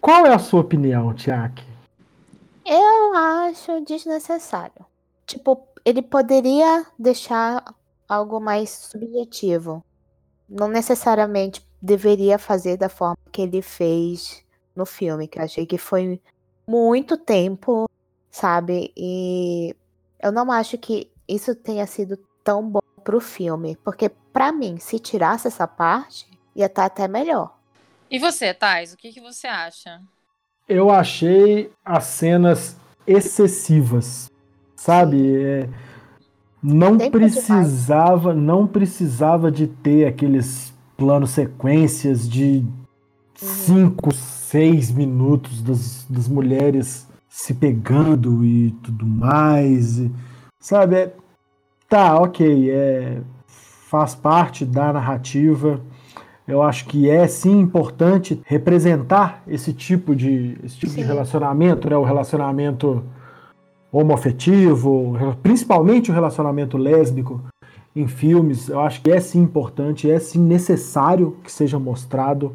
Qual 0.00 0.24
é 0.24 0.32
a 0.32 0.38
sua 0.38 0.60
opinião, 0.60 1.12
Tiaki? 1.12 1.64
Eu 2.66 3.14
acho 3.14 3.80
desnecessário. 3.82 4.84
Tipo, 5.24 5.68
ele 5.84 6.02
poderia 6.02 6.84
deixar 6.98 7.74
algo 8.08 8.40
mais 8.40 8.70
subjetivo. 8.70 9.84
Não 10.48 10.66
necessariamente 10.66 11.64
deveria 11.80 12.38
fazer 12.38 12.76
da 12.76 12.88
forma 12.88 13.16
que 13.30 13.42
ele 13.42 13.62
fez 13.62 14.44
no 14.74 14.84
filme, 14.84 15.28
que 15.28 15.38
eu 15.38 15.44
achei 15.44 15.64
que 15.64 15.78
foi 15.78 16.20
muito 16.66 17.16
tempo, 17.16 17.88
sabe? 18.30 18.92
E 18.96 19.74
eu 20.20 20.32
não 20.32 20.50
acho 20.50 20.76
que 20.76 21.10
isso 21.28 21.54
tenha 21.54 21.86
sido 21.86 22.16
tão 22.42 22.68
bom 22.68 22.80
pro 23.04 23.20
filme, 23.20 23.76
porque 23.84 24.08
para 24.08 24.50
mim, 24.50 24.78
se 24.78 24.98
tirasse 24.98 25.46
essa 25.46 25.66
parte, 25.66 26.28
ia 26.54 26.66
estar 26.66 26.82
tá 26.82 26.86
até 26.86 27.08
melhor. 27.08 27.56
E 28.10 28.18
você, 28.18 28.52
Thais, 28.52 28.92
o 28.92 28.96
que, 28.96 29.12
que 29.12 29.20
você 29.20 29.46
acha? 29.46 30.02
Eu 30.68 30.90
achei 30.90 31.70
as 31.84 32.04
cenas 32.04 32.76
excessivas, 33.06 34.30
sabe? 34.74 35.36
É, 35.36 35.68
não 36.62 36.98
precisava, 37.10 38.30
demais. 38.30 38.46
não 38.46 38.66
precisava 38.66 39.50
de 39.50 39.66
ter 39.66 40.06
aqueles 40.06 40.74
planos 40.96 41.30
sequências 41.30 42.28
de 42.28 42.64
uhum. 42.64 43.48
cinco, 43.48 44.14
seis 44.14 44.90
minutos 44.90 45.62
das, 45.62 46.04
das 46.08 46.28
mulheres 46.28 47.06
se 47.28 47.52
pegando 47.54 48.44
e 48.44 48.70
tudo 48.82 49.06
mais, 49.06 49.98
e, 49.98 50.10
sabe? 50.58 50.96
É, 50.96 51.14
tá, 51.88 52.18
ok, 52.18 52.70
é, 52.70 53.20
faz 53.46 54.14
parte 54.14 54.64
da 54.64 54.92
narrativa 54.92 55.80
eu 56.46 56.62
acho 56.62 56.86
que 56.86 57.10
é 57.10 57.26
sim 57.26 57.58
importante 57.58 58.40
representar 58.44 59.42
esse 59.48 59.72
tipo 59.72 60.14
de, 60.14 60.56
esse 60.62 60.78
tipo 60.78 60.94
de 60.94 61.02
relacionamento, 61.02 61.90
né? 61.90 61.96
o 61.96 62.04
relacionamento 62.04 63.04
homoafetivo, 63.90 65.16
principalmente 65.42 66.10
o 66.10 66.14
relacionamento 66.14 66.76
lésbico 66.76 67.42
em 67.94 68.06
filmes. 68.06 68.68
Eu 68.68 68.80
acho 68.80 69.02
que 69.02 69.10
é 69.10 69.18
sim 69.18 69.40
importante, 69.40 70.10
é 70.10 70.18
sim 70.18 70.38
necessário 70.38 71.36
que 71.42 71.50
seja 71.50 71.78
mostrado, 71.78 72.54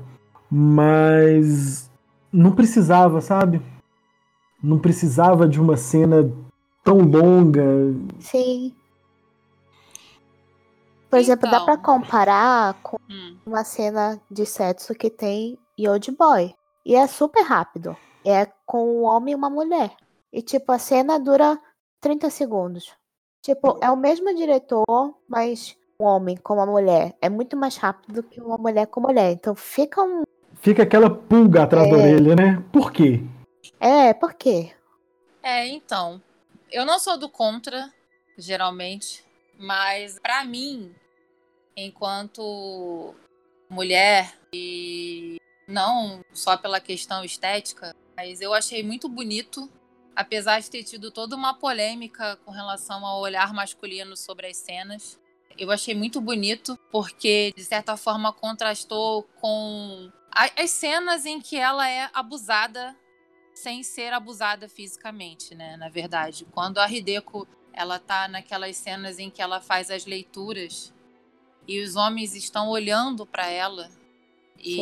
mas 0.50 1.90
não 2.32 2.52
precisava, 2.52 3.20
sabe? 3.20 3.62
Não 4.64 4.78
precisava 4.78 5.48
de 5.48 5.60
uma 5.60 5.76
cena 5.76 6.32
tão 6.84 7.00
longa. 7.00 7.94
Sim. 8.20 8.74
Por 11.12 11.20
exemplo, 11.20 11.52
dá 11.52 11.60
pra 11.60 11.74
então. 11.74 12.00
comparar 12.00 12.74
com 12.82 12.98
hum. 13.10 13.38
uma 13.46 13.66
cena 13.66 14.18
de 14.32 14.46
sexo 14.46 14.96
que 14.96 15.10
tem 15.10 15.60
em 15.78 15.88
Old 15.90 16.10
Boy. 16.12 16.56
E 16.86 16.96
é 16.96 17.06
super 17.06 17.44
rápido. 17.44 17.98
É 18.26 18.48
com 18.66 19.00
um 19.00 19.04
homem 19.04 19.34
e 19.34 19.36
uma 19.36 19.50
mulher. 19.50 19.92
E, 20.32 20.42
tipo, 20.42 20.72
a 20.72 20.80
cena 20.80 21.20
dura 21.20 21.60
30 22.00 22.30
segundos. 22.30 22.94
Tipo, 23.42 23.78
é 23.82 23.92
o 23.92 23.98
mesmo 23.98 24.34
diretor, 24.34 24.86
mas 25.28 25.76
um 26.00 26.06
homem 26.06 26.38
com 26.38 26.54
uma 26.54 26.66
mulher 26.66 27.14
é 27.22 27.28
muito 27.28 27.58
mais 27.58 27.76
rápido 27.76 28.22
do 28.22 28.24
que 28.24 28.40
uma 28.40 28.58
mulher 28.58 28.88
com 28.88 29.02
mulher. 29.02 29.34
Então 29.34 29.54
fica 29.54 30.02
um. 30.02 30.24
Fica 30.62 30.84
aquela 30.84 31.10
pulga 31.10 31.64
atrás 31.64 31.88
é... 31.88 31.92
da 31.92 31.98
orelha, 31.98 32.36
né? 32.38 32.64
Por 32.72 32.90
quê? 32.90 33.22
É, 33.82 34.14
por 34.14 34.34
quê? 34.34 34.72
É, 35.44 35.68
então. 35.68 36.22
Eu 36.72 36.86
não 36.86 37.00
sou 37.00 37.18
do 37.18 37.28
contra, 37.28 37.92
geralmente. 38.38 39.26
Mas, 39.60 40.18
para 40.20 40.44
mim, 40.46 40.96
enquanto 41.76 43.16
mulher 43.70 44.38
e 44.54 45.38
não 45.68 46.22
só 46.34 46.58
pela 46.58 46.80
questão 46.80 47.24
estética, 47.24 47.96
mas 48.16 48.42
eu 48.42 48.54
achei 48.54 48.84
muito 48.84 49.08
bonito, 49.08 49.70
apesar 50.16 50.60
de 50.60 50.70
ter 50.70 50.84
tido 50.84 51.12
toda 51.12 51.36
uma 51.36 51.54
polêmica 51.54 52.36
com 52.46 52.52
relação 52.52 53.06
ao 53.06 53.22
olhar 53.22 53.54
masculino 53.54 54.18
sobre 54.18 54.48
as 54.48 54.58
cenas. 54.58 55.20
Eu 55.58 55.72
achei 55.72 55.96
muito 55.96 56.20
bonito 56.20 56.78
porque 56.92 57.54
de 57.56 57.64
certa 57.64 57.96
forma 57.96 58.34
contrastou 58.34 59.24
com 59.40 60.12
as 60.32 60.72
cenas 60.72 61.26
em 61.26 61.40
que 61.42 61.58
ela 61.58 61.88
é 61.90 62.10
abusada 62.14 62.96
sem 63.54 63.84
ser 63.84 64.14
abusada 64.14 64.68
fisicamente, 64.70 65.54
né? 65.54 65.76
Na 65.78 65.90
verdade, 65.90 66.46
quando 66.52 66.80
a 66.80 66.90
Hideko 66.90 67.48
ela 67.74 68.00
tá 68.00 68.28
naquelas 68.28 68.78
cenas 68.78 69.20
em 69.20 69.30
que 69.30 69.42
ela 69.42 69.62
faz 69.62 69.92
as 69.92 70.06
leituras 70.06 70.94
e 71.72 71.82
os 71.82 71.96
homens 71.96 72.36
estão 72.36 72.70
olhando 72.70 73.26
para 73.26 73.50
ela 73.50 73.90
e 74.58 74.76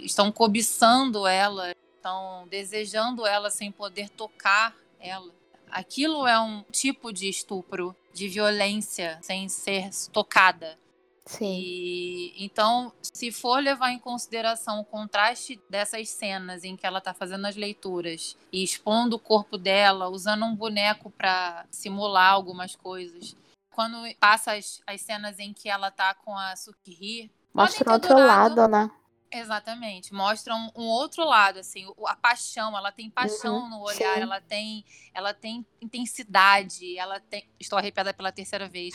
Sim. 0.00 0.04
estão 0.06 0.32
cobiçando 0.32 1.26
ela, 1.26 1.74
estão 1.96 2.48
desejando 2.48 3.26
ela 3.26 3.50
sem 3.50 3.70
poder 3.70 4.08
tocar 4.08 4.74
ela. 4.98 5.30
Aquilo 5.70 6.26
é 6.26 6.40
um 6.40 6.64
tipo 6.72 7.12
de 7.12 7.28
estupro, 7.28 7.94
de 8.14 8.26
violência 8.26 9.18
sem 9.22 9.48
ser 9.48 9.90
tocada. 10.10 10.78
Sim. 11.26 11.60
E, 11.60 12.44
então, 12.44 12.92
se 13.02 13.30
for 13.30 13.62
levar 13.62 13.92
em 13.92 13.98
consideração 13.98 14.80
o 14.80 14.84
contraste 14.84 15.60
dessas 15.68 16.08
cenas 16.08 16.64
em 16.64 16.74
que 16.74 16.86
ela 16.86 16.98
está 16.98 17.14
fazendo 17.14 17.46
as 17.46 17.54
leituras 17.54 18.36
e 18.50 18.64
expondo 18.64 19.16
o 19.16 19.20
corpo 19.20 19.56
dela, 19.56 20.08
usando 20.08 20.44
um 20.44 20.56
boneco 20.56 21.10
para 21.10 21.66
simular 21.70 22.32
algumas 22.32 22.74
coisas, 22.74 23.36
quando 23.80 23.96
passa 24.16 24.52
as, 24.52 24.82
as 24.86 25.00
cenas 25.00 25.38
em 25.38 25.54
que 25.54 25.66
ela 25.66 25.90
tá 25.90 26.12
com 26.12 26.36
a 26.36 26.54
Sukihiro. 26.54 27.30
Mostra 27.54 27.94
outro 27.94 28.14
lado, 28.14 28.68
né? 28.68 28.90
Exatamente, 29.32 30.12
mostram 30.12 30.70
um, 30.76 30.82
um 30.82 30.86
outro 30.86 31.24
lado, 31.24 31.60
assim, 31.60 31.86
a 32.04 32.16
paixão, 32.16 32.76
ela 32.76 32.92
tem 32.92 33.08
paixão 33.08 33.60
uhum, 33.60 33.70
no 33.70 33.80
olhar, 33.80 34.16
sim. 34.16 34.20
ela 34.20 34.40
tem, 34.40 34.84
ela 35.14 35.32
tem 35.32 35.64
intensidade, 35.80 36.98
ela 36.98 37.20
tem. 37.20 37.48
Estou 37.58 37.78
arrepiada 37.78 38.12
pela 38.12 38.30
terceira 38.30 38.68
vez, 38.68 38.92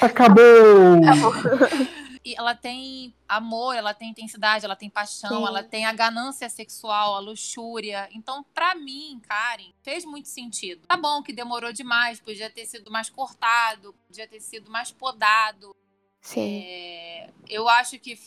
Acabou! 0.00 0.42
e 1.00 1.96
ela 2.34 2.54
tem 2.54 3.14
amor, 3.28 3.74
ela 3.74 3.94
tem 3.94 4.10
intensidade, 4.10 4.64
ela 4.64 4.74
tem 4.74 4.88
paixão, 4.88 5.40
sim. 5.40 5.46
ela 5.46 5.62
tem 5.62 5.84
a 5.84 5.92
ganância 5.92 6.48
sexual, 6.48 7.14
a 7.14 7.20
luxúria. 7.20 8.08
Então, 8.12 8.44
para 8.54 8.74
mim, 8.74 9.20
Karen, 9.28 9.72
fez 9.82 10.04
muito 10.04 10.28
sentido. 10.28 10.86
Tá 10.86 10.96
bom 10.96 11.22
que 11.22 11.32
demorou 11.32 11.72
demais, 11.72 12.20
podia 12.20 12.50
ter 12.50 12.66
sido 12.66 12.90
mais 12.90 13.10
cortado, 13.10 13.94
podia 14.06 14.26
ter 14.26 14.40
sido 14.40 14.70
mais 14.70 14.90
podado. 14.90 15.74
Sim. 16.20 16.62
É, 16.64 17.30
eu 17.48 17.68
acho 17.68 17.98
que 17.98 18.18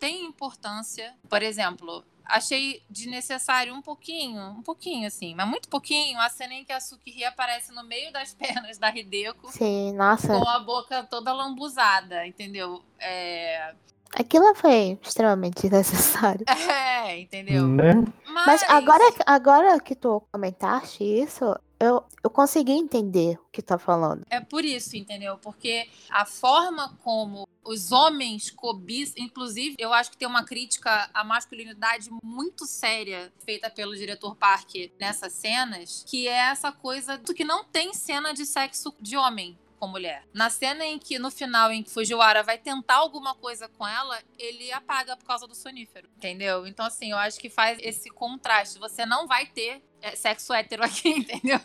tem 0.00 0.24
importância. 0.24 1.14
Por 1.28 1.42
exemplo, 1.42 2.02
achei 2.24 2.82
desnecessário 2.88 3.74
um 3.74 3.82
pouquinho, 3.82 4.40
um 4.52 4.62
pouquinho 4.62 5.06
assim, 5.06 5.34
mas 5.34 5.46
muito 5.46 5.68
pouquinho, 5.68 6.18
a 6.18 6.28
cena 6.30 6.54
em 6.54 6.64
que 6.64 6.72
a 6.72 6.80
Sukiri 6.80 7.24
aparece 7.24 7.72
no 7.72 7.84
meio 7.84 8.10
das 8.12 8.32
pernas 8.34 8.78
da 8.78 8.88
Hideko. 8.88 9.52
Sim, 9.52 9.92
nossa. 9.92 10.28
Com 10.28 10.48
a 10.48 10.58
boca 10.58 11.04
toda 11.04 11.32
lambuzada, 11.32 12.26
entendeu? 12.26 12.82
É... 12.98 13.74
Aquilo 14.18 14.52
foi 14.56 14.98
extremamente 15.02 15.68
desnecessário. 15.68 16.44
É, 17.00 17.18
entendeu? 17.18 17.66
Né? 17.66 17.94
Mas... 18.26 18.46
mas, 18.46 18.62
agora, 18.64 19.02
agora 19.26 19.80
que 19.80 19.96
tu 19.96 20.22
comentaste 20.30 21.02
isso, 21.02 21.56
eu, 21.80 22.04
eu 22.22 22.28
consegui 22.28 22.72
entender 22.72 23.38
o 23.40 23.50
que 23.50 23.62
tá 23.62 23.78
falando. 23.78 24.22
É 24.28 24.38
por 24.38 24.64
isso, 24.64 24.96
entendeu? 24.96 25.38
Porque 25.38 25.88
a 26.10 26.26
forma 26.26 26.94
como 27.02 27.48
os 27.64 27.90
homens 27.90 28.50
cobiçam, 28.50 29.24
inclusive, 29.24 29.76
eu 29.78 29.92
acho 29.92 30.10
que 30.10 30.18
tem 30.18 30.28
uma 30.28 30.44
crítica 30.44 31.08
à 31.14 31.24
masculinidade 31.24 32.10
muito 32.22 32.66
séria 32.66 33.32
feita 33.44 33.70
pelo 33.70 33.96
diretor 33.96 34.36
Parker 34.36 34.92
nessas 35.00 35.32
cenas, 35.32 36.04
que 36.06 36.28
é 36.28 36.50
essa 36.50 36.70
coisa 36.70 37.16
do 37.16 37.32
que 37.32 37.44
não 37.44 37.64
tem 37.64 37.94
cena 37.94 38.34
de 38.34 38.44
sexo 38.44 38.94
de 39.00 39.16
homem 39.16 39.58
com 39.78 39.88
mulher. 39.88 40.26
Na 40.34 40.50
cena 40.50 40.84
em 40.84 40.98
que, 40.98 41.18
no 41.18 41.30
final, 41.30 41.72
em 41.72 41.82
que 41.82 41.90
Fujiwara 41.90 42.42
vai 42.42 42.58
tentar 42.58 42.96
alguma 42.96 43.34
coisa 43.34 43.66
com 43.66 43.88
ela, 43.88 44.18
ele 44.38 44.70
apaga 44.70 45.16
por 45.16 45.24
causa 45.24 45.46
do 45.46 45.54
sonífero, 45.54 46.06
entendeu? 46.18 46.66
Então, 46.66 46.84
assim, 46.84 47.12
eu 47.12 47.16
acho 47.16 47.40
que 47.40 47.48
faz 47.48 47.78
esse 47.80 48.10
contraste. 48.10 48.78
Você 48.78 49.06
não 49.06 49.26
vai 49.26 49.46
ter 49.46 49.82
é, 50.02 50.16
sexo 50.16 50.52
hétero 50.52 50.84
aqui, 50.84 51.08
entendeu? 51.18 51.58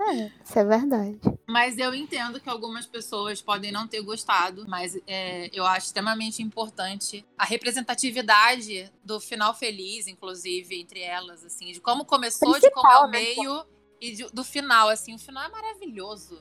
É, 0.00 0.30
isso 0.44 0.58
é 0.58 0.64
verdade. 0.64 1.18
Mas 1.46 1.76
eu 1.76 1.92
entendo 1.92 2.40
que 2.40 2.48
algumas 2.48 2.86
pessoas 2.86 3.42
podem 3.42 3.72
não 3.72 3.88
ter 3.88 4.00
gostado, 4.00 4.64
mas 4.68 4.96
é, 5.06 5.50
eu 5.52 5.66
acho 5.66 5.86
extremamente 5.86 6.40
importante 6.40 7.26
a 7.36 7.44
representatividade 7.44 8.92
do 9.02 9.18
final 9.18 9.52
feliz, 9.54 10.06
inclusive, 10.06 10.80
entre 10.80 11.00
elas, 11.00 11.44
assim, 11.44 11.72
de 11.72 11.80
como 11.80 12.04
começou, 12.04 12.52
Principal, 12.52 12.82
de 12.82 12.88
como 12.88 12.92
é 12.92 13.00
o 13.00 13.10
né? 13.10 13.18
meio 13.18 13.66
e 14.00 14.12
de, 14.12 14.24
do 14.32 14.44
final, 14.44 14.88
assim, 14.88 15.14
o 15.14 15.18
final 15.18 15.44
é 15.44 15.48
maravilhoso, 15.48 16.40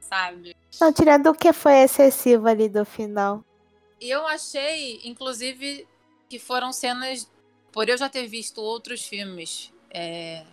sabe? 0.00 0.56
Não, 0.80 0.90
tirando 0.90 1.26
o 1.26 1.34
que 1.34 1.52
foi 1.52 1.74
excessivo 1.82 2.48
ali 2.48 2.70
do 2.70 2.86
final. 2.86 3.44
Eu 4.00 4.26
achei, 4.26 5.00
inclusive, 5.04 5.86
que 6.28 6.38
foram 6.38 6.72
cenas, 6.72 7.30
por 7.70 7.88
eu 7.88 7.98
já 7.98 8.08
ter 8.08 8.26
visto 8.26 8.62
outros 8.62 9.02
filmes 9.02 9.72
é, 9.90 10.44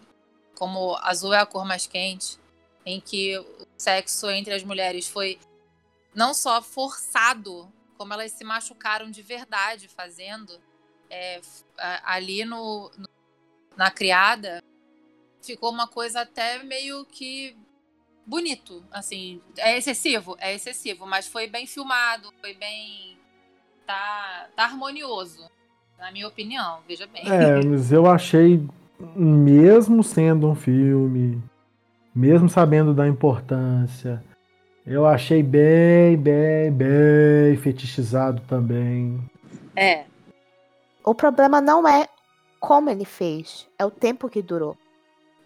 como 0.55 0.95
Azul 0.97 1.33
é 1.33 1.39
a 1.39 1.45
cor 1.45 1.65
mais 1.65 1.85
quente, 1.87 2.39
em 2.85 2.99
que 3.01 3.37
o 3.37 3.67
sexo 3.77 4.29
entre 4.29 4.53
as 4.53 4.63
mulheres 4.63 5.07
foi 5.07 5.39
não 6.13 6.33
só 6.33 6.61
forçado, 6.61 7.71
como 7.97 8.13
elas 8.13 8.31
se 8.31 8.43
machucaram 8.43 9.09
de 9.09 9.21
verdade 9.21 9.87
fazendo. 9.87 10.59
É, 11.09 11.39
ali 12.03 12.43
no, 12.45 12.91
no, 12.97 13.07
na 13.77 13.91
criada, 13.91 14.61
ficou 15.41 15.71
uma 15.71 15.87
coisa 15.87 16.21
até 16.21 16.63
meio 16.63 17.05
que 17.05 17.55
bonito, 18.25 18.83
assim, 18.91 19.41
é 19.57 19.77
excessivo, 19.77 20.35
é 20.39 20.53
excessivo, 20.55 21.05
mas 21.05 21.27
foi 21.27 21.47
bem 21.47 21.67
filmado, 21.67 22.33
foi 22.41 22.55
bem 22.55 23.17
tá, 23.85 24.49
tá 24.55 24.63
harmonioso, 24.63 25.47
na 25.97 26.11
minha 26.11 26.27
opinião, 26.27 26.81
veja 26.87 27.05
bem. 27.05 27.21
É, 27.31 27.63
mas 27.63 27.91
eu 27.91 28.07
achei 28.07 28.67
mesmo 28.99 30.03
sendo 30.03 30.49
um 30.49 30.55
filme, 30.55 31.41
mesmo 32.13 32.49
sabendo 32.49 32.93
da 32.93 33.07
importância, 33.07 34.23
eu 34.85 35.05
achei 35.05 35.41
bem, 35.41 36.17
bem, 36.17 36.71
bem 36.71 37.57
fetichizado 37.57 38.41
também. 38.47 39.19
É. 39.75 40.05
O 41.03 41.13
problema 41.13 41.59
não 41.59 41.87
é 41.87 42.07
como 42.59 42.89
ele 42.89 43.05
fez, 43.05 43.67
é 43.77 43.85
o 43.85 43.91
tempo 43.91 44.29
que 44.29 44.41
durou. 44.41 44.77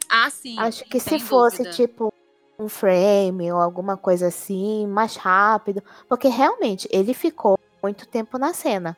Ah, 0.10 0.30
sim. 0.30 0.58
Acho 0.58 0.84
que 0.86 1.00
se 1.00 1.20
fosse 1.20 1.58
dúvida. 1.58 1.76
tipo 1.76 2.14
um 2.58 2.68
frame 2.68 3.52
ou 3.52 3.60
alguma 3.60 3.96
coisa 3.96 4.28
assim, 4.28 4.86
mais 4.88 5.16
rápido, 5.16 5.82
porque 6.08 6.28
realmente 6.28 6.88
ele 6.92 7.14
ficou 7.14 7.58
muito 7.82 8.06
tempo 8.08 8.38
na 8.38 8.54
cena. 8.54 8.98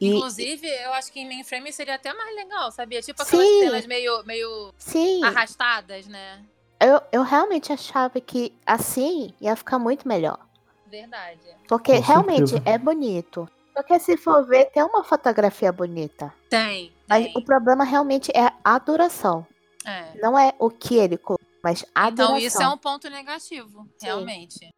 Inclusive, 0.00 0.66
eu 0.66 0.92
acho 0.94 1.12
que 1.12 1.20
em 1.20 1.26
mainframe 1.26 1.72
seria 1.72 1.94
até 1.94 2.12
mais 2.12 2.34
legal, 2.34 2.70
sabia? 2.72 3.00
Tipo 3.02 3.22
aquelas 3.22 3.46
Sim. 3.46 3.60
cenas 3.60 3.86
meio, 3.86 4.24
meio 4.24 4.74
Sim. 4.78 5.22
arrastadas, 5.24 6.06
né? 6.06 6.44
Eu, 6.80 7.00
eu 7.12 7.22
realmente 7.22 7.72
achava 7.72 8.20
que 8.20 8.52
assim 8.66 9.32
ia 9.40 9.56
ficar 9.56 9.78
muito 9.78 10.06
melhor. 10.06 10.38
Verdade. 10.86 11.40
Porque 11.68 11.96
Com 11.96 12.02
realmente 12.02 12.50
certeza. 12.50 12.70
é 12.70 12.78
bonito. 12.78 13.48
Porque 13.74 13.98
se 13.98 14.16
for 14.16 14.46
ver, 14.46 14.66
tem 14.66 14.82
uma 14.82 15.02
fotografia 15.02 15.72
bonita. 15.72 16.32
Tem. 16.48 16.92
Mas 17.08 17.34
o 17.34 17.42
problema 17.42 17.84
realmente 17.84 18.30
é 18.34 18.52
a 18.62 18.78
duração. 18.78 19.46
É. 19.84 20.16
Não 20.20 20.38
é 20.38 20.54
o 20.58 20.70
que 20.70 20.96
ele 20.96 21.18
colocou, 21.18 21.46
mas 21.62 21.84
a 21.94 22.08
então, 22.08 22.28
duração. 22.28 22.36
Então 22.36 22.46
isso 22.46 22.62
é 22.62 22.68
um 22.68 22.78
ponto 22.78 23.10
negativo, 23.10 23.88
Sim. 23.98 24.06
realmente. 24.06 24.74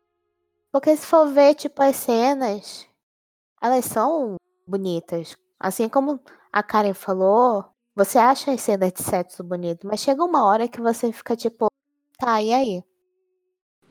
Porque 0.72 0.96
se 0.96 1.06
for 1.06 1.28
ver, 1.28 1.54
tipo, 1.54 1.82
as 1.82 1.96
cenas, 1.96 2.86
elas 3.62 3.84
são 3.84 4.36
bonitas. 4.66 5.36
Assim 5.58 5.88
como 5.88 6.20
a 6.52 6.62
Karen 6.62 6.94
falou, 6.94 7.64
você 7.94 8.18
acha 8.18 8.52
as 8.52 8.60
cenas 8.60 8.92
de 8.92 9.02
sexo 9.02 9.42
bonito, 9.42 9.86
mas 9.86 10.00
chega 10.00 10.24
uma 10.24 10.44
hora 10.44 10.68
que 10.68 10.80
você 10.80 11.12
fica 11.12 11.36
tipo, 11.36 11.66
tá, 12.18 12.42
e 12.42 12.52
aí? 12.52 12.84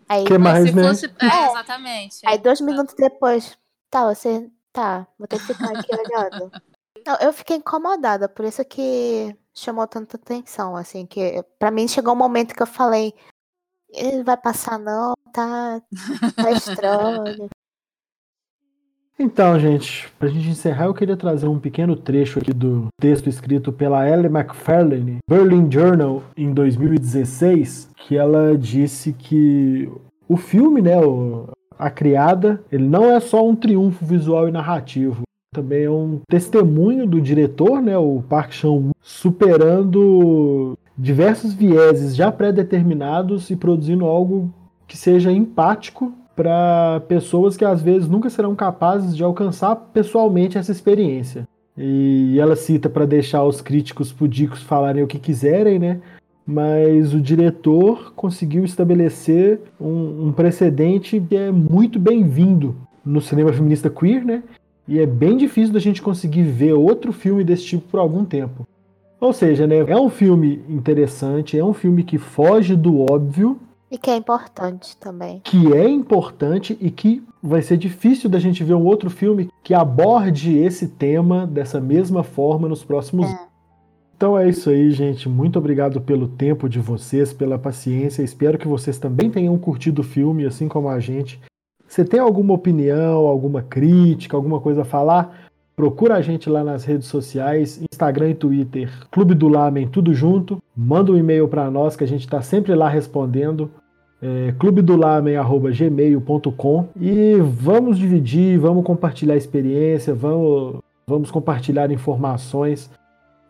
Aí, 0.07 0.25
que 0.25 0.37
mais, 0.37 0.73
né? 0.73 0.87
Fosse... 0.87 1.05
É, 1.05 1.25
é, 1.25 1.45
exatamente. 1.47 2.19
Aí 2.25 2.37
dois 2.37 2.61
minutos 2.61 2.93
depois, 2.95 3.57
tá, 3.89 4.13
você, 4.13 4.49
tá, 4.71 5.07
vou 5.17 5.27
ter 5.27 5.39
que 5.39 5.47
ficar 5.47 5.69
aqui 5.71 5.87
olhando. 5.95 6.51
Não, 7.05 7.15
eu 7.17 7.33
fiquei 7.33 7.57
incomodada, 7.57 8.29
por 8.29 8.45
isso 8.45 8.63
que 8.65 9.35
chamou 9.53 9.87
tanta 9.87 10.17
atenção, 10.17 10.75
assim, 10.75 11.05
que 11.05 11.43
para 11.57 11.71
mim 11.71 11.87
chegou 11.87 12.13
um 12.13 12.17
momento 12.17 12.53
que 12.53 12.61
eu 12.61 12.67
falei, 12.67 13.13
ele 13.89 14.23
vai 14.23 14.37
passar 14.37 14.77
não, 14.77 15.13
tá, 15.31 15.81
tá 16.35 16.51
estranho. 16.51 17.49
Então, 19.17 19.57
gente, 19.57 20.09
pra 20.19 20.27
gente 20.27 20.49
encerrar, 20.49 20.85
eu 20.85 20.93
queria 20.93 21.15
trazer 21.15 21.47
um 21.47 21.57
pequeno 21.57 21.95
trecho 21.95 22.37
aqui 22.37 22.53
do 22.53 22.87
texto 22.99 23.29
escrito 23.29 23.71
pela 23.71 24.07
Ellie 24.07 24.25
McFarlane, 24.25 25.19
Berlin 25.27 25.71
Journal, 25.71 26.21
em 26.35 26.53
2016, 26.53 27.91
que 27.95 28.17
ela 28.17 28.57
disse 28.57 29.13
que 29.13 29.89
o 30.27 30.35
filme, 30.35 30.81
né, 30.81 30.95
A 31.79 31.89
Criada, 31.89 32.61
ele 32.69 32.85
não 32.85 33.09
é 33.09 33.21
só 33.21 33.47
um 33.47 33.55
triunfo 33.55 34.05
visual 34.05 34.49
e 34.49 34.51
narrativo, 34.51 35.23
também 35.53 35.85
é 35.85 35.89
um 35.89 36.19
testemunho 36.27 37.07
do 37.07 37.21
diretor, 37.21 37.81
né, 37.81 37.97
o 37.97 38.21
Park 38.27 38.51
Chan-wook, 38.51 38.91
superando 39.01 40.77
diversos 40.97 41.53
vieses 41.53 42.13
já 42.13 42.29
pré-determinados 42.33 43.49
e 43.49 43.55
produzindo 43.55 44.05
algo 44.05 44.53
que 44.85 44.97
seja 44.97 45.31
empático 45.31 46.13
para 46.35 47.01
pessoas 47.07 47.55
que 47.55 47.63
às 47.63 47.81
vezes 47.81 48.09
nunca 48.09 48.29
serão 48.29 48.55
capazes 48.55 49.15
de 49.15 49.23
alcançar 49.23 49.75
pessoalmente 49.93 50.57
essa 50.57 50.71
experiência. 50.71 51.47
E 51.77 52.39
ela 52.39 52.55
cita 52.55 52.89
para 52.89 53.05
deixar 53.05 53.43
os 53.43 53.61
críticos 53.61 54.11
pudicos 54.11 54.61
falarem 54.61 55.03
o 55.03 55.07
que 55.07 55.19
quiserem, 55.19 55.79
né? 55.79 55.99
Mas 56.45 57.13
o 57.13 57.19
diretor 57.19 58.13
conseguiu 58.15 58.63
estabelecer 58.63 59.59
um, 59.79 60.27
um 60.27 60.31
precedente 60.31 61.19
que 61.19 61.35
é 61.35 61.51
muito 61.51 61.99
bem-vindo 61.99 62.75
no 63.03 63.19
cinema 63.19 63.51
feminista 63.51 63.89
queer, 63.89 64.23
né? 64.23 64.43
E 64.87 64.99
é 64.99 65.05
bem 65.05 65.35
difícil 65.35 65.73
da 65.73 65.79
gente 65.79 66.01
conseguir 66.01 66.43
ver 66.43 66.73
outro 66.73 67.11
filme 67.11 67.43
desse 67.43 67.65
tipo 67.65 67.89
por 67.89 67.99
algum 67.99 68.23
tempo. 68.23 68.67
Ou 69.19 69.33
seja, 69.33 69.65
né, 69.65 69.77
é 69.87 69.97
um 69.97 70.09
filme 70.09 70.61
interessante, 70.69 71.57
é 71.57 71.65
um 71.65 71.73
filme 71.73 72.03
que 72.03 72.17
foge 72.17 72.75
do 72.75 72.99
óbvio, 72.99 73.59
e 73.95 73.97
que 73.97 74.11
é 74.11 74.15
importante 74.15 74.97
também. 74.97 75.39
Que 75.41 75.73
é 75.73 75.87
importante 75.87 76.77
e 76.81 76.91
que 76.91 77.23
vai 77.41 77.61
ser 77.61 77.77
difícil 77.77 78.29
da 78.29 78.39
gente 78.39 78.61
ver 78.61 78.73
um 78.73 78.85
outro 78.85 79.09
filme 79.09 79.49
que 79.63 79.73
aborde 79.73 80.57
esse 80.57 80.89
tema 80.89 81.47
dessa 81.47 81.79
mesma 81.79 82.21
forma 82.21 82.67
nos 82.67 82.83
próximos 82.83 83.25
é. 83.25 83.47
Então 84.17 84.37
é 84.37 84.49
isso 84.49 84.69
aí, 84.69 84.91
gente. 84.91 85.27
Muito 85.27 85.59
obrigado 85.59 85.99
pelo 85.99 86.27
tempo 86.27 86.69
de 86.69 86.79
vocês, 86.79 87.33
pela 87.33 87.57
paciência. 87.57 88.23
Espero 88.23 88.57
que 88.57 88.67
vocês 88.67 88.97
também 88.97 89.29
tenham 89.29 89.57
curtido 89.57 90.01
o 90.01 90.05
filme, 90.05 90.45
assim 90.45 90.67
como 90.67 90.87
a 90.87 90.99
gente. 90.99 91.39
Você 91.87 92.03
tem 92.03 92.19
alguma 92.19 92.53
opinião, 92.53 93.27
alguma 93.27 93.61
crítica, 93.61 94.35
alguma 94.35 94.59
coisa 94.59 94.81
a 94.81 94.85
falar? 94.85 95.47
Procura 95.75 96.15
a 96.15 96.21
gente 96.21 96.49
lá 96.49 96.63
nas 96.63 96.85
redes 96.85 97.07
sociais, 97.07 97.81
Instagram 97.91 98.29
e 98.29 98.35
Twitter, 98.35 98.89
Clube 99.11 99.33
do 99.33 99.49
Lamen, 99.49 99.87
tudo 99.87 100.13
junto. 100.13 100.61
Manda 100.75 101.11
um 101.11 101.17
e-mail 101.17 101.49
para 101.49 101.69
nós 101.69 101.97
que 101.97 102.03
a 102.03 102.07
gente 102.07 102.21
está 102.21 102.41
sempre 102.41 102.73
lá 102.73 102.87
respondendo. 102.87 103.69
É, 104.27 104.51
clubedolamen.gmail.com 104.53 106.89
e 106.99 107.35
vamos 107.35 107.99
dividir, 107.99 108.57
vamos 108.57 108.83
compartilhar 108.83 109.35
experiência, 109.35 110.15
vamos, 110.15 110.81
vamos 111.05 111.29
compartilhar 111.29 111.91
informações 111.91 112.89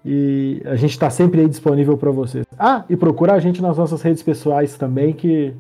e 0.03 0.61
a 0.65 0.76
gente 0.76 0.91
está 0.91 1.09
sempre 1.09 1.39
aí 1.39 1.47
disponível 1.47 1.97
para 1.97 2.11
vocês. 2.11 2.45
Ah, 2.59 2.84
e 2.89 2.97
procura 2.97 3.36
a 3.36 3.39
gente 3.39 3.61
nas 3.61 3.78
nossas 3.78 4.01
redes 4.01 4.21
pessoais 4.21 4.78
também, 4.78 5.13
que, 5.13 5.55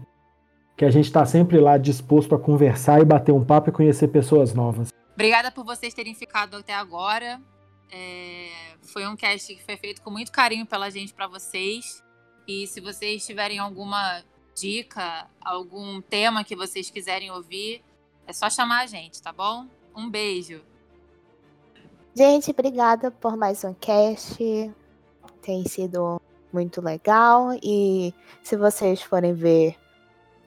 que 0.75 0.83
a 0.83 0.91
gente 0.91 1.05
está 1.05 1.25
sempre 1.25 1.61
lá 1.61 1.77
disposto 1.77 2.35
a 2.35 2.39
conversar 2.39 3.01
e 3.01 3.05
bater 3.05 3.31
um 3.31 3.45
papo 3.45 3.69
e 3.69 3.71
conhecer 3.71 4.09
pessoas 4.09 4.53
novas. 4.53 4.89
Obrigada 5.13 5.49
por 5.49 5.63
vocês 5.63 5.93
terem 5.93 6.13
ficado 6.13 6.57
até 6.57 6.73
agora. 6.73 7.39
É, 7.89 8.49
foi 8.81 9.07
um 9.07 9.15
cast 9.15 9.55
que 9.55 9.63
foi 9.63 9.77
feito 9.77 10.01
com 10.01 10.11
muito 10.11 10.29
carinho 10.29 10.65
pela 10.65 10.89
gente 10.89 11.13
para 11.13 11.25
vocês. 11.25 12.03
E 12.45 12.67
se 12.67 12.81
vocês 12.81 13.25
tiverem 13.25 13.59
alguma 13.59 14.21
dica, 14.55 15.27
algum 15.43 16.01
tema 16.01 16.43
que 16.43 16.55
vocês 16.55 16.89
quiserem 16.89 17.29
ouvir, 17.29 17.83
é 18.25 18.33
só 18.33 18.49
chamar 18.49 18.83
a 18.83 18.87
gente, 18.87 19.21
tá 19.21 19.31
bom? 19.31 19.67
Um 19.95 20.09
beijo. 20.09 20.63
Gente, 22.15 22.49
obrigada 22.51 23.11
por 23.11 23.35
mais 23.35 23.63
um 23.63 23.73
cast. 23.73 24.37
Tem 25.41 25.67
sido 25.67 26.21
muito 26.51 26.81
legal. 26.81 27.49
E 27.61 28.13
se 28.41 28.55
vocês 28.55 29.01
forem 29.01 29.33
ver 29.33 29.75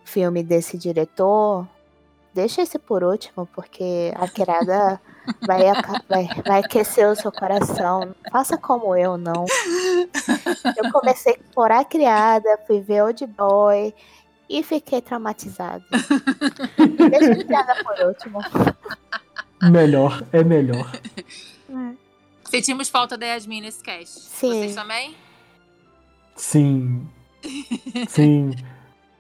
filme 0.05 0.43
desse 0.43 0.79
diretor, 0.79 1.69
deixa 2.39 2.63
esse 2.63 2.79
por 2.79 3.03
último, 3.03 3.47
porque 3.53 4.13
a 4.15 4.29
querada 4.29 5.01
vai, 5.45 5.65
vai, 6.09 6.29
vai 6.47 6.61
aquecer 6.61 7.11
o 7.11 7.17
seu 7.17 7.33
coração. 7.33 8.15
Faça 8.31 8.57
como 8.57 8.95
eu, 8.97 9.19
não. 9.19 9.45
Eu 10.77 10.93
comecei 10.93 11.37
por 11.53 11.73
a 11.73 11.85
criada, 11.85 12.49
fui 12.65 12.81
ver 12.81 13.03
Old 13.03 13.27
Boy 13.27 13.93
e 14.49 14.63
fiquei 14.63 15.01
traumatizada. 15.01 15.83
Deixa 17.11 17.33
a 17.33 17.45
piada 17.45 17.75
por 17.83 18.07
último. 18.07 18.39
Melhor, 19.61 20.25
é 20.33 20.45
melhor. 20.45 20.93
Sentimos 22.45 22.89
falta 22.89 23.19
da 23.19 23.27
Yasmin 23.27 23.63
nesse 23.63 23.83
cast. 23.83 24.21
Sim. 24.21 24.49
Vocês 24.49 24.75
também? 24.77 25.17
Sim. 26.37 27.09
Sim. 28.09 28.53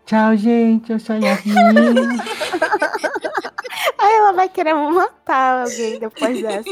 Tchau, 0.08 0.34
gente. 0.38 0.90
Eu 0.90 0.98
sou 0.98 1.16
a 1.16 1.18
Yasmin. 1.18 1.54
Aí 3.98 4.14
ela 4.14 4.32
vai 4.32 4.48
querer 4.48 4.72
matar 4.72 5.64
alguém 5.64 5.98
depois 5.98 6.40
dessa. 6.40 6.70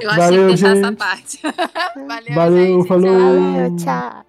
Eu 0.00 0.10
achei 0.10 0.22
Valeu, 0.22 0.42
que 0.42 0.46
deixar 0.54 0.76
essa 0.76 0.86
gente. 0.86 0.96
parte. 0.96 1.40
Valeu, 2.06 2.34
Valeu, 2.34 2.76
gente. 2.76 2.86
falou. 2.86 3.02
Tchau. 3.02 3.42
Valeu, 3.42 3.76
tchau. 3.76 4.27